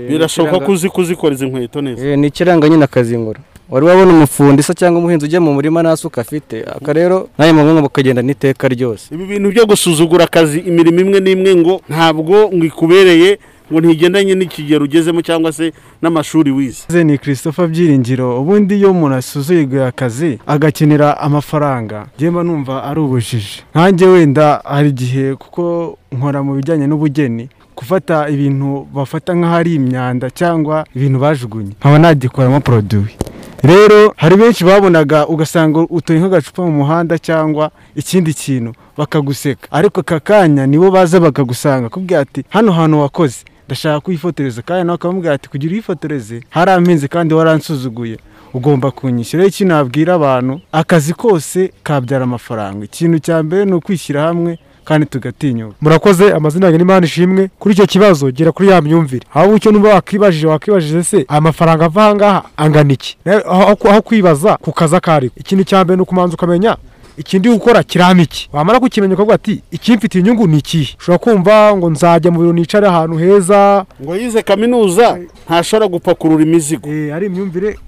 Birashoboka 0.09 0.57
ikiranga- 0.57 0.66
ko 0.66 0.72
uzi 0.72 0.89
kuzikora 0.89 1.34
izi 1.34 1.47
nkweto 1.47 1.80
neza. 1.82 2.07
Eh, 2.09 2.18
ni 2.18 2.26
ikiranga 2.26 2.68
nyine 2.68 2.84
akazingura. 2.84 3.41
Wari 3.70 3.86
wabona 3.86 4.12
umufundi 4.12 4.62
se 4.62 4.74
cyangwa 4.74 4.99
umuhinzi 5.01 5.24
ujya 5.24 5.41
mu 5.41 5.53
murima 5.55 5.82
nta 5.82 5.97
suka 5.97 6.20
afite 6.20 6.64
aka 6.64 6.93
rero 6.93 7.28
nawe 7.39 7.53
mu 7.53 7.82
bukagenda 7.84 8.22
n'iteka 8.22 8.68
ryose. 8.68 9.12
Ibi 9.14 9.24
bintu 9.26 9.51
byo 9.53 9.66
gusuzugura 9.66 10.24
akazi 10.24 10.59
imirimo 10.64 11.01
imwe 11.01 11.20
n'imwe 11.20 11.53
ngo 11.57 11.74
ntabwo 11.89 12.49
ngo 12.49 12.64
ikubereye 12.64 13.36
ngo 13.68 13.80
ntigendanye 13.84 14.32
n'ikigero 14.34 14.84
ugezemo 14.89 15.20
cyangwa 15.20 15.53
se 15.53 15.72
n'amashuri 16.01 16.49
wize. 16.51 16.89
Ze 16.89 17.05
ni 17.05 17.18
Christopher 17.20 17.68
Byiringiro 17.68 18.41
ubundi 18.41 18.76
iyo 18.80 18.91
umuntu 18.91 19.16
asuzuguye 19.20 19.84
akazi 19.84 20.39
agakenera 20.47 21.20
amafaranga. 21.20 22.07
Njye 22.16 22.30
mba 22.30 22.43
numva 22.43 22.84
ari 22.89 23.01
ubujiji. 23.01 23.61
Nkanjye 23.76 24.07
wenda 24.07 24.62
hari 24.64 24.89
igihe 24.89 25.34
kuko 25.36 25.99
nkora 26.12 26.41
mu 26.43 26.57
bijyanye 26.57 26.86
n'ubugeni 26.89 27.49
gufata 27.79 28.26
ibintu 28.29 28.87
bafata 28.95 29.31
nk'aho 29.39 29.55
ari 29.57 29.74
imyanda 29.79 30.26
cyangwa 30.31 30.87
ibintu 30.97 31.18
bajugunye. 31.22 31.72
Nkaba 31.79 31.99
nagikoramo 31.99 32.61
poroduwi 32.61 33.14
rero 33.62 34.14
hari 34.16 34.37
benshi 34.37 34.64
babonaga 34.64 35.26
ugasanga 35.26 35.79
utoye 35.91 36.18
nk'agacupa 36.20 36.62
mu 36.66 36.72
muhanda 36.83 37.18
cyangwa 37.18 37.70
ikindi 37.95 38.35
kintu 38.35 38.70
bakaguseka. 38.97 39.68
Ariko 39.70 40.01
aka 40.01 40.20
kanya 40.20 40.66
nibo 40.66 40.91
baza 40.91 41.20
bakagusanga 41.20 41.89
kubwira 41.89 42.20
ati 42.20 42.45
hano 42.49 42.72
hantu 42.72 43.01
wakoze. 43.01 43.39
Ndashaka 43.66 44.01
kuyifotoreza. 44.01 44.62
Kandi 44.62 44.85
nawe 44.87 44.95
akamubwira 44.95 45.35
ati 45.35 45.49
kugira 45.49 45.72
uyifotoreze 45.72 46.43
hari 46.51 47.09
kandi 47.09 47.35
waransuzuguye. 47.35 48.18
Ugomba 48.55 48.91
kunyishyura. 48.91 49.45
Icyo 49.47 49.66
nabwira 49.66 50.14
abantu 50.14 50.61
akazi 50.72 51.14
kose 51.14 51.72
kabyara 51.83 52.24
amafaranga. 52.24 52.85
Ikintu 52.85 53.18
cya 53.18 53.43
mbere 53.43 53.64
ni 53.64 53.72
ukwishyira 53.72 54.22
hamwe 54.22 54.59
kandi 54.89 55.07
tugatinyuka. 55.07 55.74
Murakoze 55.80 56.32
amazina 56.32 56.66
yanjye 56.66 56.78
n'imana 56.78 57.07
ishimwe 57.07 57.51
kuri 57.59 57.74
icyo 57.74 57.86
kibazo 57.86 58.30
gera 58.30 58.53
kuri 58.53 58.68
ya 58.68 58.80
myumvire. 58.82 59.26
Ahubwo 59.34 59.57
icyo 59.57 59.72
numva 59.72 59.95
wakibajije 59.95 60.47
wakibajije 60.47 61.03
se 61.05 61.24
aya 61.28 61.41
mafaranga 61.41 61.84
ava 61.84 62.05
aha 62.05 62.14
ngaha 62.14 62.43
angana 62.57 62.93
iki? 62.93 63.16
Rero 63.24 63.43
aho 63.53 64.03
kwibaza 64.03 64.57
ku 64.57 64.72
kazi 64.72 64.97
ako 64.97 65.11
ari 65.11 65.30
ikintu 65.36 65.64
cya 65.64 65.84
mbere 65.84 65.97
ni 65.97 66.03
ukumanza 66.03 66.34
ukamenya 66.34 66.76
ikindi 67.18 67.49
gukora 67.51 67.82
kirama 67.82 68.22
iki? 68.22 68.49
Wamara 68.53 68.80
kukimenya 68.80 69.14
ukavuga 69.14 69.34
ati 69.34 69.62
ikimfitiye 69.70 70.22
inyungu 70.22 70.47
ni 70.47 70.59
ikihe? 70.59 70.95
Ushobora 70.99 71.18
kumva 71.18 71.76
ngo 71.76 71.91
nzajya 71.91 72.30
mu 72.30 72.39
biro 72.41 72.53
nicare 72.53 72.86
ahantu 72.89 73.16
heza. 73.18 73.84
Ngo 74.03 74.16
yize 74.16 74.43
kaminuza 74.43 75.18
ntashobora 75.47 75.89
gupakurura 75.89 76.43
imizigo. 76.43 76.89
Ari 77.14 77.26
imyumvire 77.26 77.78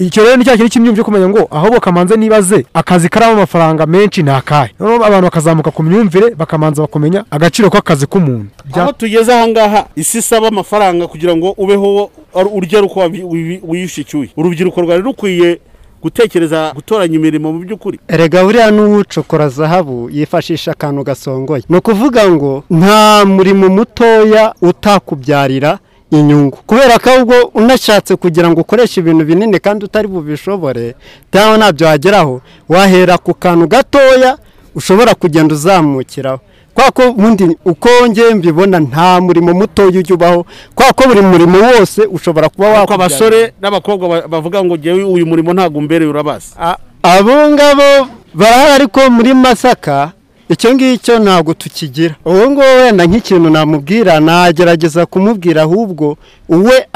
icyo 0.00 0.24
rero 0.24 0.36
ni 0.36 0.44
cya 0.44 0.56
kintu 0.56 0.68
cy'imyumvire 0.72 1.04
kumenya 1.04 1.28
ngo 1.28 1.48
ahubwo 1.50 1.80
kamanze 1.80 2.16
nibaze 2.16 2.64
akazi 2.74 3.08
karamo 3.08 3.32
amafaranga 3.32 3.86
menshi 3.86 4.22
ni 4.22 4.30
akahe? 4.30 4.72
Noneho 4.80 5.04
abantu 5.04 5.24
bakazamuka 5.28 5.70
ku 5.70 5.82
myumvire 5.82 6.34
bakamanza 6.34 6.82
bakamenya 6.82 7.24
agaciro 7.30 7.68
k'akazi 7.70 8.06
k'umuntu. 8.06 8.48
Aho 8.72 8.92
tugeze 8.92 9.32
aha 9.34 9.48
ngaha 9.48 9.86
isi 9.96 10.18
isaba 10.18 10.48
amafaranga 10.48 11.06
kugira 11.06 11.36
ngo 11.36 11.50
ubeho 11.56 12.10
ari- 12.34 12.50
urye 12.52 12.78
ari 12.78 12.86
uko 12.86 13.00
wabi- 13.00 13.22
wi- 13.22 13.60
wiyishe 13.62 14.00
icyuya 14.00 14.28
urubyiruko 14.36 14.80
rwari 14.80 15.02
rukwiye 15.02 15.58
gutekereza 16.02 16.72
gutoranya 16.74 17.14
imirimo 17.20 17.52
mu 17.52 17.58
by'ukuri. 17.60 18.00
Erega 18.08 18.40
buriya 18.44 18.70
n'uwucukura 18.72 19.48
zahabu 19.48 20.08
yifashisha 20.12 20.72
akantu 20.72 21.04
gasongoye. 21.04 21.62
Ni 21.68 21.76
ukuvuga 21.76 22.24
ngo 22.30 22.64
nta 22.70 23.24
murimo 23.28 23.68
mutoya 23.68 24.54
utakubyarira 24.62 25.78
inyungu. 26.10 26.58
Kubera 26.66 26.98
ko 26.98 27.10
ahubwo 27.10 27.34
unashatse 27.54 28.16
kugira 28.16 28.50
ngo 28.50 28.60
ukoreshe 28.60 29.00
ibintu 29.00 29.24
binini 29.24 29.58
kandi 29.60 29.84
utari 29.84 30.08
bubishobore 30.08 30.94
cyangwa 31.32 31.56
ntabyo 31.58 31.86
wageraho 31.86 32.40
wahera 32.68 33.18
ku 33.18 33.34
kantu 33.34 33.66
gatoya 33.66 34.38
ushobora 34.74 35.14
kugenda 35.14 35.54
uzamukiraho. 35.54 36.40
Kubera 36.74 36.90
ko 36.90 37.02
ubundi 37.10 37.44
uko 37.64 37.88
ngewe 38.08 38.34
mbibona 38.34 38.80
nta 38.80 39.20
murimo 39.20 39.54
mutoya 39.54 39.98
ujya 39.98 40.14
ubaho. 40.14 40.46
Kubera 40.74 40.92
ko 40.92 41.02
buri 41.08 41.20
murimo 41.22 41.58
wose 41.58 42.00
ushobora 42.06 42.48
kuba 42.48 42.68
wakubyarira 42.68 42.94
abasore 42.94 43.52
n'abakobwa 43.62 44.08
ba- 44.08 44.28
bavuga 44.28 44.64
ngo 44.64 44.76
jyewe 44.76 45.02
uyu 45.04 45.26
murimo 45.26 45.52
ntabwo 45.52 45.78
umbereye 45.78 46.10
urabazi. 46.10 46.54
Abo 47.02 47.32
ngabo 47.50 48.08
barahari 48.34 48.72
ariko 48.72 49.00
muri 49.10 49.34
masaka 49.34 50.12
icyo 50.50 50.74
ngicyo 50.74 51.18
ntabwo 51.18 51.54
tukigira. 51.54 52.14
Uwo 52.24 52.50
nguwo 52.50 52.66
wenda 52.82 53.06
nk'ikintu 53.06 53.50
namubwira 53.50 54.20
nagerageza 54.20 55.06
kumubwira 55.06 55.62
ahubwo 55.62 56.16
we 56.48 56.86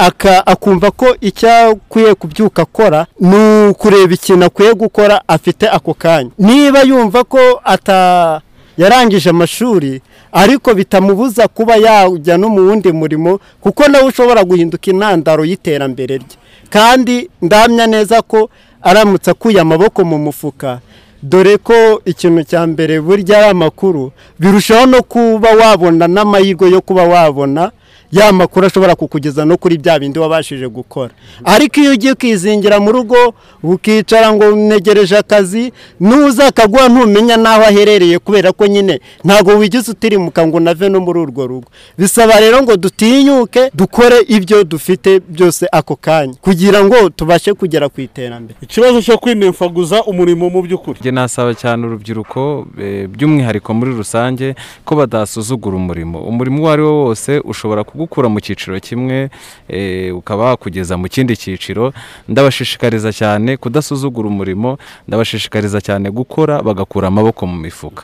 akumva 0.45 0.91
ko 0.91 1.15
icyo 1.21 1.49
akwiye 1.71 2.13
kubyuka 2.15 2.61
akora 2.61 3.05
ni 3.19 3.67
ukureba 3.71 4.13
ikintu 4.13 4.45
akwiye 4.45 4.73
gukora 4.73 5.21
afite 5.27 5.65
ako 5.69 5.93
kanya. 5.93 6.31
Niba 6.39 6.81
yumva 6.83 7.23
ko 7.23 7.39
ata 7.63 8.41
yarangije 8.77 9.29
amashuri 9.29 10.01
ariko 10.31 10.73
bitamubuza 10.73 11.47
kuba 11.47 11.75
yajya 11.75 12.37
no 12.37 12.49
mu 12.49 12.61
wundi 12.67 12.91
murimo 12.91 13.39
kuko 13.63 13.87
nawe 13.87 14.03
ushobora 14.11 14.43
guhinduka 14.43 14.91
intandaro 14.91 15.45
y'iterambere 15.47 16.17
rye. 16.17 16.35
Kandi 16.69 17.29
ndamya 17.41 17.87
neza 17.87 18.21
ko 18.21 18.49
aramutse 18.83 19.31
akuye 19.31 19.59
amaboko 19.63 20.03
mu 20.03 20.17
mufuka 20.19 20.79
dore 21.23 21.57
ko 21.57 22.01
ikintu 22.05 22.43
cya 22.43 22.67
mbere 22.67 23.01
burya 23.01 23.37
ari 23.37 23.47
amakuru 23.49 24.11
birushaho 24.39 24.85
no 24.85 25.01
kuba 25.03 25.49
wabona 25.51 26.07
n'amahirwe 26.07 26.71
yo 26.71 26.81
kuba 26.81 27.03
wabona 27.03 27.71
ya 28.15 28.31
makuru 28.33 28.65
ashobora 28.67 28.95
kukugeza 28.95 29.45
no 29.45 29.57
kuri 29.57 29.77
bya 29.77 29.99
bindi 29.99 30.19
wabashije 30.19 30.67
gukora. 30.67 31.11
Ariko 31.43 31.79
iyo 31.79 31.91
ugiye 31.91 32.13
kwizingira 32.15 32.79
mu 32.79 32.91
rugo 32.91 33.33
ukicara 33.63 34.33
ngo 34.33 34.53
unegereje 34.53 35.17
akazi 35.17 35.73
nuza 35.99 36.47
akaguha 36.47 36.87
ntumenya 36.89 37.37
n'aho 37.37 37.63
aherereye 37.63 38.19
kubera 38.19 38.51
ko 38.51 38.67
nyine 38.67 38.99
ntabwo 39.23 39.57
wigize 39.59 39.91
utirimuka 39.91 40.47
ngo 40.47 40.57
unave 40.57 40.89
no 40.89 40.99
muri 40.99 41.19
urwo 41.19 41.47
rugo. 41.47 41.67
Bisaba 41.97 42.39
rero 42.39 42.61
ngo 42.63 42.77
dutinyuke 42.77 43.71
dukore 43.73 44.17
ibyo 44.27 44.63
dufite 44.63 45.19
byose 45.29 45.67
ako 45.71 45.95
kanya 45.95 46.33
kugira 46.41 46.83
ngo 46.85 47.09
tubashe 47.09 47.53
kugera 47.53 47.89
ku 47.89 48.01
iterambere. 48.01 48.55
Ikibazo 48.61 49.01
cyo 49.01 49.17
kwinemfaguza 49.17 50.03
umurimo 50.03 50.49
mu 50.49 50.61
by'ukuri. 50.61 50.99
Njye 50.99 51.11
nasaba 51.11 51.53
cyane 51.53 51.83
urubyiruko 51.87 52.67
eh, 52.79 53.07
by'umwihariko 53.11 53.73
muri 53.73 53.91
rusange 53.91 54.55
ko 54.85 54.95
badasuzugura 54.95 55.75
umurimo. 55.75 56.23
Umurimo 56.23 56.61
uwo 56.63 56.71
ari 56.71 56.81
wo 56.81 56.93
wose 57.03 57.39
ushobora 57.43 57.83
kugukura 58.05 58.29
mu 58.29 58.39
cyiciro 58.39 58.79
kimwe 58.79 59.29
eh, 59.67 60.15
ukaba 60.15 60.43
wakugeza 60.53 60.97
mu 60.97 61.07
kindi 61.09 61.33
cyiciro. 61.37 61.93
Ndabashishikariza 62.29 63.09
cyane 63.13 63.57
kudasuzugura 63.57 64.27
umurimo 64.29 64.77
ndabashishikariza 65.07 65.81
cyane 65.81 66.11
gukora 66.13 66.61
bagakura 66.61 67.07
amaboko 67.07 67.45
mu 67.49 67.57
mifuka. 67.57 68.03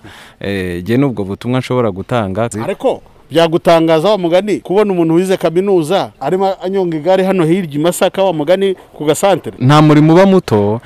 Njye 0.81 0.97
n'ubwo 0.97 1.23
butumwa 1.23 1.59
nshobora 1.59 1.91
gutanga 1.91 2.49
ariko 2.63 3.01
byagutangaza 3.31 4.09
wa 4.09 4.17
mugani 4.17 4.59
kubona 4.59 4.93
umuntu 4.93 5.13
wize 5.13 5.37
kaminuza 5.37 6.11
arimo 6.19 6.53
anyonga 6.63 6.97
igare 6.97 7.23
hano 7.23 7.45
hirya 7.45 7.75
i 7.75 7.79
masaka 7.79 8.23
wa 8.23 8.33
mugani 8.33 8.75
ku 8.93 9.05
gasantere 9.05 9.55
nta 9.59 9.81
murimo 9.81 10.13
uba 10.13 10.25
muto. 10.25 10.81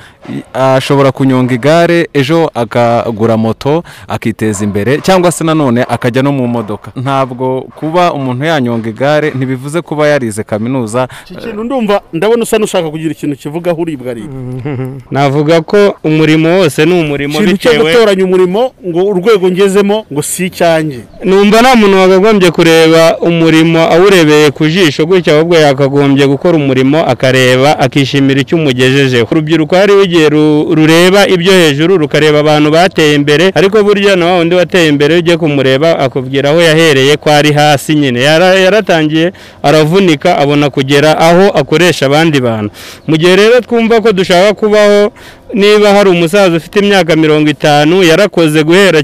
Ashobora 0.54 1.12
kunyonga 1.12 1.54
igare 1.54 2.10
ejo 2.14 2.52
akagura 2.54 3.38
moto 3.38 3.84
akiteza 4.08 4.64
imbere 4.64 5.02
cyangwa 5.02 5.32
se 5.32 5.43
nanone 5.43 5.86
akajya 5.89 6.24
no 6.24 6.32
mu 6.32 6.48
modoka. 6.48 6.91
Ntabwo 6.96 7.62
kuba 7.62 8.14
umuntu 8.14 8.46
yanyonga 8.46 8.89
igare 8.89 9.32
ntibivuze 9.36 9.82
kuba 9.82 10.08
yarize 10.08 10.43
kaminuza. 10.43 11.08
Iki 11.26 11.36
kintu 11.36 11.64
ndumva 11.64 12.02
ndabona 12.14 12.43
usa 12.43 12.58
n'ushaka 12.58 12.89
kugira 12.89 13.12
ikintu 13.12 13.36
kivugaho 13.36 13.82
uribwa 13.82 14.12
aribwa 14.12 14.39
navuga 15.12 15.62
ko 15.62 15.96
umurimo 16.04 16.50
wose 16.58 16.86
ni 16.86 16.93
umurimo 17.02 17.34
ikintu 17.41 17.58
cyo 17.58 17.72
bitewe 17.72 17.93
gutoranya 17.93 18.24
umurimo 18.26 18.72
ngo 18.88 19.02
urwego 19.06 19.52
ngezemo 19.52 20.06
ngo 20.14 20.22
si 20.22 20.46
icyanjye. 20.46 21.00
Numva 21.24 21.62
nta 21.62 21.76
muntu 21.76 21.98
wagagombye 21.98 22.35
yakagombye 22.36 22.52
kureba 22.52 23.18
umurimo 23.18 23.80
awurebeye 23.80 24.52
ku 24.52 24.68
jisho 24.68 25.06
gutya 25.06 25.34
ahubwo 25.36 25.56
yakagombye 25.56 26.28
gukora 26.28 26.58
umurimo 26.58 27.00
akareba 27.00 27.80
akishimira 27.80 28.42
icyo 28.42 28.58
umugejejeho. 28.58 29.28
Urubyiruko 29.32 29.76
hariho 29.76 30.04
igihe 30.04 30.30
ru- 30.30 30.76
rureba 30.76 31.28
ibyo 31.28 31.52
hejuru 31.54 31.98
rukareba 31.98 32.40
abantu 32.40 32.72
bateye 32.72 33.16
imbere 33.16 33.52
ariko 33.56 33.84
burya 33.84 34.16
na 34.16 34.26
wa 34.26 34.38
wundi 34.38 34.56
wateye 34.56 34.88
imbere 34.90 35.18
ugiye 35.18 35.38
kumureba 35.38 36.00
akubwira 36.00 36.50
aho 36.50 36.60
yahereye 36.62 37.18
ko 37.18 37.30
ari 37.32 37.52
hasi 37.54 37.96
nyine. 37.96 38.20
Yara- 38.22 38.60
yaratangiye 38.60 39.32
aravunika 39.64 40.38
abona 40.38 40.70
kugera 40.70 41.18
aho 41.18 41.50
akoresha 41.56 42.06
abandi 42.06 42.40
bantu. 42.42 42.70
Mu 43.08 43.16
gihe 43.18 43.36
rero 43.36 43.62
twumva 43.62 44.02
ko 44.02 44.12
dushaka 44.12 44.54
kubaho 44.54 45.12
niba 45.54 45.93
hari 45.93 46.10
umusaza 46.10 46.58
ufite 46.58 46.80
imyaka 46.80 47.16
mirongo 47.16 47.50
itanu 47.50 48.04
yarakoze 48.04 48.64
guhera 48.64 49.02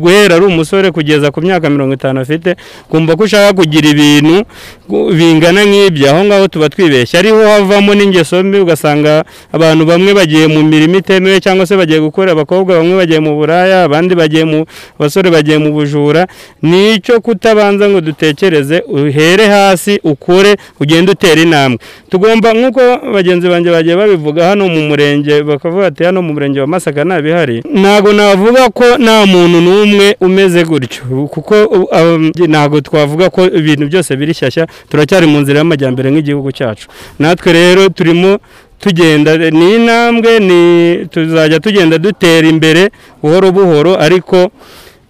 guhera 0.00 0.34
ari 0.36 0.44
umusore 0.44 0.90
kugeza 0.90 1.30
ku 1.30 1.40
myaka 1.42 1.70
mirongo 1.70 1.94
itanu 1.94 2.20
afite 2.20 2.56
kumva 2.90 3.16
ko 3.16 3.22
ushaka 3.24 3.52
kugira 3.52 3.88
ibintu 3.90 4.44
bingana 4.88 5.64
nk'ibyo. 5.64 6.10
Aho 6.10 6.24
ngaho 6.24 6.48
tuba 6.48 6.68
twibeshya. 6.68 7.18
Ariho 7.20 7.40
havamo 7.48 7.94
n'ingeso 7.94 8.42
mbi 8.44 8.58
ugasanga 8.60 9.24
abantu 9.52 9.84
bamwe 9.86 10.12
bagiye 10.14 10.46
mu 10.46 10.62
mirimo 10.62 10.98
itemewe 10.98 11.40
cyangwa 11.40 11.66
se 11.66 11.76
bagiye 11.76 12.00
gukora 12.00 12.32
abakobwa 12.32 12.76
bamwe 12.76 12.96
bagiye 12.96 13.20
mu 13.20 13.32
buraya 13.36 13.84
abandi 13.88 14.14
bagiye 14.14 14.44
mu 14.44 14.66
abasore 15.00 15.30
bagiye 15.30 15.58
mu 15.58 15.72
bujura. 15.72 16.26
Ni 16.62 16.94
icyo 16.94 17.20
kutabanza 17.20 17.88
ngo 17.88 18.00
dutekereze 18.00 18.84
uhere 18.88 19.46
hasi 19.46 20.00
ukore 20.04 20.56
ugende 20.80 21.12
utera 21.12 21.40
intambwe. 21.40 21.78
Tugomba 22.10 22.52
nk'uko 22.52 22.82
bagenzi 23.14 23.48
banjye 23.48 23.70
bagiye 23.72 23.96
babivuga 23.96 24.52
hano 24.52 24.68
mu 24.68 24.80
murenge 24.92 25.42
bakavuga 25.42 25.83
ati 25.86 26.04
hano 26.04 26.22
mu 26.22 26.32
murenge 26.32 26.60
wa 26.60 26.66
masaka 26.66 27.04
nta 27.04 27.22
bihari 27.22 27.62
ntabwo 27.74 28.12
navuga 28.12 28.68
ko 28.68 28.84
nta 28.98 29.26
muntu 29.26 29.60
n'umwe 29.60 30.16
umeze 30.20 30.64
gutyo 30.64 31.02
kuko 31.30 31.54
um, 31.92 32.32
ntabwo 32.48 32.80
twavuga 32.80 33.30
ko 33.30 33.46
ibintu 33.46 33.86
byose 33.86 34.16
biri 34.16 34.34
shyashya 34.34 34.66
turacyari 34.88 35.26
mu 35.26 35.40
nzira 35.40 35.58
y'amajyambere 35.58 36.10
nk'igihugu 36.10 36.52
cyacu. 36.52 36.88
Natwe 37.18 37.52
rero 37.52 37.88
turimo 37.88 38.38
tugenda 38.78 39.36
ni 39.50 39.74
intambwe 39.74 40.38
ni 40.40 40.60
tuzajya 41.08 41.60
tugenda 41.60 41.98
dutera 41.98 42.48
imbere 42.48 42.90
buhoro 43.22 43.52
buhoro 43.52 43.92
ariko 44.00 44.50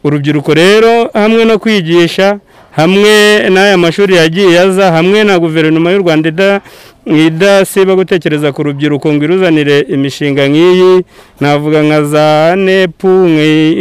urubyiruko 0.05 0.55
rero 0.55 1.11
hamwe 1.15 1.45
no 1.45 1.59
kwigisha 1.59 2.39
hamwe 2.77 3.11
n'aya 3.51 3.79
mashuri 3.79 4.15
yagiye 4.15 4.61
aza 4.61 4.93
hamwe 4.93 5.25
na 5.25 5.39
guverinoma 5.39 5.91
y'u 5.93 5.99
rwanda 6.03 6.61
idasiba 7.07 7.95
gutekereza 7.95 8.53
ku 8.53 8.63
rubyiruko 8.63 9.13
ngo 9.13 9.25
iruzanire 9.25 9.81
imishinga 9.89 10.49
nk'iyi. 10.49 11.05
Navuga 11.41 11.83
nka 11.83 12.01
za 12.05 12.57
nepu 12.57 13.09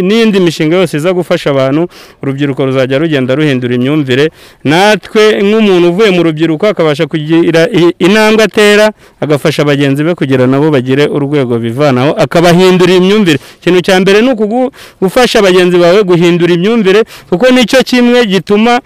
n'indi 0.08 0.40
mishinga 0.40 0.76
yose 0.78 0.98
iza 0.98 1.14
gufasha 1.14 1.50
abantu. 1.50 1.88
Urubyiruko 2.22 2.66
ruzajya 2.66 2.98
rugenda 3.00 3.36
ruhindura 3.36 3.76
imyumvire. 3.76 4.30
Natwe 4.64 5.40
nk'umuntu 5.44 5.90
uvuye 5.90 6.10
mu 6.12 6.24
rubyiruko 6.24 6.68
akabasha 6.68 7.08
kugira 7.08 7.68
intambwe 8.00 8.44
atera 8.44 8.92
agafasha 9.22 9.64
bagenzi 9.64 10.04
be 10.04 10.16
kugira 10.16 10.48
nabo 10.48 10.72
bagire 10.72 11.08
urwego 11.08 11.60
bivanaho 11.60 12.12
akabahindurira 12.20 12.98
imyumvire. 13.00 13.40
Ikintu 13.62 13.80
cya 13.82 14.00
mbere 14.00 14.22
ni 14.22 14.32
gufasha 15.02 15.42
bagenzi 15.42 15.78
bawe 15.78 16.04
guhindura 16.04 16.54
imyumvire 16.54 17.04
kuko 17.30 17.46
ni 17.52 17.66
cyo 17.66 17.80
kimwe 17.84 18.26
gituma 18.26 18.82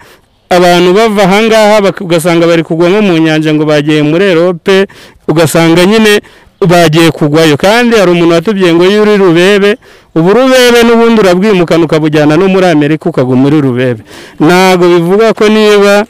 abantu 0.50 0.92
bava 0.94 1.22
ahangaha 1.22 1.92
ugasanga 2.00 2.46
bari 2.46 2.62
kugwa 2.62 2.88
nko 2.88 3.02
mu 3.02 3.18
nyanja 3.18 3.54
ngo 3.54 3.64
bagiye 3.64 4.02
muri 4.02 4.24
erope 4.24 4.86
ugasanga 5.28 5.84
nyine 5.86 6.20
bagiye 6.60 7.10
kugwayo. 7.10 7.56
Kandi 7.56 7.96
hari 7.96 8.10
umuntu 8.10 8.34
watubwiye 8.34 8.74
ngo 8.74 8.84
iyo 8.86 9.02
uri 9.02 9.16
rubebe 9.16 9.76
ubu 10.14 10.28
rubebe 10.32 10.82
n'ubundi 10.82 11.20
urabwimukana 11.20 11.84
ukabujyana 11.84 12.36
no 12.36 12.48
muri 12.48 12.66
amerika 12.66 13.08
ukagwa 13.08 13.36
muri 13.36 13.60
rubebe. 13.60 14.02
Ntabwo 14.40 14.88
bivuga 14.88 15.32
ko 15.34 15.48
niba 15.48 16.06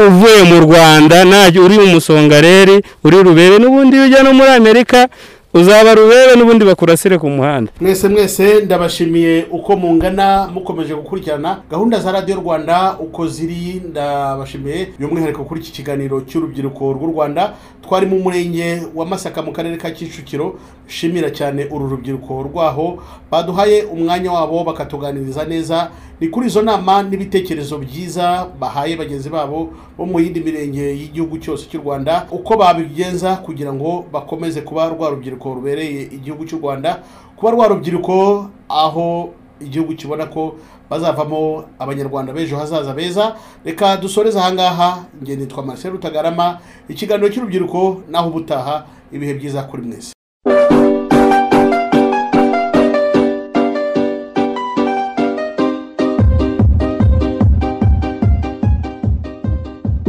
uvuye 0.00 0.42
mu 0.48 0.56
rwanda 0.64 1.26
uri 1.64 1.76
umusongareri 1.78 2.80
uri 3.04 3.18
rubebe 3.22 3.58
n'ubundi 3.58 3.96
iyo 3.96 4.04
ujya 4.06 4.22
no 4.22 4.32
muri 4.32 4.50
amerika 4.50 5.08
uzaba 5.54 5.94
rubebe 5.94 6.36
n'ubundi 6.36 6.64
bakurasire 6.64 7.18
ku 7.18 7.28
muhanda. 7.28 7.72
Mwese 7.80 8.08
mwese 8.08 8.60
ndabashimiye 8.64 9.46
uko 9.50 9.76
mungana 9.76 10.48
mukomeje 10.54 10.94
gukurikirana. 10.94 11.62
Gahunda 11.70 12.00
za 12.00 12.12
radiyo 12.12 12.36
rwanda 12.40 12.96
uko 13.00 13.26
ziri 13.28 13.82
ndabashimiye. 13.90 14.88
By'umwihariko 14.98 15.44
kuri 15.44 15.60
iki 15.60 15.72
kiganiro 15.72 16.20
cy'urubyiruko 16.20 16.92
rw'u 16.92 17.06
rwanda 17.06 17.52
twari 17.82 18.06
mu 18.06 18.18
murenge 18.18 18.82
wa 18.94 19.06
masaka 19.06 19.42
mu 19.42 19.52
karere 19.52 19.76
ka 19.76 19.90
kicukiro 19.90 20.58
shimira 20.90 21.30
cyane 21.30 21.64
uru 21.70 21.86
rubyiruko 21.88 22.42
rwaho 22.42 22.98
baduhaye 23.30 23.82
umwanya 23.82 24.32
wabo 24.32 24.64
bakatuganiriza 24.64 25.44
neza. 25.44 25.90
Ni 26.20 26.28
kuri 26.28 26.46
izo 26.46 26.62
nama 26.62 27.02
n'ibitekerezo 27.02 27.78
byiza 27.78 28.46
bahaye 28.60 28.96
bagenzi 28.96 29.30
babo 29.30 29.70
bo 29.98 30.04
mu 30.06 30.20
yindi 30.20 30.40
mirenge 30.42 30.82
y'igihugu 30.98 31.38
cyose 31.38 31.64
cy'u 31.70 31.80
rwanda 31.80 32.26
uko 32.30 32.56
babigenza 32.56 33.36
kugira 33.40 33.72
ngo 33.72 34.04
bakomeze 34.12 34.60
kuba 34.60 34.88
rwa 34.90 35.10
rubyiruko 35.14 35.54
rubereye 35.54 36.02
igihugu 36.12 36.44
cy'u 36.44 36.58
rwanda. 36.58 37.00
Kuba 37.36 37.50
rwa 37.54 37.68
rubyiruko 37.68 38.50
aho 38.68 39.30
igihugu 39.60 39.94
kibona 39.94 40.26
ko 40.26 40.56
bazavamo 40.90 41.64
abanyarwanda 41.78 42.32
b'ejo 42.34 42.56
hazaza 42.58 42.92
beza. 42.94 43.36
Reka 43.64 43.96
dusoreze 43.96 44.38
ahangaha 44.38 45.04
nitwa 45.22 45.62
marcel 45.64 45.92
rutagarama 45.94 46.58
ikiganiro 46.88 47.28
cy'urubyiruko 47.32 48.02
naho 48.10 48.28
ubutaha 48.28 48.84
ibihe 49.12 49.34
byiza 49.34 49.62
kuri 49.62 49.82
mwese. 49.82 50.12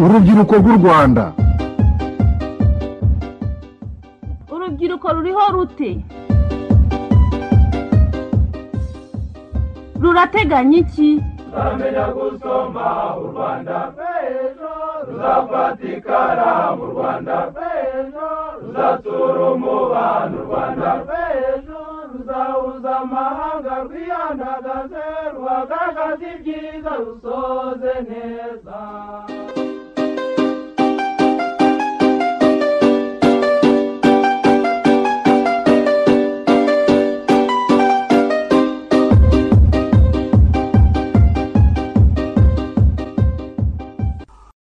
Urubyiruko 0.03 0.53
rw'u 0.61 0.73
rwanda. 0.79 1.23
Urubyiruko 4.53 5.07
ruriho 5.15 5.43
rute 5.53 5.91
rurateganya 10.01 10.77
iki? 10.83 11.09
Turamenya 11.51 12.05
gusoma 12.15 12.87
u 13.21 13.23
rwanda. 13.31 13.77
Rw'ejo 13.93 14.73
ruzafatikara 15.07 16.51
mu 16.77 16.85
rwanda. 16.93 17.35
Rw'ejo 17.51 18.27
ruzatura 18.61 19.43
umubano 19.55 20.35
u 20.41 20.43
rwanda. 20.47 20.89
Rw'ejo 21.03 21.79
ruzahuza 22.11 22.91
amahanga 23.03 23.73
rwiyandagaze 23.85 25.05
ruhagaragaze 25.35 26.25
ibyiza 26.35 26.91
rusoze 27.03 27.93
neza. 28.09 28.79